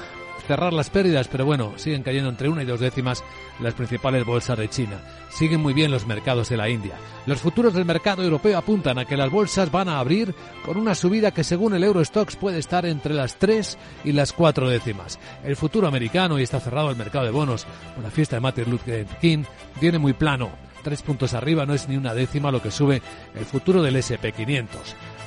cerrar 0.47 0.73
las 0.73 0.91
pérdidas, 0.91 1.29
pero 1.29 1.45
bueno, 1.45 1.75
siguen 1.77 2.03
cayendo 2.03 2.31
entre 2.31 2.49
una 2.49 2.63
y 2.63 2.67
dos 2.67 2.81
décimas 2.81 3.23
las 3.61 3.75
principales 3.75 4.25
bolsas 4.25 4.59
de 4.59 4.69
China. 4.69 4.99
Siguen 5.29 5.61
muy 5.61 5.75
bien 5.75 5.91
los 5.91 6.07
mercados 6.07 6.49
de 6.49 6.57
la 6.57 6.69
India. 6.69 6.95
Los 7.27 7.41
futuros 7.41 7.75
del 7.75 7.85
mercado 7.85 8.23
europeo 8.23 8.57
apuntan 8.57 8.99
a 8.99 9.05
que 9.05 9.17
las 9.17 9.31
bolsas 9.31 9.71
van 9.71 9.89
a 9.89 9.99
abrir 9.99 10.35
con 10.65 10.77
una 10.77 10.95
subida 10.95 11.33
que 11.33 11.45
según 11.45 11.75
el 11.75 11.85
Eurostox 11.85 12.37
puede 12.37 12.59
estar 12.59 12.87
entre 12.87 13.15
las 13.15 13.37
tres 13.37 13.77
y 14.05 14.13
las 14.13 14.33
cuatro 14.33 14.69
décimas. 14.69 15.19
El 15.45 15.57
futuro 15.57 15.89
americano, 15.89 16.39
y 16.39 16.43
está 16.43 16.61
cerrado 16.61 16.91
el 16.91 16.97
mercado 16.97 17.25
de 17.25 17.33
bonos 17.33 17.67
con 17.95 18.05
la 18.05 18.11
fiesta 18.11 18.37
de 18.37 18.41
Martin 18.41 18.71
Luther 18.71 19.07
King, 19.21 19.45
viene 19.81 19.99
muy 19.99 20.13
plano. 20.13 20.51
Tres 20.83 21.03
puntos 21.03 21.35
arriba 21.35 21.67
no 21.67 21.75
es 21.75 21.89
ni 21.89 21.97
una 21.97 22.15
décima 22.15 22.53
lo 22.53 22.63
que 22.63 22.71
sube 22.71 23.03
el 23.35 23.45
futuro 23.45 23.83
del 23.83 23.97
SP500 23.97 24.69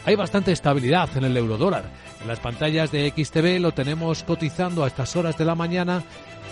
hay 0.05 0.15
bastante 0.15 0.51
estabilidad 0.51 1.09
en 1.15 1.25
el 1.25 1.37
eurodólar. 1.37 1.85
En 2.21 2.27
las 2.27 2.39
pantallas 2.39 2.91
de 2.91 3.09
XTV 3.15 3.59
lo 3.59 3.71
tenemos 3.71 4.23
cotizando 4.23 4.83
a 4.83 4.87
estas 4.87 5.15
horas 5.15 5.37
de 5.37 5.45
la 5.45 5.55
mañana 5.55 6.03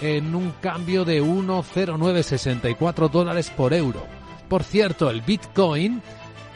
en 0.01 0.35
un 0.35 0.51
cambio 0.61 1.05
de 1.05 1.23
1,0964 1.23 3.09
dólares 3.09 3.49
por 3.55 3.73
euro. 3.73 4.05
Por 4.47 4.63
cierto, 4.63 5.09
el 5.09 5.21
Bitcoin 5.21 6.01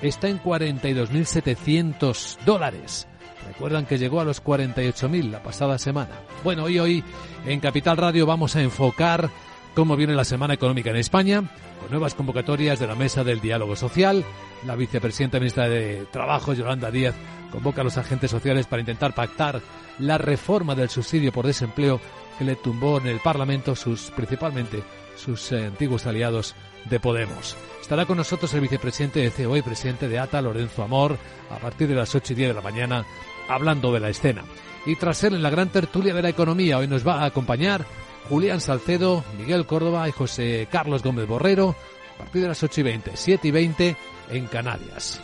está 0.02 0.30
en 0.30 0.42
42.700 0.42 2.38
dólares. 2.46 3.08
Recuerdan 3.48 3.86
que 3.86 3.98
llegó 3.98 4.22
a 4.22 4.26
los 4.26 4.44
48.000 4.44 5.32
la 5.32 5.44
pasada 5.44 5.78
semana. 5.78 6.20
Bueno, 6.44 6.70
y 6.70 6.80
hoy 6.80 7.04
en 7.46 7.60
Capital 7.60 7.98
Radio 7.98 8.26
vamos 8.26 8.56
a 8.56 8.62
enfocar 8.62 9.30
cómo 9.76 9.96
viene 9.96 10.14
la 10.14 10.26
semana 10.26 10.54
económica 10.54 10.90
en 10.92 10.98
España, 10.98 11.44
con 11.80 11.90
nuevas 11.90 12.14
convocatorias 12.16 12.80
de 12.80 12.88
la 12.88 12.96
Mesa 12.96 13.24
del 13.24 13.42
Diálogo 13.42 13.76
Social. 13.76 14.24
La 14.66 14.76
vicepresidenta 14.76 15.40
ministra 15.40 15.68
de 15.68 16.06
Trabajo, 16.12 16.54
Yolanda 16.54 16.92
Díaz, 16.92 17.16
convoca 17.52 17.82
a 17.82 17.84
los 17.84 17.98
agentes 17.98 18.32
sociales 18.32 18.68
para 18.68 18.82
intentar 18.82 19.14
pactar 19.14 19.62
la 20.00 20.18
reforma 20.18 20.76
del 20.76 20.90
subsidio 20.90 21.32
por 21.32 21.46
desempleo 21.46 22.00
que 22.38 22.46
le 22.46 22.56
tumbó 22.56 23.00
en 23.00 23.08
el 23.08 23.20
Parlamento 23.20 23.76
sus, 23.76 24.12
principalmente 24.12 24.84
sus 25.16 25.52
eh, 25.52 25.66
antiguos 25.66 26.06
aliados 26.06 26.56
de 26.86 27.00
Podemos. 27.00 27.56
Estará 27.82 28.06
con 28.06 28.18
nosotros 28.18 28.54
el 28.54 28.62
vicepresidente 28.62 29.20
de 29.20 29.32
CEO 29.32 29.58
y 29.58 29.62
presidente 29.62 30.08
de 30.08 30.20
ATA, 30.20 30.42
Lorenzo 30.42 30.84
Amor, 30.84 31.18
a 31.50 31.58
partir 31.58 31.88
de 31.88 31.96
las 31.96 32.14
8 32.16 32.34
y 32.34 32.36
10 32.36 32.50
de 32.50 32.56
la 32.56 32.62
mañana, 32.62 33.06
hablando 33.50 33.92
de 33.92 34.00
la 34.00 34.10
escena. 34.10 34.44
Y 34.86 34.96
tras 34.96 35.24
él, 35.24 35.36
en 35.36 35.44
la 35.44 35.50
gran 35.50 35.70
tertulia 35.70 36.14
de 36.14 36.22
la 36.22 36.30
economía, 36.30 36.78
hoy 36.78 36.88
nos 36.88 37.06
va 37.06 37.22
a 37.22 37.26
acompañar 37.26 37.86
Julián 38.30 38.62
Salcedo, 38.62 39.24
Miguel 39.38 39.66
Córdoba 39.66 40.08
y 40.08 40.12
José 40.12 40.68
Carlos 40.72 41.04
Gómez 41.04 41.28
Borrero, 41.28 41.76
a 42.16 42.24
partir 42.24 42.42
de 42.44 42.48
las 42.48 42.64
8 42.64 42.82
y 42.82 42.84
20, 42.84 43.12
7 43.14 43.48
y 43.48 43.52
20 43.52 43.98
en 44.30 44.48
Canarias. 44.48 45.22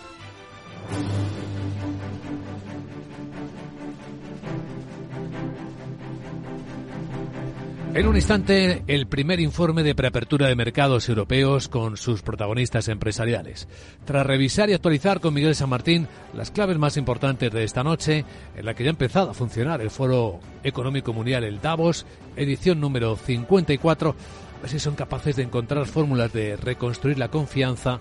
En 7.97 8.05
un 8.05 8.15
instante, 8.15 8.83
el 8.85 9.07
primer 9.07 9.39
informe 9.39 9.81
de 9.81 9.95
preapertura 9.95 10.47
de 10.47 10.55
mercados 10.55 11.09
europeos 11.09 11.67
con 11.67 11.97
sus 11.97 12.21
protagonistas 12.21 12.89
empresariales. 12.89 13.67
Tras 14.05 14.23
revisar 14.23 14.69
y 14.69 14.73
actualizar 14.73 15.19
con 15.19 15.33
Miguel 15.33 15.55
San 15.55 15.69
Martín 15.69 16.07
las 16.35 16.51
claves 16.51 16.77
más 16.77 16.95
importantes 16.97 17.51
de 17.51 17.63
esta 17.63 17.83
noche, 17.83 18.23
en 18.55 18.65
la 18.65 18.75
que 18.75 18.83
ya 18.83 18.91
ha 18.91 18.91
empezado 18.91 19.31
a 19.31 19.33
funcionar 19.33 19.81
el 19.81 19.89
Foro 19.89 20.39
Económico 20.63 21.11
Mundial, 21.11 21.43
el 21.43 21.59
Davos, 21.59 22.05
edición 22.35 22.79
número 22.79 23.15
54, 23.15 24.09
a 24.11 24.61
ver 24.61 24.69
si 24.69 24.77
son 24.77 24.93
capaces 24.93 25.35
de 25.35 25.41
encontrar 25.41 25.87
fórmulas 25.87 26.31
de 26.31 26.55
reconstruir 26.55 27.17
la 27.17 27.29
confianza 27.29 27.99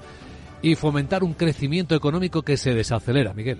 y 0.62 0.74
fomentar 0.74 1.24
un 1.24 1.34
crecimiento 1.34 1.94
económico 1.94 2.42
que 2.42 2.56
se 2.56 2.74
desacelera, 2.74 3.34
Miguel. 3.34 3.58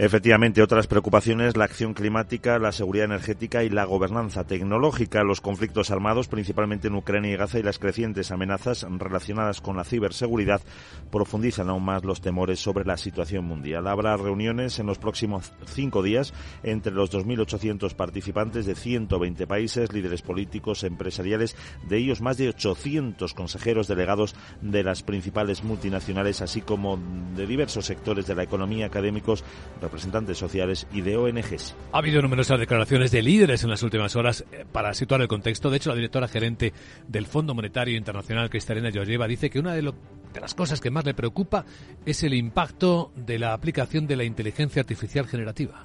Efectivamente, 0.00 0.62
otras 0.62 0.86
preocupaciones, 0.86 1.56
la 1.56 1.64
acción 1.64 1.92
climática, 1.92 2.60
la 2.60 2.70
seguridad 2.70 3.06
energética 3.06 3.64
y 3.64 3.68
la 3.68 3.84
gobernanza 3.84 4.44
tecnológica, 4.44 5.24
los 5.24 5.40
conflictos 5.40 5.90
armados, 5.90 6.28
principalmente 6.28 6.86
en 6.86 6.94
Ucrania 6.94 7.32
y 7.32 7.36
Gaza, 7.36 7.58
y 7.58 7.64
las 7.64 7.80
crecientes 7.80 8.30
amenazas 8.30 8.86
relacionadas 8.88 9.60
con 9.60 9.76
la 9.76 9.82
ciberseguridad 9.82 10.60
profundizan 11.10 11.68
aún 11.68 11.84
más 11.84 12.04
los 12.04 12.20
temores 12.20 12.60
sobre 12.60 12.84
la 12.84 12.96
situación 12.96 13.44
mundial. 13.44 13.88
Habrá 13.88 14.16
reuniones 14.16 14.78
en 14.78 14.86
los 14.86 14.98
próximos 14.98 15.52
cinco 15.66 16.04
días 16.04 16.32
entre 16.62 16.92
los 16.92 17.10
2.800 17.10 17.94
participantes 17.94 18.66
de 18.66 18.76
120 18.76 19.48
países, 19.48 19.92
líderes 19.92 20.22
políticos, 20.22 20.84
empresariales, 20.84 21.56
de 21.88 21.96
ellos 21.96 22.20
más 22.20 22.36
de 22.36 22.50
800 22.50 23.34
consejeros 23.34 23.88
delegados 23.88 24.36
de 24.60 24.84
las 24.84 25.02
principales 25.02 25.64
multinacionales, 25.64 26.27
así 26.28 26.60
como 26.60 26.98
de 27.34 27.46
diversos 27.46 27.86
sectores 27.86 28.26
de 28.26 28.34
la 28.34 28.42
economía, 28.42 28.86
académicos, 28.86 29.44
representantes 29.80 30.38
sociales 30.38 30.86
y 30.92 31.00
de 31.00 31.16
ONGs. 31.16 31.74
Ha 31.92 31.98
habido 31.98 32.22
numerosas 32.22 32.58
declaraciones 32.58 33.10
de 33.10 33.22
líderes 33.22 33.64
en 33.64 33.70
las 33.70 33.82
últimas 33.82 34.14
horas 34.16 34.44
eh, 34.52 34.64
para 34.70 34.94
situar 34.94 35.20
el 35.20 35.28
contexto. 35.28 35.70
De 35.70 35.78
hecho, 35.78 35.90
la 35.90 35.96
directora 35.96 36.28
gerente 36.28 36.72
del 37.06 37.26
Fondo 37.26 37.54
Monetario 37.54 37.96
Internacional, 37.96 38.50
Cristalina 38.50 38.90
Georgieva, 38.90 39.26
dice 39.26 39.50
que 39.50 39.58
una 39.58 39.74
de, 39.74 39.82
de 39.82 40.40
las 40.40 40.54
cosas 40.54 40.80
que 40.80 40.90
más 40.90 41.04
le 41.04 41.14
preocupa 41.14 41.64
es 42.04 42.22
el 42.22 42.34
impacto 42.34 43.12
de 43.16 43.38
la 43.38 43.52
aplicación 43.52 44.06
de 44.06 44.16
la 44.16 44.24
inteligencia 44.24 44.80
artificial 44.80 45.26
generativa 45.26 45.84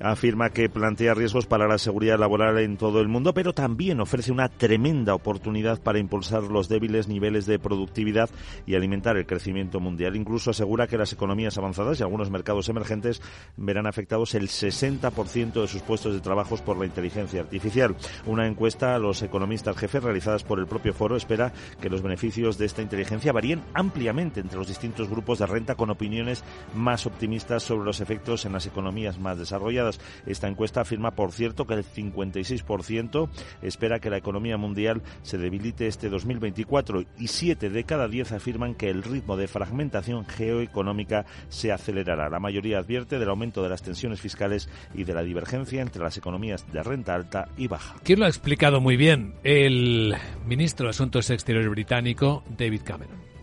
afirma 0.00 0.50
que 0.50 0.68
plantea 0.68 1.14
riesgos 1.14 1.46
para 1.46 1.68
la 1.68 1.78
seguridad 1.78 2.18
laboral 2.18 2.58
en 2.58 2.76
todo 2.76 3.00
el 3.00 3.08
mundo, 3.08 3.34
pero 3.34 3.52
también 3.52 4.00
ofrece 4.00 4.32
una 4.32 4.48
tremenda 4.48 5.14
oportunidad 5.14 5.80
para 5.80 5.98
impulsar 5.98 6.44
los 6.44 6.68
débiles 6.68 7.08
niveles 7.08 7.46
de 7.46 7.58
productividad 7.58 8.30
y 8.66 8.74
alimentar 8.74 9.16
el 9.16 9.26
crecimiento 9.26 9.80
mundial. 9.80 10.16
Incluso 10.16 10.50
asegura 10.50 10.86
que 10.86 10.98
las 10.98 11.12
economías 11.12 11.58
avanzadas 11.58 12.00
y 12.00 12.02
algunos 12.02 12.30
mercados 12.30 12.68
emergentes 12.68 13.22
verán 13.56 13.86
afectados 13.86 14.34
el 14.34 14.48
60% 14.48 15.60
de 15.60 15.68
sus 15.68 15.82
puestos 15.82 16.14
de 16.14 16.20
trabajo 16.20 16.56
por 16.64 16.76
la 16.78 16.86
inteligencia 16.86 17.40
artificial. 17.40 17.96
Una 18.26 18.46
encuesta 18.46 18.94
a 18.94 18.98
los 18.98 19.22
economistas 19.22 19.76
jefes 19.76 20.02
realizadas 20.02 20.44
por 20.44 20.58
el 20.58 20.66
propio 20.66 20.94
foro 20.94 21.16
espera 21.16 21.52
que 21.80 21.90
los 21.90 22.02
beneficios 22.02 22.58
de 22.58 22.66
esta 22.66 22.82
inteligencia 22.82 23.32
varíen 23.32 23.62
ampliamente 23.74 24.40
entre 24.40 24.58
los 24.58 24.68
distintos 24.68 25.08
grupos 25.08 25.38
de 25.38 25.46
renta 25.46 25.74
con 25.74 25.90
opiniones 25.90 26.44
más 26.74 27.06
optimistas 27.06 27.62
sobre 27.62 27.84
los 27.84 28.00
efectos 28.00 28.44
en 28.44 28.52
las 28.52 28.66
economías 28.66 29.18
más 29.18 29.38
desarrolladas 29.38 29.85
Esta 30.26 30.48
encuesta 30.48 30.82
afirma, 30.82 31.12
por 31.12 31.32
cierto, 31.32 31.66
que 31.66 31.74
el 31.74 31.84
56% 31.84 33.28
espera 33.62 33.98
que 33.98 34.10
la 34.10 34.18
economía 34.18 34.56
mundial 34.56 35.02
se 35.22 35.38
debilite 35.38 35.86
este 35.86 36.08
2024 36.08 37.04
y 37.18 37.28
7 37.28 37.70
de 37.70 37.84
cada 37.84 38.08
10 38.08 38.32
afirman 38.32 38.74
que 38.74 38.90
el 38.90 39.02
ritmo 39.02 39.36
de 39.36 39.48
fragmentación 39.48 40.26
geoeconómica 40.26 41.26
se 41.48 41.72
acelerará. 41.72 42.28
La 42.28 42.40
mayoría 42.40 42.78
advierte 42.78 43.18
del 43.18 43.28
aumento 43.28 43.62
de 43.62 43.68
las 43.68 43.82
tensiones 43.82 44.20
fiscales 44.20 44.68
y 44.94 45.04
de 45.04 45.14
la 45.14 45.22
divergencia 45.22 45.82
entre 45.82 46.02
las 46.02 46.16
economías 46.16 46.70
de 46.72 46.82
renta 46.82 47.14
alta 47.14 47.48
y 47.56 47.68
baja. 47.68 47.96
¿Quién 48.02 48.20
lo 48.20 48.26
ha 48.26 48.28
explicado 48.28 48.80
muy 48.80 48.96
bien? 48.96 49.34
El 49.44 50.14
ministro 50.46 50.86
de 50.86 50.90
Asuntos 50.90 51.30
Exteriores 51.30 51.70
británico, 51.70 52.42
David 52.56 52.82
Cameron. 52.84 53.35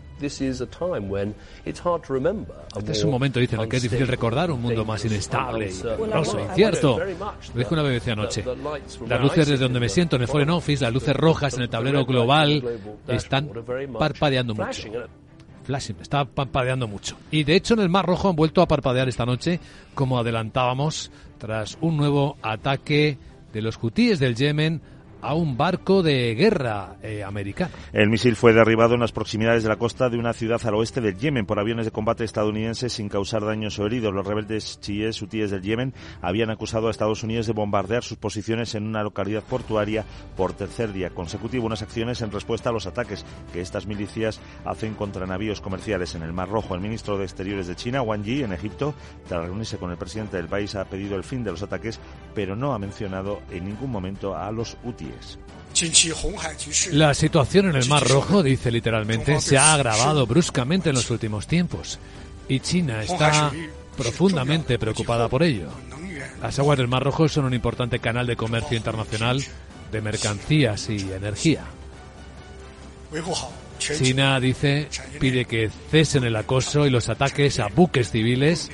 Este 2.76 2.92
es 2.92 3.04
un 3.04 3.10
momento, 3.10 3.40
dicen, 3.40 3.58
en 3.58 3.64
el 3.64 3.68
que 3.68 3.76
es 3.76 3.82
difícil 3.82 4.06
recordar 4.06 4.50
un 4.50 4.62
mundo 4.62 4.84
más 4.84 5.04
inestable, 5.04 5.72
peligroso, 5.96 6.40
incierto. 6.40 6.98
Lo 6.98 7.58
dijo 7.58 7.74
una 7.74 7.82
BBC 7.82 8.08
anoche. 8.08 8.44
Las 9.06 9.20
luces 9.20 9.48
desde 9.48 9.64
donde 9.64 9.80
me 9.80 9.88
siento 9.88 10.16
en 10.16 10.22
el 10.22 10.28
Foreign 10.28 10.50
Office, 10.50 10.84
las 10.84 10.92
luces 10.92 11.14
rojas 11.16 11.54
en 11.54 11.62
el 11.62 11.68
tablero 11.68 12.04
global, 12.04 12.62
están 13.08 13.50
parpadeando 13.98 14.54
mucho. 14.54 14.88
Flashing, 15.64 15.96
está 16.00 16.26
parpadeando 16.26 16.86
mucho. 16.86 17.16
Y 17.30 17.44
de 17.44 17.56
hecho 17.56 17.72
en 17.72 17.80
el 17.80 17.88
Mar 17.88 18.04
Rojo 18.04 18.28
han 18.28 18.36
vuelto 18.36 18.60
a 18.60 18.68
parpadear 18.68 19.08
esta 19.08 19.24
noche, 19.24 19.60
como 19.94 20.18
adelantábamos, 20.18 21.10
tras 21.38 21.78
un 21.80 21.96
nuevo 21.96 22.36
ataque 22.42 23.16
de 23.52 23.62
los 23.62 23.82
hutíes 23.82 24.18
del 24.18 24.34
Yemen 24.34 24.82
a 25.24 25.34
un 25.34 25.56
barco 25.56 26.02
de 26.02 26.34
guerra 26.34 26.96
eh, 27.02 27.24
americano. 27.24 27.72
El 27.92 28.10
misil 28.10 28.36
fue 28.36 28.52
derribado 28.52 28.94
en 28.94 29.00
las 29.00 29.12
proximidades 29.12 29.62
de 29.62 29.70
la 29.70 29.76
costa 29.76 30.10
de 30.10 30.18
una 30.18 30.34
ciudad 30.34 30.60
al 30.66 30.74
oeste 30.74 31.00
del 31.00 31.16
Yemen 31.16 31.46
por 31.46 31.58
aviones 31.58 31.86
de 31.86 31.92
combate 31.92 32.24
estadounidenses 32.24 32.92
sin 32.92 33.08
causar 33.08 33.42
daños 33.42 33.78
o 33.78 33.86
heridos. 33.86 34.12
Los 34.12 34.26
rebeldes 34.26 34.78
chiíes 34.80 35.20
hutíes 35.22 35.50
del 35.50 35.62
Yemen 35.62 35.94
habían 36.20 36.50
acusado 36.50 36.88
a 36.88 36.90
Estados 36.90 37.22
Unidos 37.22 37.46
de 37.46 37.54
bombardear 37.54 38.02
sus 38.02 38.18
posiciones 38.18 38.74
en 38.74 38.86
una 38.86 39.02
localidad 39.02 39.42
portuaria 39.42 40.04
por 40.36 40.52
tercer 40.52 40.92
día 40.92 41.08
consecutivo, 41.08 41.66
unas 41.66 41.82
acciones 41.82 42.20
en 42.20 42.30
respuesta 42.30 42.68
a 42.68 42.72
los 42.72 42.86
ataques 42.86 43.24
que 43.52 43.62
estas 43.62 43.86
milicias 43.86 44.40
hacen 44.66 44.94
contra 44.94 45.26
navíos 45.26 45.62
comerciales 45.62 46.14
en 46.14 46.22
el 46.22 46.34
Mar 46.34 46.50
Rojo. 46.50 46.74
El 46.74 46.82
ministro 46.82 47.16
de 47.16 47.24
Exteriores 47.24 47.66
de 47.66 47.76
China, 47.76 48.02
Wang 48.02 48.24
Yi, 48.24 48.42
en 48.42 48.52
Egipto, 48.52 48.94
tras 49.26 49.44
reunirse 49.46 49.78
con 49.78 49.90
el 49.90 49.96
presidente 49.96 50.36
del 50.36 50.48
país, 50.48 50.74
ha 50.74 50.84
pedido 50.84 51.16
el 51.16 51.24
fin 51.24 51.42
de 51.42 51.50
los 51.50 51.62
ataques, 51.62 51.98
pero 52.34 52.54
no 52.54 52.74
ha 52.74 52.78
mencionado 52.78 53.40
en 53.50 53.64
ningún 53.64 53.90
momento 53.90 54.36
a 54.36 54.52
los 54.52 54.76
hutíes. 54.84 55.13
La 56.92 57.14
situación 57.14 57.70
en 57.70 57.76
el 57.76 57.88
Mar 57.88 58.06
Rojo, 58.06 58.42
dice 58.42 58.70
literalmente, 58.70 59.40
se 59.40 59.58
ha 59.58 59.74
agravado 59.74 60.26
bruscamente 60.26 60.90
en 60.90 60.94
los 60.94 61.10
últimos 61.10 61.46
tiempos 61.46 61.98
y 62.48 62.60
China 62.60 63.02
está 63.02 63.50
profundamente 63.96 64.78
preocupada 64.78 65.28
por 65.28 65.42
ello. 65.42 65.68
Las 66.40 66.58
aguas 66.58 66.78
del 66.78 66.88
Mar 66.88 67.02
Rojo 67.02 67.28
son 67.28 67.46
un 67.46 67.54
importante 67.54 67.98
canal 67.98 68.26
de 68.26 68.36
comercio 68.36 68.76
internacional 68.76 69.42
de 69.90 70.00
mercancías 70.00 70.88
y 70.90 70.98
energía. 71.12 71.64
China, 73.78 74.40
dice, 74.40 74.88
pide 75.20 75.44
que 75.44 75.70
cesen 75.90 76.24
el 76.24 76.36
acoso 76.36 76.86
y 76.86 76.90
los 76.90 77.08
ataques 77.08 77.58
a 77.58 77.68
buques 77.68 78.10
civiles 78.10 78.70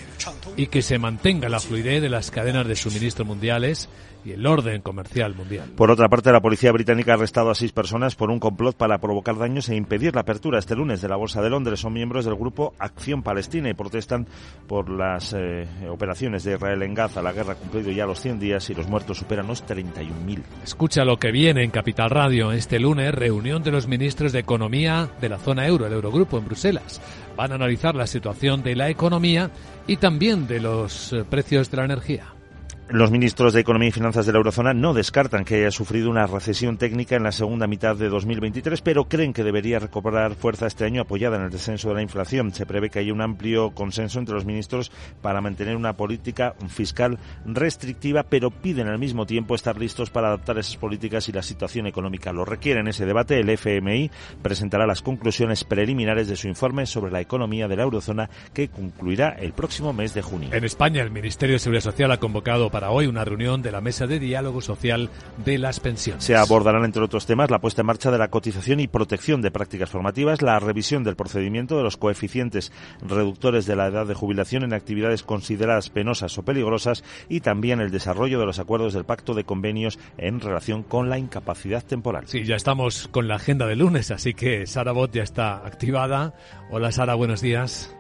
y 0.57 0.67
que 0.67 0.83
se 0.83 0.99
mantenga 0.99 1.49
la 1.49 1.61
fluidez 1.61 2.03
de 2.03 2.09
las 2.09 2.31
cadenas 2.31 2.67
de 2.67 2.77
suministro 2.77 3.25
mundiales 3.25 3.89
y 4.25 4.33
el 4.33 4.47
orden 4.47 4.83
comercial 4.83 5.35
mundial. 5.35 5.71
Por 5.77 5.91
otra 5.91 6.09
parte, 6.09 6.33
la 6.33 6.41
policía 6.41 6.73
británica 6.73 7.13
ha 7.13 7.15
arrestado 7.15 7.51
a 7.51 7.55
seis 7.55 7.73
personas 7.73 8.17
por 8.17 8.31
un 8.31 8.39
complot 8.39 8.77
para 8.77 8.99
provocar 8.99 9.39
daños 9.39 9.69
e 9.69 9.77
impedir 9.77 10.15
la 10.15 10.23
apertura 10.23 10.59
este 10.59 10.77
lunes 10.77 11.01
de 11.01 11.09
la 11.09 11.17
Bolsa 11.17 11.43
de 11.43 11.51
Londres. 11.51 11.81
Son 11.81 11.93
miembros 11.93 12.25
del 12.25 12.35
grupo 12.35 12.75
Acción 12.79 13.23
Palestina 13.23 13.71
y 13.71 13.75
protestan 13.75 14.27
por 14.67 14.91
las 14.91 15.35
eh, 15.37 15.67
operaciones 15.89 16.45
de 16.45 16.55
Israel 16.55 16.83
en 16.83 16.95
Gaza. 16.95 17.23
La 17.23 17.33
guerra 17.33 17.53
ha 17.53 17.57
cumplido 17.57 17.91
ya 17.91 18.07
los 18.07 18.21
100 18.21 18.41
días 18.41 18.71
y 18.71 18.75
los 18.75 18.89
muertos 18.89 19.19
superan 19.19 19.47
los 19.47 19.67
31.000. 19.67 20.43
Escucha 20.65 21.05
lo 21.05 21.19
que 21.19 21.33
viene 21.33 21.65
en 21.65 21.71
Capital 21.71 22.11
Radio. 22.11 22.53
Este 22.53 22.79
lunes, 22.79 23.15
reunión 23.15 23.63
de 23.63 23.71
los 23.71 23.87
ministros 23.87 24.33
de 24.33 24.41
Economía 24.41 25.09
de 25.21 25.29
la 25.29 25.39
zona 25.39 25.67
euro, 25.67 25.87
el 25.87 25.93
Eurogrupo, 25.93 26.39
en 26.39 26.47
Bruselas. 26.47 27.01
Van 27.37 27.53
a 27.53 27.55
analizar 27.55 27.95
la 27.95 28.07
situación 28.07 28.63
de 28.63 28.77
la 28.77 28.91
economía 28.91 29.51
y 29.87 29.97
también 29.97 30.47
de 30.47 30.61
los 30.61 31.13
eh, 31.13 31.25
precios 31.29 31.71
de 31.71 31.77
la 31.77 31.85
energía. 31.85 32.40
Los 32.93 33.13
ministros 33.13 33.53
de 33.53 33.61
Economía 33.61 33.91
y 33.91 33.93
Finanzas 33.93 34.27
de 34.27 34.33
la 34.33 34.39
eurozona 34.39 34.75
no 34.75 34.93
descartan 34.93 35.45
que 35.45 35.55
haya 35.55 35.71
sufrido 35.71 36.11
una 36.11 36.27
recesión 36.27 36.77
técnica 36.77 37.15
en 37.15 37.23
la 37.23 37.31
segunda 37.31 37.69
mitad 37.69 37.95
de 37.95 38.09
2023, 38.09 38.83
pero 38.83 39.05
creen 39.05 39.33
que 39.33 39.45
debería 39.45 39.79
recobrar 39.79 40.35
fuerza 40.35 40.67
este 40.67 40.87
año 40.87 41.03
apoyada 41.03 41.37
en 41.37 41.45
el 41.45 41.51
descenso 41.51 41.91
de 41.91 41.95
la 41.95 42.03
inflación. 42.03 42.53
Se 42.53 42.67
prevé 42.67 42.91
que 42.91 42.99
haya 42.99 43.13
un 43.13 43.21
amplio 43.21 43.71
consenso 43.71 44.19
entre 44.19 44.35
los 44.35 44.45
ministros 44.45 44.91
para 45.23 45.41
mantener 45.41 45.77
una 45.77 45.97
política 45.97 46.57
fiscal 46.67 47.21
restrictiva, 47.45 48.25
pero 48.25 48.51
piden 48.51 48.89
al 48.89 48.99
mismo 48.99 49.25
tiempo 49.25 49.55
estar 49.55 49.79
listos 49.79 50.11
para 50.11 50.27
adaptar 50.27 50.59
esas 50.59 50.77
políticas 50.77 51.23
si 51.23 51.31
la 51.31 51.45
situación 51.45 51.87
económica 51.87 52.33
lo 52.33 52.45
requiere. 52.45 52.81
En 52.81 52.89
ese 52.89 53.07
debate, 53.07 53.39
el 53.39 53.51
FMI 53.51 54.11
presentará 54.43 54.85
las 54.85 55.01
conclusiones 55.01 55.63
preliminares 55.63 56.27
de 56.27 56.35
su 56.35 56.49
informe 56.49 56.87
sobre 56.87 57.13
la 57.13 57.21
economía 57.21 57.69
de 57.69 57.77
la 57.77 57.85
eurozona 57.85 58.29
que 58.53 58.67
concluirá 58.67 59.29
el 59.29 59.53
próximo 59.53 59.93
mes 59.93 60.13
de 60.13 60.23
junio. 60.23 60.49
En 60.53 60.65
España, 60.65 61.05
el 61.05 61.13
Ministerio 61.13 61.55
de 61.55 61.61
Seguridad 61.61 61.85
Social 61.85 62.11
ha 62.11 62.19
convocado 62.19 62.69
para 62.69 62.80
para 62.81 62.93
hoy 62.93 63.07
una 63.07 63.27
reunión 63.27 63.61
de 63.61 63.73
la 63.73 63.83
Mesa 63.83 64.07
de 64.07 64.19
Diálogo 64.19 64.63
Social 64.63 65.11
de 65.45 65.59
las 65.59 65.81
Pensiones. 65.81 66.25
Se 66.25 66.35
abordarán, 66.35 66.87
entre 66.87 67.03
otros 67.03 67.27
temas, 67.27 67.51
la 67.51 67.61
puesta 67.61 67.83
en 67.83 67.87
marcha 67.87 68.11
de 68.11 68.17
la 68.17 68.31
cotización 68.31 68.81
y 68.81 68.89
protección 68.89 69.43
de 69.43 69.51
prácticas 69.51 69.91
formativas, 69.91 70.41
la 70.41 70.59
revisión 70.61 71.05
del 71.05 71.15
procedimiento 71.15 71.77
de 71.77 71.83
los 71.83 71.99
coeficientes 71.99 72.73
reductores 73.07 73.67
de 73.67 73.77
la 73.77 73.89
edad 73.89 74.07
de 74.07 74.15
jubilación 74.15 74.63
en 74.63 74.73
actividades 74.73 75.23
consideradas 75.23 75.91
penosas 75.91 76.39
o 76.39 76.43
peligrosas 76.43 77.05
y 77.29 77.41
también 77.41 77.83
el 77.83 77.91
desarrollo 77.91 78.41
de 78.41 78.47
los 78.47 78.59
acuerdos 78.59 78.95
del 78.95 79.05
Pacto 79.05 79.35
de 79.35 79.45
Convenios 79.45 79.99
en 80.17 80.41
relación 80.41 80.83
con 80.83 81.11
la 81.11 81.19
incapacidad 81.19 81.85
temporal. 81.85 82.29
Sí, 82.29 82.45
ya 82.45 82.57
estamos 82.57 83.09
con 83.09 83.29
la 83.29 83.35
agenda 83.35 83.67
de 83.67 83.77
lunes, 83.77 84.11
así 84.11 84.33
que 84.33 84.67
Sara 84.67 84.93
Bot 84.93 85.13
ya 85.13 85.23
está 85.23 85.67
activada. 85.67 86.33
Hola 86.71 86.93
Sara, 86.93 87.15
buenos 87.15 87.43
días. 87.43 87.95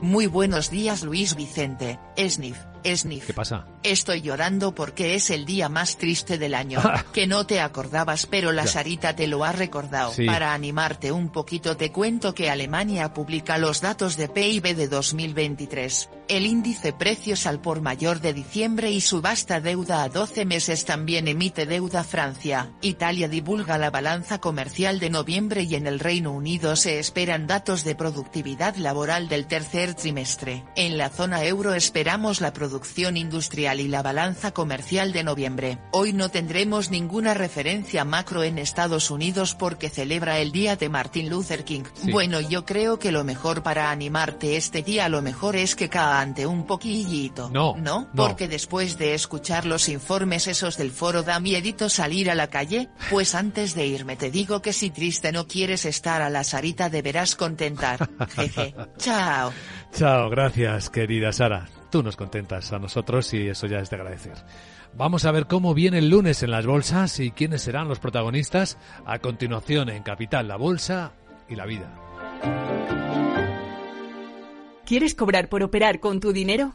Muy 0.00 0.26
buenos 0.26 0.70
días 0.70 1.04
Luis 1.04 1.36
Vicente, 1.36 2.00
Esnif. 2.16 2.56
Sniff. 2.84 3.26
¿Qué 3.26 3.34
pasa? 3.34 3.66
Estoy 3.82 4.22
llorando 4.22 4.74
porque 4.74 5.14
es 5.14 5.30
el 5.30 5.44
día 5.44 5.68
más 5.68 5.96
triste 5.96 6.38
del 6.38 6.54
año. 6.54 6.80
que 7.12 7.26
no 7.26 7.46
te 7.46 7.60
acordabas, 7.60 8.26
pero 8.26 8.52
la 8.52 8.66
Sarita 8.66 9.14
te 9.14 9.26
lo 9.26 9.44
ha 9.44 9.52
recordado. 9.52 10.12
Para 10.26 10.54
animarte 10.54 11.12
un 11.12 11.30
poquito 11.30 11.76
te 11.76 11.92
cuento 11.92 12.34
que 12.34 12.50
Alemania 12.50 13.12
publica 13.12 13.58
los 13.58 13.80
datos 13.80 14.16
de 14.16 14.28
PIB 14.28 14.76
de 14.76 14.88
2023. 14.88 16.10
El 16.28 16.44
índice 16.44 16.92
precios 16.92 17.46
al 17.46 17.58
por 17.60 17.80
mayor 17.80 18.20
de 18.20 18.34
diciembre 18.34 18.90
y 18.90 19.00
subasta 19.00 19.60
deuda 19.60 20.02
a 20.02 20.10
12 20.10 20.44
meses 20.44 20.84
también 20.84 21.26
emite 21.26 21.64
deuda 21.64 22.04
Francia. 22.04 22.70
Italia 22.82 23.28
divulga 23.28 23.78
la 23.78 23.90
balanza 23.90 24.38
comercial 24.38 25.00
de 25.00 25.08
noviembre 25.08 25.62
y 25.62 25.74
en 25.74 25.86
el 25.86 25.98
Reino 25.98 26.32
Unido 26.32 26.76
se 26.76 26.98
esperan 26.98 27.46
datos 27.46 27.82
de 27.82 27.94
productividad 27.94 28.76
laboral 28.76 29.28
del 29.28 29.46
tercer 29.46 29.94
trimestre. 29.94 30.64
En 30.76 30.98
la 30.98 31.08
zona 31.08 31.44
euro 31.44 31.72
esperamos 31.72 32.42
la 32.42 32.52
producción 32.68 33.16
industrial 33.16 33.80
y 33.80 33.88
la 33.88 34.02
balanza 34.02 34.52
comercial 34.52 35.10
de 35.12 35.24
noviembre. 35.24 35.78
Hoy 35.90 36.12
no 36.12 36.28
tendremos 36.28 36.90
ninguna 36.90 37.32
referencia 37.32 38.04
macro 38.04 38.44
en 38.44 38.58
Estados 38.58 39.10
Unidos 39.10 39.54
porque 39.54 39.88
celebra 39.88 40.38
el 40.38 40.52
día 40.52 40.76
de 40.76 40.90
Martin 40.90 41.30
Luther 41.30 41.64
King. 41.64 41.84
Bueno 42.12 42.42
yo 42.42 42.66
creo 42.66 42.98
que 42.98 43.10
lo 43.10 43.24
mejor 43.24 43.62
para 43.62 43.90
animarte 43.90 44.58
este 44.58 44.82
día 44.82 45.08
lo 45.08 45.22
mejor 45.22 45.56
es 45.56 45.76
que 45.76 45.88
ante 45.94 46.44
un 46.46 46.66
poquillito. 46.66 47.48
No, 47.48 47.74
no. 47.78 48.06
Porque 48.14 48.48
después 48.48 48.98
de 48.98 49.14
escuchar 49.14 49.64
los 49.64 49.88
informes 49.88 50.46
esos 50.46 50.76
del 50.76 50.90
foro 50.90 51.22
da 51.22 51.40
miedito 51.40 51.88
salir 51.88 52.30
a 52.30 52.34
la 52.34 52.48
calle, 52.48 52.90
pues 53.08 53.34
antes 53.34 53.74
de 53.74 53.86
irme 53.86 54.16
te 54.16 54.30
digo 54.30 54.60
que 54.60 54.74
si 54.74 54.90
triste 54.90 55.32
no 55.32 55.46
quieres 55.46 55.86
estar 55.86 56.20
a 56.20 56.28
la 56.28 56.44
Sarita 56.44 56.90
deberás 56.90 57.34
contentar. 57.34 58.10
Jeje. 58.36 58.74
Chao. 58.98 59.52
Chao, 59.94 60.28
gracias 60.28 60.90
querida 60.90 61.32
Sara. 61.32 61.66
Tú 61.90 62.02
nos 62.02 62.16
contentas 62.16 62.72
a 62.72 62.78
nosotros 62.78 63.32
y 63.34 63.48
eso 63.48 63.66
ya 63.66 63.78
es 63.78 63.90
de 63.90 63.96
agradecer. 63.96 64.34
Vamos 64.94 65.24
a 65.24 65.32
ver 65.32 65.46
cómo 65.46 65.74
viene 65.74 65.98
el 65.98 66.10
lunes 66.10 66.42
en 66.42 66.50
las 66.50 66.66
bolsas 66.66 67.20
y 67.20 67.30
quiénes 67.30 67.62
serán 67.62 67.88
los 67.88 67.98
protagonistas 67.98 68.78
a 69.06 69.18
continuación 69.18 69.88
en 69.88 70.02
Capital, 70.02 70.48
la 70.48 70.56
Bolsa 70.56 71.12
y 71.48 71.56
la 71.56 71.66
Vida. 71.66 71.90
¿Quieres 74.84 75.14
cobrar 75.14 75.48
por 75.48 75.62
operar 75.62 76.00
con 76.00 76.20
tu 76.20 76.32
dinero? 76.32 76.74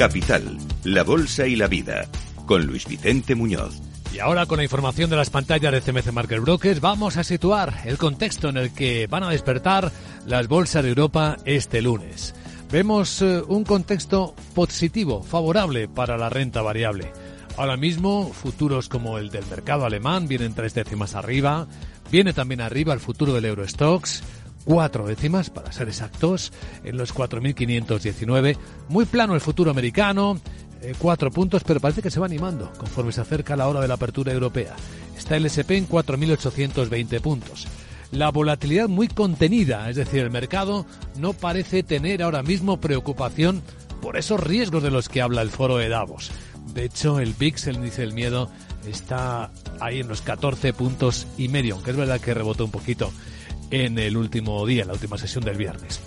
Capital, 0.00 0.56
la 0.84 1.04
Bolsa 1.04 1.46
y 1.46 1.56
la 1.56 1.66
Vida, 1.66 2.08
con 2.46 2.64
Luis 2.64 2.86
Vicente 2.86 3.34
Muñoz. 3.34 3.82
Y 4.14 4.18
ahora 4.18 4.46
con 4.46 4.56
la 4.56 4.62
información 4.62 5.10
de 5.10 5.16
las 5.16 5.28
pantallas 5.28 5.72
de 5.72 5.82
CMC 5.82 6.10
Market 6.10 6.40
Brokers 6.40 6.80
vamos 6.80 7.18
a 7.18 7.22
situar 7.22 7.82
el 7.84 7.98
contexto 7.98 8.48
en 8.48 8.56
el 8.56 8.72
que 8.72 9.06
van 9.08 9.24
a 9.24 9.28
despertar 9.28 9.92
las 10.24 10.48
bolsas 10.48 10.84
de 10.84 10.88
Europa 10.88 11.36
este 11.44 11.82
lunes. 11.82 12.34
Vemos 12.72 13.20
eh, 13.20 13.42
un 13.46 13.64
contexto 13.64 14.34
positivo, 14.54 15.22
favorable 15.22 15.86
para 15.86 16.16
la 16.16 16.30
renta 16.30 16.62
variable. 16.62 17.12
Ahora 17.58 17.76
mismo, 17.76 18.32
futuros 18.32 18.88
como 18.88 19.18
el 19.18 19.28
del 19.28 19.44
mercado 19.48 19.84
alemán 19.84 20.28
vienen 20.28 20.54
tres 20.54 20.72
décimas 20.72 21.14
arriba, 21.14 21.66
viene 22.10 22.32
también 22.32 22.62
arriba 22.62 22.94
el 22.94 23.00
futuro 23.00 23.34
del 23.34 23.44
Eurostox, 23.44 24.22
cuatro 24.64 25.06
décimas, 25.06 25.50
para 25.50 25.72
ser 25.72 25.88
exactos, 25.88 26.52
en 26.84 26.96
los 26.96 27.14
4.519. 27.14 28.56
Muy 28.88 29.04
plano 29.04 29.34
el 29.34 29.40
futuro 29.40 29.70
americano, 29.70 30.40
eh, 30.82 30.94
cuatro 30.98 31.30
puntos, 31.30 31.62
pero 31.64 31.80
parece 31.80 32.02
que 32.02 32.10
se 32.10 32.20
va 32.20 32.26
animando 32.26 32.72
conforme 32.78 33.12
se 33.12 33.20
acerca 33.20 33.56
la 33.56 33.68
hora 33.68 33.80
de 33.80 33.88
la 33.88 33.94
apertura 33.94 34.32
europea. 34.32 34.74
Está 35.16 35.36
el 35.36 35.46
SP 35.46 35.76
en 35.76 35.88
4.820 35.88 37.20
puntos. 37.20 37.66
La 38.12 38.30
volatilidad 38.30 38.88
muy 38.88 39.06
contenida, 39.08 39.88
es 39.88 39.96
decir, 39.96 40.20
el 40.20 40.30
mercado 40.30 40.86
no 41.16 41.32
parece 41.32 41.82
tener 41.82 42.22
ahora 42.22 42.42
mismo 42.42 42.80
preocupación 42.80 43.62
por 44.00 44.16
esos 44.16 44.40
riesgos 44.40 44.82
de 44.82 44.90
los 44.90 45.08
que 45.08 45.22
habla 45.22 45.42
el 45.42 45.50
foro 45.50 45.76
de 45.76 45.88
Davos. 45.88 46.32
De 46.74 46.84
hecho, 46.84 47.20
el 47.20 47.34
VIX, 47.34 47.66
el 47.68 47.76
índice 47.76 48.00
del 48.02 48.14
miedo, 48.14 48.50
está 48.86 49.50
ahí 49.80 50.00
en 50.00 50.08
los 50.08 50.22
14 50.22 50.72
puntos 50.72 51.26
y 51.36 51.48
medio, 51.48 51.74
aunque 51.74 51.90
es 51.90 51.96
verdad 51.96 52.20
que 52.20 52.34
rebotó 52.34 52.64
un 52.64 52.70
poquito 52.70 53.12
en 53.70 53.98
el 53.98 54.16
último 54.16 54.66
día, 54.66 54.84
la 54.84 54.92
última 54.92 55.18
sesión 55.18 55.44
del 55.44 55.56
viernes. 55.56 56.00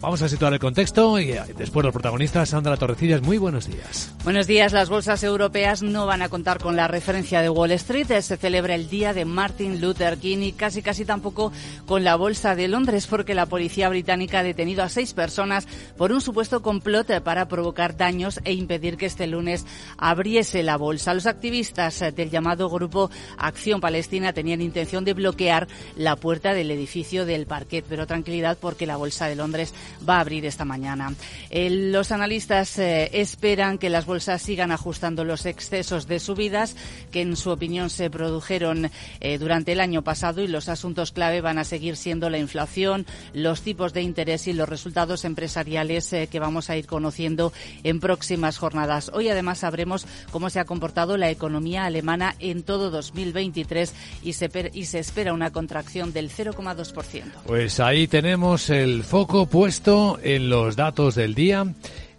Vamos 0.00 0.22
a 0.22 0.30
situar 0.30 0.54
el 0.54 0.58
contexto 0.58 1.18
y 1.20 1.32
eh, 1.32 1.42
después 1.58 1.84
los 1.84 1.92
protagonistas, 1.92 2.48
Sandra 2.48 2.78
Torrecillas, 2.78 3.20
muy 3.20 3.36
buenos 3.36 3.66
días. 3.66 4.14
Buenos 4.24 4.46
días. 4.46 4.72
Las 4.72 4.88
bolsas 4.88 5.22
europeas 5.22 5.82
no 5.82 6.06
van 6.06 6.22
a 6.22 6.30
contar 6.30 6.58
con 6.58 6.74
la 6.74 6.88
referencia 6.88 7.42
de 7.42 7.50
Wall 7.50 7.72
Street. 7.72 8.06
Se 8.22 8.38
celebra 8.38 8.74
el 8.74 8.88
día 8.88 9.12
de 9.12 9.26
Martin 9.26 9.78
Luther 9.78 10.16
King 10.16 10.38
y 10.38 10.52
casi 10.52 10.80
casi 10.80 11.04
tampoco 11.04 11.52
con 11.84 12.02
la 12.02 12.16
bolsa 12.16 12.54
de 12.54 12.68
Londres 12.68 13.06
porque 13.06 13.34
la 13.34 13.44
policía 13.44 13.90
británica 13.90 14.38
ha 14.38 14.42
detenido 14.42 14.82
a 14.82 14.88
seis 14.88 15.12
personas 15.12 15.68
por 15.98 16.12
un 16.12 16.22
supuesto 16.22 16.62
complot 16.62 17.20
para 17.22 17.46
provocar 17.46 17.94
daños 17.98 18.40
e 18.44 18.54
impedir 18.54 18.96
que 18.96 19.04
este 19.04 19.26
lunes 19.26 19.66
abriese 19.98 20.62
la 20.62 20.78
bolsa. 20.78 21.12
Los 21.12 21.26
activistas 21.26 22.02
del 22.16 22.30
llamado 22.30 22.70
grupo 22.70 23.10
Acción 23.36 23.82
Palestina 23.82 24.32
tenían 24.32 24.62
intención 24.62 25.04
de 25.04 25.12
bloquear 25.12 25.68
la 25.94 26.16
puerta 26.16 26.54
del 26.54 26.70
edificio 26.70 27.26
del 27.26 27.44
parquet, 27.44 27.84
pero 27.86 28.06
tranquilidad 28.06 28.56
porque 28.58 28.86
la 28.86 28.96
bolsa 28.96 29.26
de 29.26 29.36
Londres 29.36 29.74
va 30.08 30.16
a 30.16 30.20
abrir 30.20 30.44
esta 30.46 30.64
mañana. 30.64 31.14
los 31.50 32.12
analistas 32.12 32.78
eh, 32.78 33.10
esperan 33.12 33.78
que 33.78 33.90
las 33.90 34.06
bolsas 34.06 34.42
sigan 34.42 34.72
ajustando 34.72 35.24
los 35.24 35.46
excesos 35.46 36.06
de 36.06 36.20
subidas 36.20 36.76
que 37.10 37.22
en 37.22 37.36
su 37.36 37.50
opinión 37.50 37.90
se 37.90 38.10
produjeron 38.10 38.90
eh, 39.20 39.38
durante 39.38 39.72
el 39.72 39.80
año 39.80 40.02
pasado 40.02 40.42
y 40.42 40.48
los 40.48 40.68
asuntos 40.68 41.12
clave 41.12 41.40
van 41.40 41.58
a 41.58 41.64
seguir 41.64 41.96
siendo 41.96 42.30
la 42.30 42.38
inflación, 42.38 43.06
los 43.34 43.62
tipos 43.62 43.92
de 43.92 44.02
interés 44.02 44.46
y 44.46 44.52
los 44.52 44.68
resultados 44.68 45.24
empresariales 45.24 46.12
eh, 46.12 46.28
que 46.30 46.40
vamos 46.40 46.70
a 46.70 46.76
ir 46.76 46.86
conociendo 46.86 47.52
en 47.84 48.00
próximas 48.00 48.58
jornadas. 48.58 49.10
Hoy 49.14 49.28
además 49.28 49.58
sabremos 49.58 50.06
cómo 50.30 50.50
se 50.50 50.60
ha 50.60 50.64
comportado 50.64 51.16
la 51.16 51.30
economía 51.30 51.84
alemana 51.84 52.34
en 52.38 52.62
todo 52.62 52.90
2023 52.90 53.92
y 54.22 54.32
se, 54.34 54.70
y 54.72 54.84
se 54.84 54.98
espera 54.98 55.32
una 55.32 55.50
contracción 55.50 56.12
del 56.12 56.30
0,2%. 56.30 57.22
Pues 57.46 57.80
ahí 57.80 58.08
tenemos 58.08 58.70
el 58.70 59.02
foco 59.04 59.46
puesto 59.46 59.79
en 59.86 60.50
los 60.50 60.76
datos 60.76 61.14
del 61.14 61.34
día 61.34 61.64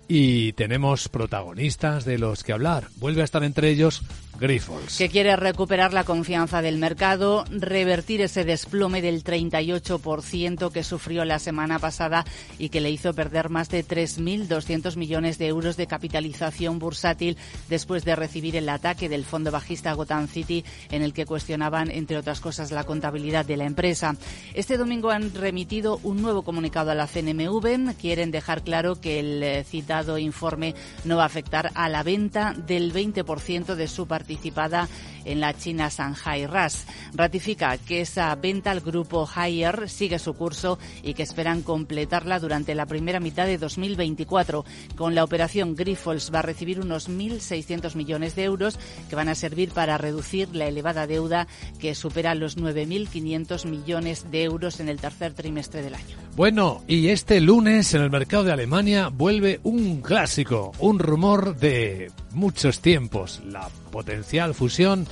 y 0.07 0.53
tenemos 0.53 1.09
protagonistas 1.09 2.05
de 2.05 2.17
los 2.17 2.43
que 2.43 2.53
hablar. 2.53 2.87
Vuelve 2.95 3.21
a 3.21 3.23
estar 3.23 3.43
entre 3.43 3.69
ellos 3.69 4.01
Grifols. 4.41 4.97
Que 4.97 5.07
quiere 5.07 5.35
recuperar 5.35 5.93
la 5.93 6.03
confianza 6.03 6.63
del 6.63 6.79
mercado, 6.79 7.45
revertir 7.51 8.21
ese 8.21 8.43
desplome 8.43 9.03
del 9.03 9.23
38% 9.23 10.71
que 10.71 10.83
sufrió 10.83 11.25
la 11.25 11.37
semana 11.37 11.77
pasada 11.77 12.25
y 12.57 12.69
que 12.69 12.81
le 12.81 12.89
hizo 12.89 13.13
perder 13.13 13.49
más 13.49 13.69
de 13.69 13.85
3.200 13.85 14.95
millones 14.95 15.37
de 15.37 15.45
euros 15.45 15.77
de 15.77 15.85
capitalización 15.85 16.79
bursátil 16.79 17.37
después 17.69 18.03
de 18.03 18.15
recibir 18.15 18.55
el 18.55 18.67
ataque 18.67 19.09
del 19.09 19.25
fondo 19.25 19.51
bajista 19.51 19.93
Gotham 19.93 20.27
City 20.27 20.65
en 20.89 21.03
el 21.03 21.13
que 21.13 21.27
cuestionaban, 21.27 21.91
entre 21.91 22.17
otras 22.17 22.41
cosas, 22.41 22.71
la 22.71 22.83
contabilidad 22.83 23.45
de 23.45 23.57
la 23.57 23.65
empresa. 23.65 24.15
Este 24.55 24.77
domingo 24.77 25.11
han 25.11 25.35
remitido 25.35 25.99
un 26.01 26.19
nuevo 26.19 26.41
comunicado 26.41 26.89
a 26.89 26.95
la 26.95 27.05
CNMV. 27.05 27.93
Quieren 27.95 28.31
dejar 28.31 28.63
claro 28.63 28.99
que 28.99 29.19
el 29.19 29.63
citado 29.65 30.17
informe 30.17 30.73
no 31.05 31.17
va 31.17 31.23
a 31.23 31.27
afectar 31.27 31.69
a 31.75 31.89
la 31.89 32.01
venta 32.01 32.55
del 32.57 32.91
20% 32.91 33.75
de 33.75 33.87
su 33.87 34.07
participación 34.07 34.30
participada 34.31 34.87
en 35.25 35.39
la 35.39 35.53
China 35.53 35.89
Shanghai 35.89 36.47
RAS. 36.47 36.85
Ratifica 37.13 37.77
que 37.77 38.01
esa 38.01 38.33
venta 38.35 38.71
al 38.71 38.79
grupo 38.79 39.29
Haier 39.35 39.89
sigue 39.89 40.19
su 40.19 40.33
curso 40.33 40.79
y 41.03 41.13
que 41.13 41.23
esperan 41.23 41.61
completarla 41.61 42.39
durante 42.39 42.73
la 42.73 42.85
primera 42.85 43.19
mitad 43.19 43.45
de 43.45 43.57
2024. 43.57 44.65
Con 44.95 45.13
la 45.13 45.23
operación 45.23 45.75
Grifols 45.75 46.31
va 46.33 46.39
a 46.39 46.43
recibir 46.43 46.79
unos 46.79 47.09
1.600 47.09 47.95
millones 47.95 48.35
de 48.35 48.45
euros 48.45 48.79
que 49.09 49.15
van 49.15 49.29
a 49.29 49.35
servir 49.35 49.71
para 49.71 49.97
reducir 49.97 50.55
la 50.55 50.67
elevada 50.67 51.07
deuda 51.07 51.47
que 51.77 51.93
supera 51.93 52.33
los 52.33 52.57
9.500 52.57 53.65
millones 53.65 54.31
de 54.31 54.43
euros 54.43 54.79
en 54.79 54.89
el 54.89 54.99
tercer 54.99 55.33
trimestre 55.33 55.81
del 55.81 55.95
año. 55.95 56.17
Bueno, 56.35 56.81
y 56.87 57.09
este 57.09 57.41
lunes 57.41 57.93
en 57.93 58.01
el 58.01 58.09
mercado 58.09 58.45
de 58.45 58.53
Alemania 58.53 59.09
vuelve 59.09 59.59
un 59.63 60.01
clásico, 60.01 60.71
un 60.79 60.97
rumor 60.99 61.57
de 61.57 62.11
muchos 62.31 62.79
tiempos, 62.79 63.41
la 63.45 63.69
potencial 63.91 64.55
fusión 64.55 65.07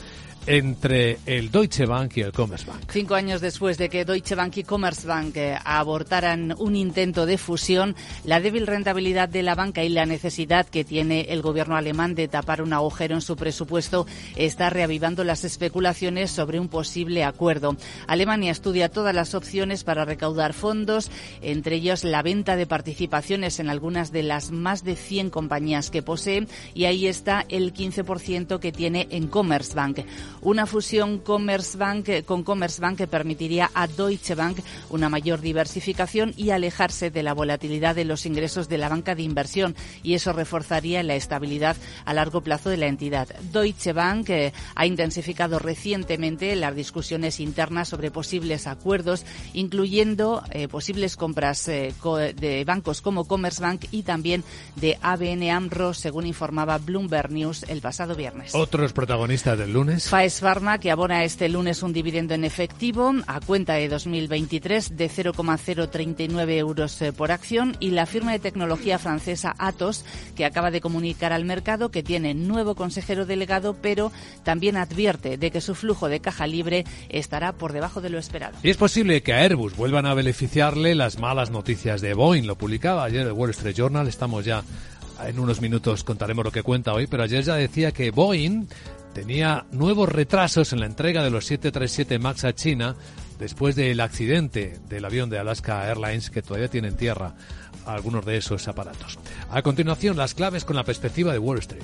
entre 0.45 1.19
el 1.25 1.51
Deutsche 1.51 1.85
Bank 1.85 2.17
y 2.17 2.21
el 2.21 2.31
Commerzbank. 2.31 2.89
Cinco 2.91 3.15
años 3.15 3.41
después 3.41 3.77
de 3.77 3.89
que 3.89 4.05
Deutsche 4.05 4.35
Bank 4.35 4.57
y 4.57 4.63
Commerzbank 4.63 5.37
eh, 5.37 5.57
abortaran 5.63 6.55
un 6.57 6.75
intento 6.75 7.25
de 7.25 7.37
fusión, 7.37 7.95
la 8.23 8.39
débil 8.39 8.67
rentabilidad 8.67 9.29
de 9.29 9.43
la 9.43 9.55
banca 9.55 9.83
y 9.83 9.89
la 9.89 10.05
necesidad 10.05 10.67
que 10.67 10.83
tiene 10.83 11.27
el 11.29 11.41
gobierno 11.41 11.75
alemán 11.75 12.15
de 12.15 12.27
tapar 12.27 12.61
un 12.61 12.73
agujero 12.73 13.15
en 13.15 13.21
su 13.21 13.35
presupuesto 13.35 14.07
está 14.35 14.69
reavivando 14.69 15.23
las 15.23 15.43
especulaciones 15.43 16.31
sobre 16.31 16.59
un 16.59 16.67
posible 16.67 17.23
acuerdo. 17.23 17.75
Alemania 18.07 18.51
estudia 18.51 18.89
todas 18.89 19.13
las 19.13 19.35
opciones 19.35 19.83
para 19.83 20.05
recaudar 20.05 20.53
fondos, 20.53 21.11
entre 21.41 21.75
ellos 21.75 22.03
la 22.03 22.21
venta 22.21 22.55
de 22.55 22.65
participaciones 22.65 23.59
en 23.59 23.69
algunas 23.69 24.11
de 24.11 24.23
las 24.23 24.51
más 24.51 24.83
de 24.83 24.95
100 24.95 25.29
compañías 25.29 25.89
que 25.89 26.01
posee 26.01 26.47
y 26.73 26.85
ahí 26.85 27.07
está 27.07 27.45
el 27.49 27.73
15% 27.73 28.59
que 28.59 28.71
tiene 28.71 29.07
en 29.11 29.27
Commerzbank. 29.27 29.99
Una 30.41 30.65
fusión 30.65 31.19
Commerzbank, 31.19 32.09
eh, 32.09 32.23
con 32.23 32.43
Commerzbank 32.43 32.97
que 32.97 33.07
permitiría 33.07 33.69
a 33.73 33.87
Deutsche 33.87 34.35
Bank 34.35 34.59
una 34.89 35.09
mayor 35.09 35.41
diversificación 35.41 36.33
y 36.37 36.51
alejarse 36.51 37.11
de 37.11 37.23
la 37.23 37.33
volatilidad 37.33 37.95
de 37.95 38.05
los 38.05 38.25
ingresos 38.25 38.69
de 38.69 38.77
la 38.77 38.89
banca 38.89 39.15
de 39.15 39.23
inversión 39.23 39.75
y 40.03 40.13
eso 40.13 40.33
reforzaría 40.33 41.03
la 41.03 41.15
estabilidad 41.15 41.75
a 42.05 42.13
largo 42.13 42.41
plazo 42.41 42.69
de 42.69 42.77
la 42.77 42.87
entidad. 42.87 43.27
Deutsche 43.51 43.93
Bank 43.93 44.29
eh, 44.29 44.53
ha 44.75 44.85
intensificado 44.85 45.59
recientemente 45.59 46.55
las 46.55 46.75
discusiones 46.75 47.39
internas 47.39 47.89
sobre 47.89 48.11
posibles 48.11 48.67
acuerdos, 48.67 49.25
incluyendo 49.53 50.43
eh, 50.51 50.67
posibles 50.67 51.17
compras 51.17 51.65
de 51.65 52.63
bancos 52.65 53.01
como 53.01 53.25
Commerzbank 53.25 53.85
y 53.91 54.03
también 54.03 54.43
de 54.75 54.97
ABN 55.01 55.49
AMRO, 55.49 55.93
según 55.93 56.25
informaba 56.25 56.77
Bloomberg 56.77 57.31
News 57.31 57.63
el 57.67 57.81
pasado 57.81 58.15
viernes. 58.15 58.55
Otros 58.55 58.93
protagonistas 58.93 59.57
del 59.57 59.73
lunes. 59.73 60.11
es 60.23 60.28
Pharma, 60.29 60.77
que 60.77 60.91
abona 60.91 61.23
este 61.23 61.49
lunes 61.49 61.81
un 61.81 61.93
dividendo 61.93 62.33
en 62.33 62.43
efectivo 62.43 63.11
a 63.25 63.39
cuenta 63.39 63.73
de 63.73 63.89
2023 63.89 64.95
de 64.95 65.09
0,039 65.09 66.57
euros 66.57 67.01
eh, 67.01 67.11
por 67.11 67.31
acción 67.31 67.75
y 67.79 67.91
la 67.91 68.05
firma 68.05 68.31
de 68.31 68.39
tecnología 68.39 68.99
francesa 68.99 69.55
Atos, 69.57 70.05
que 70.35 70.45
acaba 70.45 70.69
de 70.69 70.81
comunicar 70.81 71.33
al 71.33 71.45
mercado 71.45 71.89
que 71.89 72.03
tiene 72.03 72.33
nuevo 72.33 72.75
consejero 72.75 73.25
delegado, 73.25 73.75
pero 73.81 74.11
también 74.43 74.77
advierte 74.77 75.37
de 75.37 75.51
que 75.51 75.61
su 75.61 75.73
flujo 75.73 76.07
de 76.07 76.19
caja 76.19 76.45
libre 76.45 76.85
estará 77.09 77.53
por 77.53 77.73
debajo 77.73 77.99
de 77.99 78.09
lo 78.09 78.19
esperado. 78.19 78.57
Y 78.61 78.69
es 78.69 78.77
posible 78.77 79.23
que 79.23 79.33
a 79.33 79.41
Airbus 79.41 79.75
vuelvan 79.75 80.05
a 80.05 80.13
beneficiarle 80.13 80.95
las 80.95 81.17
malas 81.17 81.49
noticias 81.49 82.01
de 82.01 82.13
Boeing. 82.13 82.45
Lo 82.45 82.57
publicaba 82.57 83.03
ayer 83.03 83.25
el 83.25 83.33
Wall 83.33 83.49
Street 83.49 83.75
Journal. 83.75 84.07
Estamos 84.07 84.45
ya 84.45 84.63
en 85.27 85.39
unos 85.39 85.61
minutos 85.61 86.03
contaremos 86.03 86.45
lo 86.45 86.51
que 86.51 86.63
cuenta 86.63 86.93
hoy, 86.93 87.07
pero 87.07 87.23
ayer 87.23 87.43
ya 87.43 87.55
decía 87.55 87.91
que 87.91 88.11
Boeing 88.11 88.67
tenía 89.13 89.65
nuevos 89.71 90.09
retrasos 90.09 90.73
en 90.73 90.79
la 90.79 90.85
entrega 90.85 91.23
de 91.23 91.29
los 91.29 91.45
737 91.45 92.19
MAX 92.19 92.43
a 92.45 92.53
China 92.53 92.95
después 93.39 93.75
del 93.75 93.99
accidente 94.01 94.79
del 94.89 95.05
avión 95.05 95.29
de 95.29 95.39
Alaska 95.39 95.87
Airlines 95.87 96.29
que 96.29 96.41
todavía 96.41 96.67
tiene 96.67 96.89
en 96.89 96.97
tierra 96.97 97.35
algunos 97.85 98.25
de 98.25 98.37
esos 98.37 98.67
aparatos. 98.67 99.17
A 99.49 99.61
continuación, 99.61 100.17
las 100.17 100.33
claves 100.33 100.65
con 100.65 100.75
la 100.75 100.83
perspectiva 100.83 101.31
de 101.31 101.39
Wall 101.39 101.59
Street. 101.59 101.83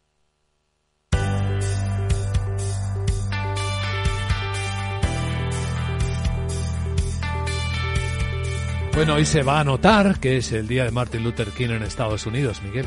Bueno, 8.93 9.15
hoy 9.15 9.25
se 9.25 9.41
va 9.41 9.61
a 9.61 9.63
notar 9.63 10.19
que 10.19 10.37
es 10.37 10.51
el 10.51 10.67
día 10.67 10.83
de 10.83 10.91
Martin 10.91 11.23
Luther 11.23 11.47
King 11.47 11.69
en 11.69 11.83
Estados 11.83 12.25
Unidos, 12.25 12.61
Miguel. 12.61 12.85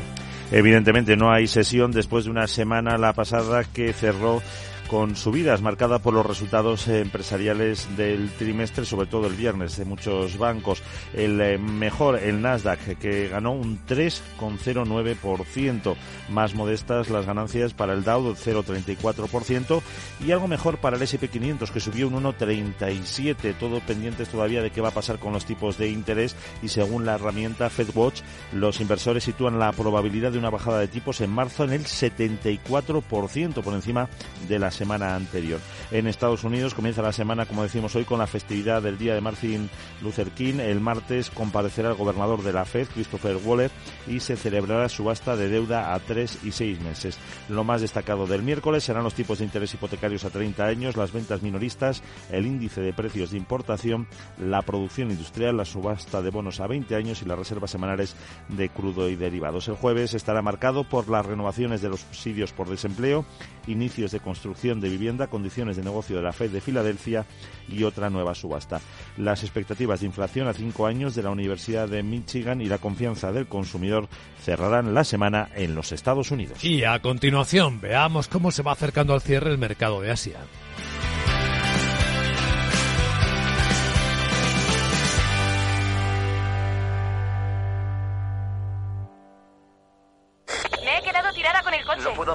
Evidentemente 0.51 1.17
no 1.17 1.31
hay 1.31 1.47
sesión 1.47 1.91
después 1.91 2.25
de 2.25 2.31
una 2.31 2.47
semana 2.47 2.97
la 2.97 3.13
pasada 3.13 3.63
que 3.63 3.91
cerró 3.91 4.41
con 4.87 5.15
subidas 5.15 5.61
marcadas 5.61 6.01
por 6.01 6.13
los 6.13 6.25
resultados 6.25 6.87
empresariales 6.87 7.87
del 7.97 8.29
trimestre, 8.31 8.85
sobre 8.85 9.07
todo 9.07 9.27
el 9.27 9.33
viernes 9.33 9.77
de 9.77 9.85
muchos 9.85 10.37
bancos. 10.37 10.83
El 11.13 11.39
eh, 11.41 11.57
mejor, 11.57 12.19
el 12.19 12.41
Nasdaq, 12.41 12.97
que 12.97 13.27
ganó 13.27 13.53
un 13.53 13.79
3,09%, 13.85 15.95
más 16.29 16.55
modestas 16.55 17.09
las 17.09 17.25
ganancias 17.25 17.73
para 17.73 17.93
el 17.93 18.03
Dow 18.03 18.23
del 18.23 18.35
0,34% 18.35 19.81
y 20.25 20.31
algo 20.31 20.47
mejor 20.47 20.77
para 20.77 20.97
el 20.97 21.03
SP500, 21.03 21.71
que 21.71 21.79
subió 21.79 22.07
un 22.07 22.23
1,37%, 22.23 23.55
todo 23.59 23.79
pendientes 23.81 24.29
todavía 24.29 24.61
de 24.61 24.71
qué 24.71 24.81
va 24.81 24.89
a 24.89 24.93
pasar 24.93 25.19
con 25.19 25.33
los 25.33 25.45
tipos 25.45 25.77
de 25.77 25.89
interés. 25.89 26.35
Y 26.61 26.69
según 26.69 27.05
la 27.05 27.15
herramienta 27.15 27.69
FedWatch, 27.69 28.21
los 28.53 28.81
inversores 28.81 29.23
sitúan 29.23 29.59
la 29.59 29.71
probabilidad 29.71 30.31
de 30.31 30.39
una 30.39 30.49
bajada 30.49 30.79
de 30.79 30.87
tipos 30.87 31.21
en 31.21 31.31
marzo 31.31 31.63
en 31.63 31.73
el 31.73 31.85
74%, 31.85 33.61
por 33.61 33.73
encima 33.73 34.09
de 34.47 34.59
las 34.59 34.74
semana 34.75 35.15
anterior. 35.15 35.59
En 35.91 36.07
Estados 36.07 36.43
Unidos 36.43 36.73
comienza 36.73 37.01
la 37.01 37.11
semana, 37.11 37.45
como 37.45 37.63
decimos 37.63 37.95
hoy, 37.95 38.05
con 38.05 38.19
la 38.19 38.27
festividad 38.27 38.81
del 38.81 38.97
Día 38.97 39.15
de 39.15 39.21
Martin 39.21 39.69
Luther 40.01 40.31
King. 40.31 40.59
El 40.59 40.81
martes 40.81 41.29
comparecerá 41.29 41.89
el 41.89 41.95
gobernador 41.95 42.43
de 42.43 42.53
la 42.53 42.65
Fed, 42.65 42.87
Christopher 42.93 43.37
Waller, 43.43 43.71
y 44.07 44.19
se 44.19 44.35
celebrará 44.35 44.89
subasta 44.89 45.35
de 45.35 45.49
deuda 45.49 45.93
a 45.93 45.99
tres 45.99 46.39
y 46.43 46.51
seis 46.51 46.79
meses. 46.81 47.17
Lo 47.49 47.63
más 47.63 47.81
destacado 47.81 48.27
del 48.27 48.43
miércoles 48.43 48.83
serán 48.83 49.03
los 49.03 49.13
tipos 49.13 49.39
de 49.39 49.45
interés 49.45 49.73
hipotecarios 49.73 50.25
a 50.25 50.29
30 50.29 50.65
años, 50.65 50.97
las 50.97 51.11
ventas 51.11 51.41
minoristas, 51.41 52.03
el 52.29 52.45
índice 52.45 52.81
de 52.81 52.93
precios 52.93 53.31
de 53.31 53.37
importación, 53.37 54.07
la 54.37 54.61
producción 54.61 55.11
industrial, 55.11 55.57
la 55.57 55.65
subasta 55.65 56.21
de 56.21 56.29
bonos 56.29 56.59
a 56.59 56.67
20 56.67 56.95
años 56.95 57.21
y 57.21 57.25
las 57.25 57.39
reservas 57.39 57.71
semanales 57.71 58.15
de 58.49 58.69
crudo 58.69 59.09
y 59.09 59.15
derivados. 59.15 59.67
El 59.67 59.75
jueves 59.75 60.13
estará 60.13 60.41
marcado 60.41 60.83
por 60.83 61.09
las 61.09 61.25
renovaciones 61.25 61.81
de 61.81 61.89
los 61.89 62.01
subsidios 62.01 62.51
por 62.51 62.69
desempleo, 62.69 63.25
inicios 63.67 64.11
de 64.11 64.19
construcción 64.19 64.64
de 64.73 64.89
vivienda, 64.89 65.27
condiciones 65.27 65.77
de 65.77 65.83
negocio 65.83 66.15
de 66.15 66.23
la 66.23 66.33
Fed 66.33 66.49
de 66.49 66.59
Filadelfia 66.59 67.25
y 67.69 67.83
otra 67.83 68.09
nueva 68.09 68.33
subasta. 68.33 68.81
Las 69.17 69.43
expectativas 69.43 69.99
de 69.99 70.07
inflación 70.07 70.47
a 70.47 70.53
cinco 70.53 70.87
años 70.87 71.13
de 71.13 71.21
la 71.21 71.29
Universidad 71.29 71.87
de 71.87 72.01
Michigan 72.01 72.61
y 72.61 72.65
la 72.65 72.79
confianza 72.79 73.31
del 73.31 73.45
consumidor 73.45 74.07
cerrarán 74.43 74.93
la 74.95 75.03
semana 75.03 75.49
en 75.55 75.75
los 75.75 75.91
Estados 75.91 76.31
Unidos. 76.31 76.63
Y 76.63 76.83
a 76.83 76.99
continuación 76.99 77.79
veamos 77.79 78.27
cómo 78.27 78.51
se 78.51 78.63
va 78.63 78.71
acercando 78.71 79.13
al 79.13 79.21
cierre 79.21 79.51
el 79.51 79.59
mercado 79.59 80.01
de 80.01 80.11
Asia. 80.11 80.39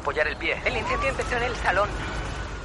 Apoyar 0.01 0.27
el 0.29 0.37
pie. 0.37 0.57
El 0.65 0.77
incendio 0.77 1.09
empezó 1.11 1.37
en 1.37 1.45
el 1.45 1.57
salón. 1.57 1.89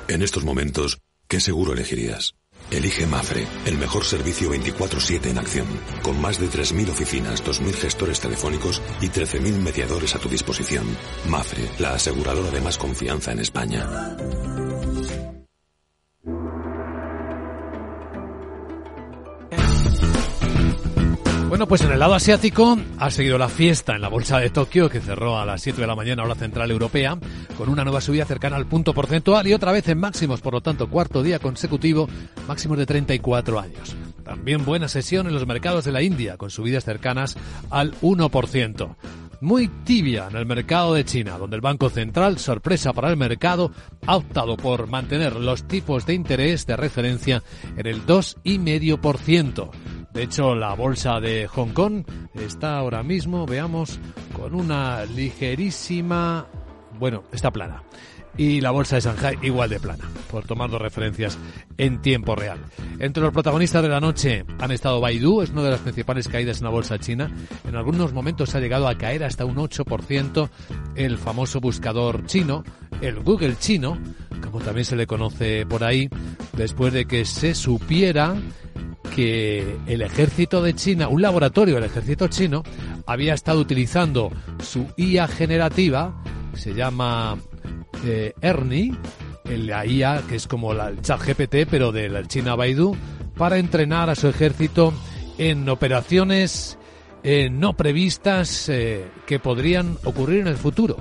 En 0.07 0.21
estos 0.21 0.43
momentos, 0.43 0.99
¿qué 1.27 1.39
seguro 1.39 1.73
elegirías? 1.73 2.35
Elige 2.71 3.05
Mafre, 3.05 3.47
el 3.65 3.77
mejor 3.77 4.05
servicio 4.05 4.49
24/7 4.49 5.29
en 5.29 5.37
acción, 5.37 5.67
con 6.01 6.19
más 6.19 6.39
de 6.39 6.47
3.000 6.47 6.89
oficinas, 6.89 7.43
2.000 7.43 7.75
gestores 7.75 8.19
telefónicos 8.19 8.81
y 9.01 9.09
13.000 9.09 9.61
mediadores 9.61 10.15
a 10.15 10.19
tu 10.19 10.29
disposición. 10.29 10.85
Mafre, 11.29 11.69
la 11.77 11.93
aseguradora 11.93 12.49
de 12.49 12.61
más 12.61 12.77
confianza 12.77 13.31
en 13.31 13.39
España. 13.39 13.87
Bueno, 21.55 21.69
pues 21.69 21.83
en 21.83 21.93
el 21.93 21.99
lado 21.99 22.15
asiático 22.15 22.77
ha 22.99 23.09
seguido 23.09 23.37
la 23.37 23.47
fiesta 23.47 23.95
en 23.95 24.01
la 24.01 24.09
bolsa 24.09 24.39
de 24.39 24.49
Tokio, 24.49 24.89
que 24.89 24.99
cerró 24.99 25.39
a 25.39 25.45
las 25.45 25.61
7 25.61 25.79
de 25.79 25.87
la 25.87 25.95
mañana 25.95 26.21
hora 26.21 26.35
central 26.35 26.69
europea, 26.69 27.17
con 27.57 27.69
una 27.69 27.85
nueva 27.85 28.01
subida 28.01 28.25
cercana 28.25 28.57
al 28.57 28.65
punto 28.65 28.93
porcentual 28.93 29.47
y 29.47 29.53
otra 29.53 29.71
vez 29.71 29.87
en 29.87 29.97
máximos, 29.97 30.41
por 30.41 30.51
lo 30.51 30.59
tanto, 30.59 30.89
cuarto 30.89 31.23
día 31.23 31.39
consecutivo, 31.39 32.09
máximos 32.45 32.77
de 32.77 32.85
34 32.85 33.57
años. 33.57 33.95
También 34.25 34.65
buena 34.65 34.89
sesión 34.89 35.27
en 35.27 35.33
los 35.33 35.47
mercados 35.47 35.85
de 35.85 35.93
la 35.93 36.01
India, 36.01 36.35
con 36.35 36.49
subidas 36.49 36.83
cercanas 36.83 37.37
al 37.69 37.93
1%. 38.01 38.95
Muy 39.39 39.69
tibia 39.85 40.27
en 40.29 40.35
el 40.35 40.45
mercado 40.45 40.93
de 40.93 41.05
China, 41.05 41.37
donde 41.37 41.55
el 41.55 41.61
Banco 41.61 41.89
Central, 41.89 42.37
sorpresa 42.37 42.91
para 42.91 43.09
el 43.09 43.15
mercado, 43.15 43.71
ha 44.05 44.17
optado 44.17 44.57
por 44.57 44.87
mantener 44.87 45.37
los 45.37 45.63
tipos 45.63 46.05
de 46.05 46.15
interés 46.15 46.65
de 46.65 46.75
referencia 46.75 47.43
en 47.77 47.87
el 47.87 48.05
2,5%. 48.05 49.71
De 50.15 50.23
hecho, 50.23 50.55
la 50.55 50.73
bolsa 50.75 51.19
de 51.19 51.45
Hong 51.45 51.73
Kong 51.73 52.05
está 52.35 52.77
ahora 52.77 53.03
mismo, 53.03 53.45
veamos, 53.45 53.99
con 54.33 54.55
una 54.55 55.03
ligerísima... 55.03 56.47
Bueno, 56.97 57.23
está 57.33 57.51
plana. 57.51 57.83
Y 58.37 58.61
la 58.61 58.71
bolsa 58.71 58.95
de 58.95 59.01
Shanghai 59.01 59.37
igual 59.41 59.69
de 59.69 59.81
plana, 59.81 60.05
por 60.31 60.45
tomar 60.45 60.69
dos 60.69 60.81
referencias 60.81 61.37
en 61.77 62.01
tiempo 62.01 62.33
real. 62.33 62.59
Entre 62.99 63.21
los 63.21 63.33
protagonistas 63.33 63.83
de 63.83 63.89
la 63.89 63.99
noche 63.99 64.45
han 64.57 64.71
estado 64.71 65.01
Baidu, 65.01 65.41
es 65.41 65.49
una 65.49 65.63
de 65.63 65.71
las 65.71 65.81
principales 65.81 66.29
caídas 66.29 66.59
en 66.59 66.63
la 66.63 66.69
bolsa 66.69 66.97
china. 66.97 67.29
En 67.67 67.75
algunos 67.75 68.13
momentos 68.13 68.55
ha 68.55 68.61
llegado 68.61 68.87
a 68.87 68.97
caer 68.97 69.25
hasta 69.25 69.43
un 69.43 69.57
8% 69.57 70.49
el 70.95 71.17
famoso 71.17 71.59
buscador 71.59 72.25
chino, 72.25 72.63
el 73.01 73.19
Google 73.19 73.57
chino, 73.59 73.97
como 74.41 74.61
también 74.61 74.85
se 74.85 74.95
le 74.95 75.07
conoce 75.07 75.65
por 75.65 75.83
ahí, 75.83 76.09
después 76.53 76.93
de 76.93 77.03
que 77.03 77.25
se 77.25 77.53
supiera 77.53 78.35
que 79.15 79.77
el 79.87 80.01
ejército 80.01 80.61
de 80.61 80.75
China, 80.75 81.07
un 81.07 81.21
laboratorio 81.21 81.75
del 81.75 81.85
ejército 81.85 82.27
chino, 82.27 82.63
había 83.05 83.33
estado 83.33 83.61
utilizando 83.61 84.29
su 84.61 84.87
IA 84.97 85.29
generativa, 85.29 86.21
se 86.53 86.73
llama 86.73 87.37
eh, 88.03 88.33
Ernie, 88.41 88.93
la 89.45 89.85
IA 89.85 90.21
que 90.27 90.35
es 90.35 90.47
como 90.47 90.73
la, 90.73 90.89
el 90.89 91.01
chat 91.01 91.21
GPT, 91.21 91.65
pero 91.71 91.93
de 91.93 92.09
la 92.09 92.27
China 92.27 92.55
Baidu, 92.55 92.93
para 93.37 93.57
entrenar 93.57 94.09
a 94.09 94.15
su 94.15 94.27
ejército 94.27 94.93
en 95.37 95.69
operaciones 95.69 96.77
eh, 97.23 97.49
no 97.49 97.77
previstas 97.77 98.67
eh, 98.67 99.05
que 99.25 99.39
podrían 99.39 99.97
ocurrir 100.03 100.41
en 100.41 100.47
el 100.47 100.57
futuro, 100.57 100.97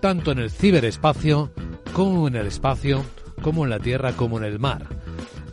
tanto 0.00 0.32
en 0.32 0.38
el 0.38 0.50
ciberespacio 0.50 1.52
como 1.92 2.28
en 2.28 2.36
el 2.36 2.46
espacio, 2.46 3.04
como 3.42 3.64
en 3.64 3.70
la 3.70 3.78
tierra, 3.78 4.12
como 4.12 4.38
en 4.38 4.44
el 4.44 4.58
mar. 4.58 5.01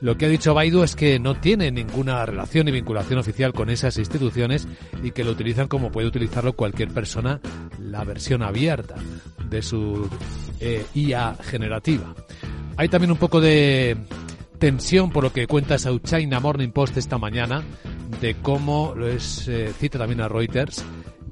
Lo 0.01 0.17
que 0.17 0.25
ha 0.25 0.29
dicho 0.29 0.53
Baidu 0.53 0.83
es 0.83 0.95
que 0.95 1.19
no 1.19 1.35
tiene 1.35 1.71
ninguna 1.71 2.25
relación 2.25 2.65
ni 2.65 2.71
vinculación 2.71 3.19
oficial 3.19 3.53
con 3.53 3.69
esas 3.69 3.97
instituciones 3.97 4.67
y 5.03 5.11
que 5.11 5.23
lo 5.23 5.31
utilizan 5.31 5.67
como 5.67 5.91
puede 5.91 6.07
utilizarlo 6.07 6.53
cualquier 6.53 6.89
persona, 6.89 7.41
la 7.79 8.03
versión 8.03 8.41
abierta 8.41 8.95
de 9.49 9.61
su 9.61 10.09
eh, 10.59 10.85
IA 10.93 11.35
generativa. 11.41 12.15
Hay 12.77 12.87
también 12.87 13.11
un 13.11 13.17
poco 13.17 13.41
de, 13.41 13.97
tensión 14.59 15.09
por 15.09 15.23
lo 15.23 15.33
que 15.33 15.47
cuenta 15.47 15.79
South 15.79 16.01
China 16.03 16.39
Morning 16.39 16.69
Post 16.69 16.97
esta 16.97 17.17
mañana 17.17 17.63
de 18.21 18.35
cómo, 18.35 18.93
es, 19.01 19.47
eh, 19.47 19.71
cita 19.79 19.97
también 19.97 20.21
a 20.21 20.27
Reuters, 20.27 20.83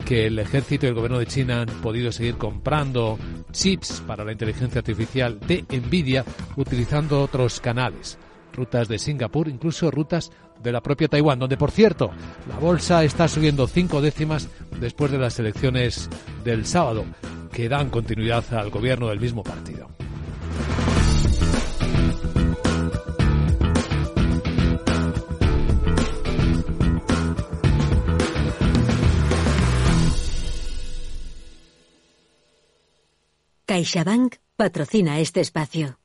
que 0.06 0.28
el 0.28 0.40
ejército 0.40 0.86
y 0.86 0.90
el 0.90 0.96
gobierno 0.96 1.20
de 1.20 1.26
China 1.26 1.62
han 1.62 1.82
podido 1.82 2.12
seguir 2.12 2.36
comprando 2.38 3.20
chips 3.52 4.02
para 4.08 4.24
la 4.24 4.32
inteligencia 4.32 4.80
artificial 4.80 5.40
de 5.42 5.66
Nvidia 5.70 6.24
utilizando 6.56 7.22
otros 7.22 7.60
canales, 7.60 8.18
rutas 8.58 8.88
de 8.88 9.00
Singapur, 9.00 9.48
incluso 9.48 9.90
rutas 9.92 10.32
de 10.62 10.72
la 10.72 10.82
propia 10.82 11.08
Taiwán, 11.08 11.40
donde 11.40 11.56
por 11.56 11.72
cierto 11.72 12.10
la 12.50 12.58
bolsa 12.58 13.04
está 13.04 13.28
subiendo 13.28 13.68
cinco 13.68 14.02
décimas 14.02 14.50
después 14.82 15.12
de 15.12 15.20
las 15.20 15.40
elecciones 15.40 16.10
del 16.44 16.66
sábado, 16.66 17.06
que 17.54 17.70
dan 17.70 17.90
continuidad 17.90 18.44
al 18.54 18.70
gobierno 18.72 19.08
del 19.08 19.20
mismo 19.20 19.44
partido. 19.44 19.88
CaixaBank 33.68 34.38
patrocina 34.56 35.20
este 35.20 35.42
espacio. 35.42 36.00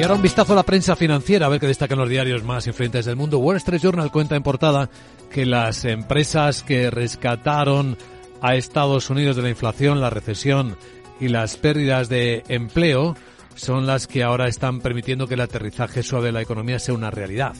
Y 0.00 0.02
ahora 0.02 0.14
un 0.14 0.22
vistazo 0.22 0.54
a 0.54 0.56
la 0.56 0.62
prensa 0.62 0.96
financiera, 0.96 1.44
a 1.44 1.50
ver 1.50 1.60
qué 1.60 1.66
destacan 1.66 1.98
los 1.98 2.08
diarios 2.08 2.42
más 2.42 2.66
influyentes 2.66 3.04
del 3.04 3.16
mundo. 3.16 3.38
Wall 3.38 3.58
Street 3.58 3.82
Journal 3.82 4.10
cuenta 4.10 4.34
en 4.34 4.42
portada 4.42 4.88
que 5.30 5.44
las 5.44 5.84
empresas 5.84 6.62
que 6.62 6.90
rescataron 6.90 7.98
a 8.40 8.54
Estados 8.54 9.10
Unidos 9.10 9.36
de 9.36 9.42
la 9.42 9.50
inflación, 9.50 10.00
la 10.00 10.08
recesión 10.08 10.78
y 11.20 11.28
las 11.28 11.58
pérdidas 11.58 12.08
de 12.08 12.44
empleo 12.48 13.14
son 13.56 13.86
las 13.86 14.06
que 14.06 14.22
ahora 14.22 14.48
están 14.48 14.80
permitiendo 14.80 15.26
que 15.26 15.34
el 15.34 15.42
aterrizaje 15.42 16.02
suave 16.02 16.28
de 16.28 16.32
la 16.32 16.40
economía 16.40 16.78
sea 16.78 16.94
una 16.94 17.10
realidad. 17.10 17.52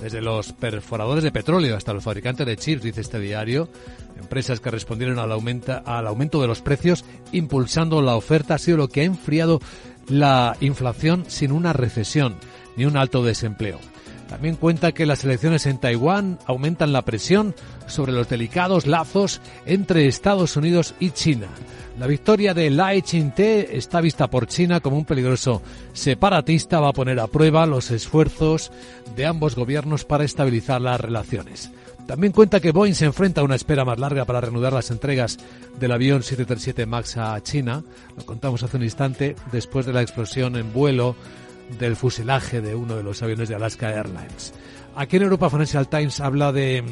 Desde 0.00 0.22
los 0.22 0.54
perforadores 0.54 1.22
de 1.22 1.30
petróleo 1.30 1.76
hasta 1.76 1.92
los 1.92 2.04
fabricantes 2.04 2.46
de 2.46 2.56
chips, 2.56 2.82
dice 2.82 3.02
este 3.02 3.20
diario, 3.20 3.68
empresas 4.18 4.60
que 4.60 4.70
respondieron 4.70 5.18
al, 5.18 5.30
al 5.30 6.06
aumento 6.06 6.40
de 6.40 6.48
los 6.48 6.62
precios, 6.62 7.04
impulsando 7.32 8.00
la 8.00 8.16
oferta, 8.16 8.54
ha 8.54 8.58
sido 8.58 8.78
lo 8.78 8.88
que 8.88 9.02
ha 9.02 9.04
enfriado 9.04 9.60
la 10.08 10.56
inflación 10.60 11.24
sin 11.28 11.52
una 11.52 11.72
recesión 11.72 12.36
ni 12.76 12.84
un 12.84 12.96
alto 12.96 13.24
desempleo. 13.24 13.78
También 14.28 14.56
cuenta 14.56 14.92
que 14.92 15.04
las 15.04 15.24
elecciones 15.24 15.66
en 15.66 15.76
Taiwán 15.76 16.38
aumentan 16.46 16.92
la 16.92 17.02
presión 17.02 17.54
sobre 17.86 18.12
los 18.12 18.30
delicados 18.30 18.86
lazos 18.86 19.42
entre 19.66 20.06
Estados 20.06 20.56
Unidos 20.56 20.94
y 20.98 21.10
China. 21.10 21.48
La 21.98 22.06
victoria 22.06 22.54
de 22.54 22.70
Lai 22.70 23.02
Ching-te 23.02 23.76
está 23.76 24.00
vista 24.00 24.30
por 24.30 24.46
China 24.46 24.80
como 24.80 24.96
un 24.96 25.04
peligroso 25.04 25.60
separatista. 25.92 26.80
Va 26.80 26.88
a 26.88 26.94
poner 26.94 27.20
a 27.20 27.26
prueba 27.26 27.66
los 27.66 27.90
esfuerzos 27.90 28.72
de 29.14 29.26
ambos 29.26 29.54
gobiernos 29.54 30.06
para 30.06 30.24
estabilizar 30.24 30.80
las 30.80 30.98
relaciones. 30.98 31.70
También 32.06 32.32
cuenta 32.32 32.60
que 32.60 32.72
Boeing 32.72 32.94
se 32.94 33.06
enfrenta 33.06 33.40
a 33.40 33.44
una 33.44 33.54
espera 33.54 33.84
más 33.84 33.98
larga 33.98 34.24
para 34.24 34.40
reanudar 34.40 34.72
las 34.72 34.90
entregas 34.90 35.38
del 35.78 35.92
avión 35.92 36.22
737 36.22 36.86
MAX 36.86 37.16
a 37.16 37.40
China. 37.42 37.84
Lo 38.16 38.26
contamos 38.26 38.62
hace 38.62 38.76
un 38.76 38.82
instante 38.82 39.36
después 39.50 39.86
de 39.86 39.92
la 39.92 40.02
explosión 40.02 40.56
en 40.56 40.72
vuelo 40.72 41.16
del 41.78 41.96
fuselaje 41.96 42.60
de 42.60 42.74
uno 42.74 42.96
de 42.96 43.02
los 43.02 43.22
aviones 43.22 43.48
de 43.48 43.54
Alaska 43.54 43.90
Airlines. 43.90 44.52
Aquí 44.94 45.16
en 45.16 45.22
Europa 45.22 45.48
Financial 45.48 45.88
Times 45.88 46.20
habla 46.20 46.52
de 46.52 46.84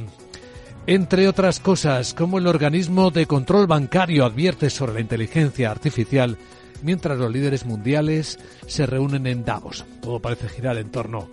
entre 0.86 1.28
otras 1.28 1.60
cosas, 1.60 2.14
cómo 2.14 2.38
el 2.38 2.46
organismo 2.46 3.10
de 3.10 3.26
control 3.26 3.66
bancario 3.66 4.24
advierte 4.24 4.70
sobre 4.70 4.94
la 4.94 5.00
inteligencia 5.00 5.70
artificial 5.70 6.38
mientras 6.82 7.18
los 7.18 7.30
líderes 7.30 7.66
mundiales 7.66 8.38
se 8.66 8.86
reúnen 8.86 9.26
en 9.26 9.44
Davos. 9.44 9.84
Todo 10.00 10.20
parece 10.20 10.48
girar 10.48 10.78
en 10.78 10.90
torno 10.90 11.28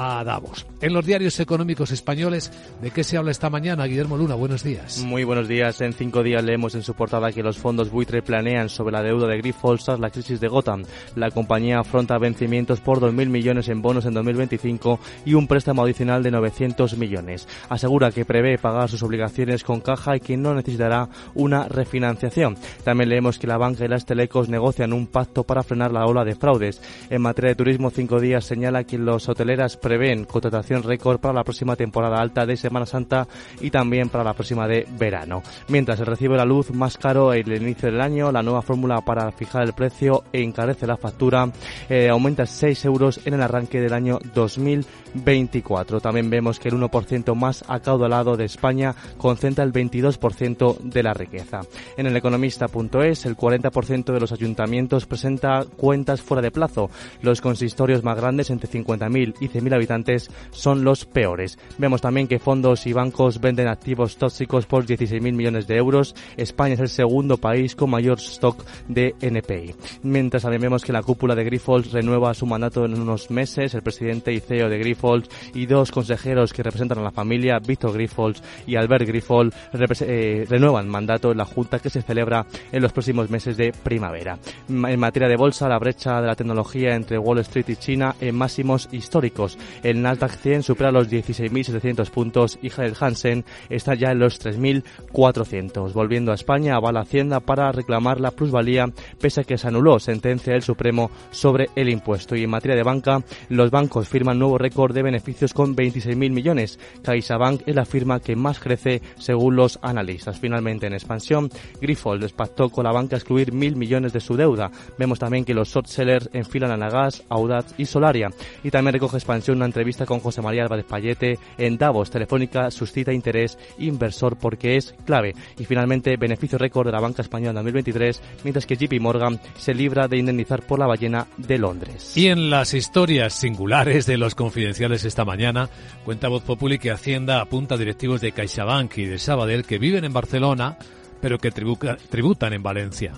Davos. 0.00 0.66
En 0.80 0.94
los 0.94 1.04
diarios 1.04 1.38
económicos 1.40 1.90
españoles, 1.90 2.50
¿de 2.80 2.90
qué 2.90 3.04
se 3.04 3.18
habla 3.18 3.30
esta 3.30 3.50
mañana? 3.50 3.84
Guillermo 3.84 4.16
Luna, 4.16 4.34
buenos 4.34 4.62
días. 4.62 4.98
Muy 5.04 5.24
buenos 5.24 5.46
días. 5.46 5.80
En 5.82 5.92
cinco 5.92 6.22
días 6.22 6.42
leemos 6.42 6.74
en 6.74 6.82
su 6.82 6.94
portada 6.94 7.32
que 7.32 7.42
los 7.42 7.58
fondos 7.58 7.90
buitre 7.90 8.22
planean 8.22 8.68
sobre 8.68 8.92
la 8.92 9.02
deuda 9.02 9.26
de 9.26 9.38
Grifols 9.38 9.88
la 9.98 10.10
crisis 10.10 10.40
de 10.40 10.48
Gotham. 10.48 10.84
La 11.16 11.30
compañía 11.30 11.80
afronta 11.80 12.16
vencimientos 12.18 12.80
por 12.80 13.00
2.000 13.00 13.28
millones 13.28 13.68
en 13.68 13.82
bonos 13.82 14.06
en 14.06 14.14
2025 14.14 15.00
y 15.24 15.34
un 15.34 15.46
préstamo 15.46 15.82
adicional 15.82 16.22
de 16.22 16.30
900 16.30 16.96
millones. 16.96 17.46
Asegura 17.68 18.10
que 18.10 18.24
prevé 18.24 18.58
pagar 18.58 18.88
sus 18.88 19.02
obligaciones 19.02 19.64
con 19.64 19.80
caja 19.80 20.16
y 20.16 20.20
que 20.20 20.36
no 20.36 20.54
necesitará 20.54 21.08
una 21.34 21.68
refinanciación. 21.68 22.56
También 22.84 23.10
leemos 23.10 23.38
que 23.38 23.46
la 23.46 23.58
banca 23.58 23.84
y 23.84 23.88
las 23.88 24.06
telecos 24.06 24.48
negocian 24.48 24.92
un 24.92 25.06
pacto 25.06 25.44
para 25.44 25.62
frenar 25.62 25.92
la 25.92 26.06
ola 26.06 26.24
de 26.24 26.34
fraudes. 26.34 26.80
En 27.10 27.22
materia 27.22 27.50
de 27.50 27.56
turismo, 27.56 27.90
cinco 27.90 28.20
días 28.20 28.44
señala 28.44 28.84
que 28.84 28.98
los 28.98 29.28
hoteleras 29.28 29.76
prevén 29.90 30.22
contratación 30.24 30.84
récord 30.84 31.18
para 31.18 31.34
la 31.34 31.42
próxima 31.42 31.74
temporada 31.74 32.20
alta 32.20 32.46
de 32.46 32.56
Semana 32.56 32.86
Santa 32.86 33.26
y 33.60 33.72
también 33.72 34.08
para 34.08 34.22
la 34.22 34.34
próxima 34.34 34.68
de 34.68 34.86
verano. 34.96 35.42
Mientras 35.66 35.98
el 35.98 36.06
recibe 36.06 36.36
la 36.36 36.44
luz 36.44 36.70
más 36.70 36.96
caro 36.96 37.32
el 37.32 37.52
inicio 37.52 37.90
del 37.90 38.00
año, 38.00 38.30
la 38.30 38.40
nueva 38.40 38.62
fórmula 38.62 39.00
para 39.00 39.32
fijar 39.32 39.64
el 39.64 39.72
precio 39.72 40.22
encarece 40.32 40.86
la 40.86 40.96
factura, 40.96 41.50
eh, 41.88 42.08
aumenta 42.08 42.46
6 42.46 42.84
euros 42.84 43.20
en 43.24 43.34
el 43.34 43.42
arranque 43.42 43.80
del 43.80 43.92
año 43.92 44.20
2024. 44.32 46.00
También 46.00 46.30
vemos 46.30 46.60
que 46.60 46.68
el 46.68 46.76
1% 46.76 47.34
más 47.34 47.64
acaudalado 47.66 48.36
de 48.36 48.44
España 48.44 48.94
concentra 49.18 49.64
el 49.64 49.72
22% 49.72 50.78
de 50.78 51.02
la 51.02 51.14
riqueza. 51.14 51.62
En 51.96 52.06
el 52.06 52.16
economista.es, 52.16 53.26
el 53.26 53.36
40% 53.36 54.12
de 54.12 54.20
los 54.20 54.30
ayuntamientos 54.30 55.06
presenta 55.06 55.64
cuentas 55.76 56.22
fuera 56.22 56.42
de 56.42 56.52
plazo. 56.52 56.90
Los 57.22 57.40
consistorios 57.40 58.04
más 58.04 58.16
grandes, 58.16 58.50
entre 58.50 58.70
50.000 58.70 59.34
y 59.40 59.48
100.000 59.48 59.74
habitantes 59.80 60.30
son 60.50 60.84
los 60.84 61.04
peores. 61.04 61.58
Vemos 61.78 62.00
también 62.00 62.28
que 62.28 62.38
fondos 62.38 62.86
y 62.86 62.92
bancos 62.92 63.40
venden 63.40 63.68
activos 63.68 64.16
tóxicos 64.16 64.66
por 64.66 64.86
16.000 64.86 65.32
millones 65.32 65.66
de 65.66 65.76
euros. 65.76 66.14
España 66.36 66.74
es 66.74 66.80
el 66.80 66.88
segundo 66.88 67.38
país 67.38 67.74
con 67.74 67.90
mayor 67.90 68.18
stock 68.18 68.64
de 68.88 69.14
NPI. 69.20 69.74
Mientras 70.02 70.42
también 70.42 70.62
vemos 70.62 70.84
que 70.84 70.92
la 70.92 71.02
cúpula 71.02 71.34
de 71.34 71.44
Grifols 71.44 71.92
renueva 71.92 72.34
su 72.34 72.46
mandato 72.46 72.84
en 72.84 73.00
unos 73.00 73.30
meses. 73.30 73.74
El 73.74 73.82
presidente 73.82 74.32
y 74.32 74.40
CEO 74.40 74.68
de 74.68 74.78
Grifols 74.78 75.28
y 75.54 75.66
dos 75.66 75.90
consejeros 75.90 76.52
que 76.52 76.62
representan 76.62 76.98
a 76.98 77.02
la 77.02 77.10
familia, 77.10 77.58
Víctor 77.58 77.92
Grifols 77.92 78.42
y 78.66 78.76
Albert 78.76 79.06
Grifols, 79.06 79.54
eh, 80.00 80.46
renuevan 80.48 80.88
mandato 80.88 81.32
en 81.32 81.38
la 81.38 81.44
junta 81.44 81.78
que 81.78 81.90
se 81.90 82.02
celebra 82.02 82.46
en 82.72 82.82
los 82.82 82.92
próximos 82.92 83.30
meses 83.30 83.56
de 83.56 83.72
primavera. 83.72 84.38
En 84.68 84.98
materia 84.98 85.28
de 85.28 85.36
bolsa, 85.36 85.68
la 85.68 85.78
brecha 85.78 86.20
de 86.20 86.26
la 86.26 86.36
tecnología 86.36 86.94
entre 86.94 87.18
Wall 87.18 87.38
Street 87.38 87.68
y 87.68 87.76
China 87.76 88.14
en 88.20 88.34
máximos 88.34 88.88
históricos. 88.92 89.58
El 89.82 90.02
Nasdaq 90.02 90.32
100 90.32 90.62
supera 90.62 90.92
los 90.92 91.08
16.700 91.08 92.10
puntos 92.10 92.58
y 92.62 92.70
el 92.80 92.94
Hansen 92.98 93.44
está 93.68 93.94
ya 93.94 94.12
en 94.12 94.18
los 94.18 94.40
3.400. 94.40 95.92
Volviendo 95.92 96.32
a 96.32 96.34
España, 96.34 96.78
va 96.78 96.92
la 96.92 97.00
Hacienda 97.00 97.40
para 97.40 97.72
reclamar 97.72 98.20
la 98.20 98.30
plusvalía 98.30 98.86
pese 99.20 99.40
a 99.40 99.44
que 99.44 99.58
se 99.58 99.68
anuló 99.68 99.98
sentencia 99.98 100.52
del 100.52 100.62
Supremo 100.62 101.10
sobre 101.30 101.68
el 101.76 101.88
impuesto. 101.88 102.36
Y 102.36 102.44
en 102.44 102.50
materia 102.50 102.76
de 102.76 102.82
banca, 102.82 103.22
los 103.48 103.70
bancos 103.70 104.08
firman 104.08 104.38
nuevo 104.38 104.58
récord 104.58 104.94
de 104.94 105.02
beneficios 105.02 105.54
con 105.54 105.74
26.000 105.74 106.30
millones. 106.30 106.78
CaixaBank 107.02 107.62
es 107.66 107.74
la 107.74 107.84
firma 107.84 108.20
que 108.20 108.36
más 108.36 108.60
crece 108.60 109.02
según 109.18 109.56
los 109.56 109.78
analistas. 109.82 110.38
Finalmente, 110.38 110.86
en 110.86 110.92
expansión, 110.92 111.50
Grifold 111.80 112.22
despactó 112.22 112.68
con 112.68 112.84
la 112.84 112.92
banca 112.92 113.16
excluir 113.16 113.52
mil 113.52 113.76
millones 113.76 114.12
de 114.12 114.20
su 114.20 114.36
deuda. 114.36 114.70
Vemos 114.98 115.18
también 115.18 115.44
que 115.44 115.54
los 115.54 115.68
short 115.68 115.86
sellers 115.86 116.30
enfilan 116.32 116.70
a 116.70 116.76
Nagas, 116.76 117.24
Audaz 117.28 117.74
y 117.78 117.86
Solaria. 117.86 118.30
Y 118.62 118.70
también 118.70 118.94
recoge 118.94 119.16
expansión 119.16 119.49
una 119.56 119.66
entrevista 119.66 120.06
con 120.06 120.20
José 120.20 120.42
María 120.42 120.62
Álvarez 120.62 120.84
Payete 120.84 121.38
en 121.58 121.78
Davos. 121.78 122.10
Telefónica 122.10 122.70
suscita 122.70 123.12
interés 123.12 123.58
inversor 123.78 124.36
porque 124.36 124.76
es 124.76 124.94
clave. 125.04 125.34
Y 125.58 125.64
finalmente, 125.64 126.16
beneficio 126.16 126.58
récord 126.58 126.86
de 126.86 126.92
la 126.92 127.00
banca 127.00 127.22
española 127.22 127.50
en 127.50 127.66
2023, 127.66 128.22
mientras 128.44 128.66
que 128.66 128.76
JP 128.76 129.00
Morgan 129.00 129.40
se 129.56 129.74
libra 129.74 130.08
de 130.08 130.18
indemnizar 130.18 130.62
por 130.62 130.78
la 130.78 130.86
ballena 130.86 131.26
de 131.36 131.58
Londres. 131.58 132.16
Y 132.16 132.28
en 132.28 132.50
las 132.50 132.74
historias 132.74 133.34
singulares 133.34 134.06
de 134.06 134.18
los 134.18 134.34
confidenciales 134.34 135.04
esta 135.04 135.24
mañana, 135.24 135.68
cuenta 136.04 136.28
Voz 136.28 136.42
Populi 136.42 136.78
que 136.78 136.90
Hacienda 136.90 137.40
apunta 137.40 137.74
a 137.74 137.78
directivos 137.78 138.20
de 138.20 138.32
CaixaBank 138.32 138.98
y 138.98 139.04
de 139.06 139.18
Sabadell 139.18 139.64
que 139.64 139.78
viven 139.78 140.04
en 140.04 140.12
Barcelona, 140.12 140.76
pero 141.20 141.38
que 141.38 141.50
tributan 141.50 142.52
en 142.52 142.62
Valencia. 142.62 143.12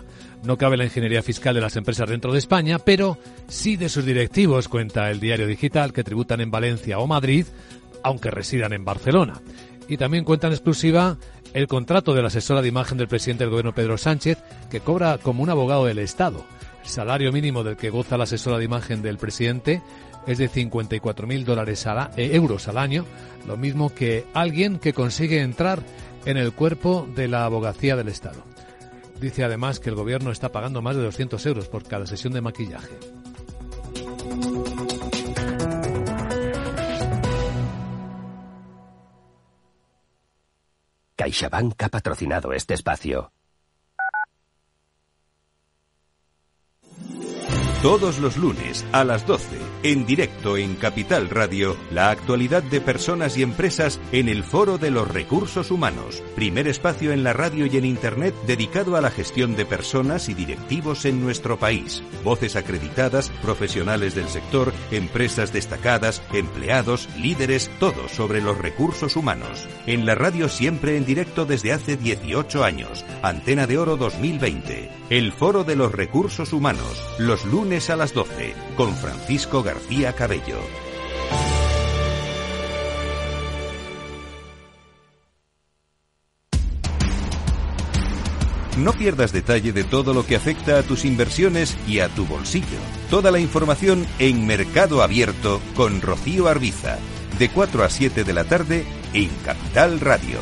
No 0.45 0.59
cabe 0.59 0.77
la 0.77 0.85
ingeniería 0.85 1.23
fiscal 1.23 1.55
de 1.55 1.61
las 1.61 1.77
empresas 1.77 2.09
dentro 2.09 2.33
de 2.33 2.39
España, 2.39 2.79
pero 2.79 3.19
sí 3.49 3.77
de 3.77 3.89
sus 3.89 4.05
directivos, 4.05 4.69
cuenta 4.69 5.11
el 5.11 5.21
diario 5.21 5.47
digital, 5.47 5.93
que 5.93 6.05
tributan 6.05 6.41
en 6.41 6.51
Valencia 6.51 6.99
o 6.99 7.07
Madrid, 7.07 7.47
aunque 8.03 8.31
residan 8.31 8.73
en 8.73 8.85
Barcelona. 8.85 9.41
Y 9.89 9.97
también 9.97 10.25
cuenta 10.25 10.49
en 10.49 10.55
exclusiva 10.55 11.17
el 11.55 11.69
contrato 11.69 12.15
de 12.15 12.23
la 12.23 12.29
asesora 12.29 12.63
de 12.63 12.69
imagen 12.69 12.99
del 12.99 13.09
presidente 13.09 13.45
del 13.45 13.51
gobierno 13.51 13.75
Pedro 13.75 13.99
Sánchez, 13.99 14.39
que 14.71 14.81
cobra 14.81 15.19
como 15.19 15.43
un 15.43 15.51
abogado 15.51 15.85
del 15.85 15.99
Estado. 15.99 16.45
El 16.83 16.89
salario 16.89 17.31
mínimo 17.31 17.63
del 17.63 17.77
que 17.77 17.91
goza 17.91 18.17
la 18.17 18.25
asesora 18.25 18.59
de 18.59 18.65
imagen 18.65 19.03
del 19.03 19.19
presidente 19.19 19.83
es 20.27 20.39
de 20.39 20.51
54.000 20.51 21.45
dólares 21.45 21.87
eh, 22.17 22.31
euros 22.33 22.69
al 22.69 22.79
año, 22.79 23.05
lo 23.47 23.57
mismo 23.57 23.91
que 23.95 24.25
alguien 24.35 24.79
que 24.79 24.93
consigue 24.93 25.41
entrar 25.41 25.83
en 26.25 26.37
el 26.37 26.53
cuerpo 26.53 27.07
de 27.15 27.29
la 27.29 27.45
abogacía 27.45 27.97
del 27.97 28.09
Estado. 28.09 28.43
Dice 29.21 29.45
además 29.45 29.81
que 29.81 29.91
el 29.91 29.97
gobierno 29.97 30.31
está 30.31 30.51
pagando 30.51 30.83
más 30.83 30.97
de 30.97 31.03
200 31.03 31.45
euros 31.47 31.69
por 31.69 31.85
cada 31.85 32.07
sesión 32.07 32.33
de 32.33 32.41
maquillaje. 32.41 32.99
CaixaBank 41.17 41.81
ha 41.83 41.89
patrocinado 41.89 42.53
este 42.53 42.75
espacio. 42.75 43.31
Todos 47.83 48.21
los 48.21 48.37
lunes 48.37 48.87
a 48.93 49.03
las 49.03 49.27
12, 49.27 49.59
en 49.83 50.07
directo 50.07 50.57
en 50.57 50.77
Capital 50.77 51.29
Radio, 51.29 51.77
la 51.91 52.11
actualidad 52.11 52.63
de 52.63 52.81
personas 52.81 53.37
y 53.37 53.43
empresas 53.43 53.99
en 54.13 54.29
el 54.29 54.45
Foro 54.45 54.79
de 54.79 54.93
los 54.93 55.09
Recursos 55.09 55.73
Humanos, 55.73 56.23
primer 56.37 56.69
espacio 56.69 57.11
en 57.11 57.25
la 57.25 57.33
radio 57.33 57.67
y 57.67 57.77
en 57.77 57.85
Internet 57.85 58.37
dedicado 58.47 58.95
a 58.95 59.01
la 59.01 59.11
gestión 59.11 59.57
de 59.57 59.67
personas 59.67 60.29
y 60.29 60.35
directivos 60.35 61.05
en 61.07 61.21
nuestro 61.21 61.59
país. 61.59 62.05
Voces 62.23 62.55
acreditadas, 62.55 63.31
profesionales 63.43 64.15
del 64.15 64.29
sector, 64.29 64.73
empresas 64.93 65.53
destacadas, 65.53 66.23
empleados, 66.33 67.09
líderes, 67.19 67.69
todo 67.81 68.09
sobre 68.09 68.41
los 68.41 68.59
recursos 68.59 69.17
humanos. 69.17 69.67
En 69.89 70.07
la 70.07 70.15
radio 70.15 70.49
siempre 70.49 70.97
en 70.97 71.05
directo 71.05 71.47
desde 71.47 71.73
hace 71.73 71.97
18 71.97 72.63
años. 72.63 73.05
Antena 73.23 73.67
de 73.67 73.79
Oro 73.79 73.97
2020. 73.97 75.03
El 75.11 75.33
Foro 75.33 75.65
de 75.65 75.77
los 75.77 75.93
Recursos 75.93 76.53
Humanos, 76.53 77.05
los 77.19 77.45
a 77.73 77.97
las 77.97 78.13
12, 78.13 78.55
con 78.77 78.95
Francisco 78.95 79.63
García 79.63 80.13
Cabello. 80.13 80.59
No 88.77 88.93
pierdas 88.93 89.33
detalle 89.33 89.73
de 89.73 89.85
todo 89.85 90.13
lo 90.13 90.27
que 90.27 90.37
afecta 90.37 90.79
a 90.79 90.83
tus 90.83 91.07
inversiones 91.07 91.79
y 91.89 92.01
a 92.01 92.09
tu 92.09 92.27
bolsillo. 92.27 92.67
Toda 93.09 93.31
la 93.31 93.39
información 93.39 94.07
en 94.19 94.47
Mercado 94.47 95.03
Abierto 95.03 95.63
con 95.75 96.03
Rocío 96.03 96.49
Arbiza, 96.49 96.99
de 97.39 97.49
4 97.49 97.85
a 97.85 97.89
7 97.89 98.23
de 98.23 98.33
la 98.35 98.45
tarde 98.45 98.85
en 99.15 99.31
Capital 99.47 99.99
Radio. 99.99 100.41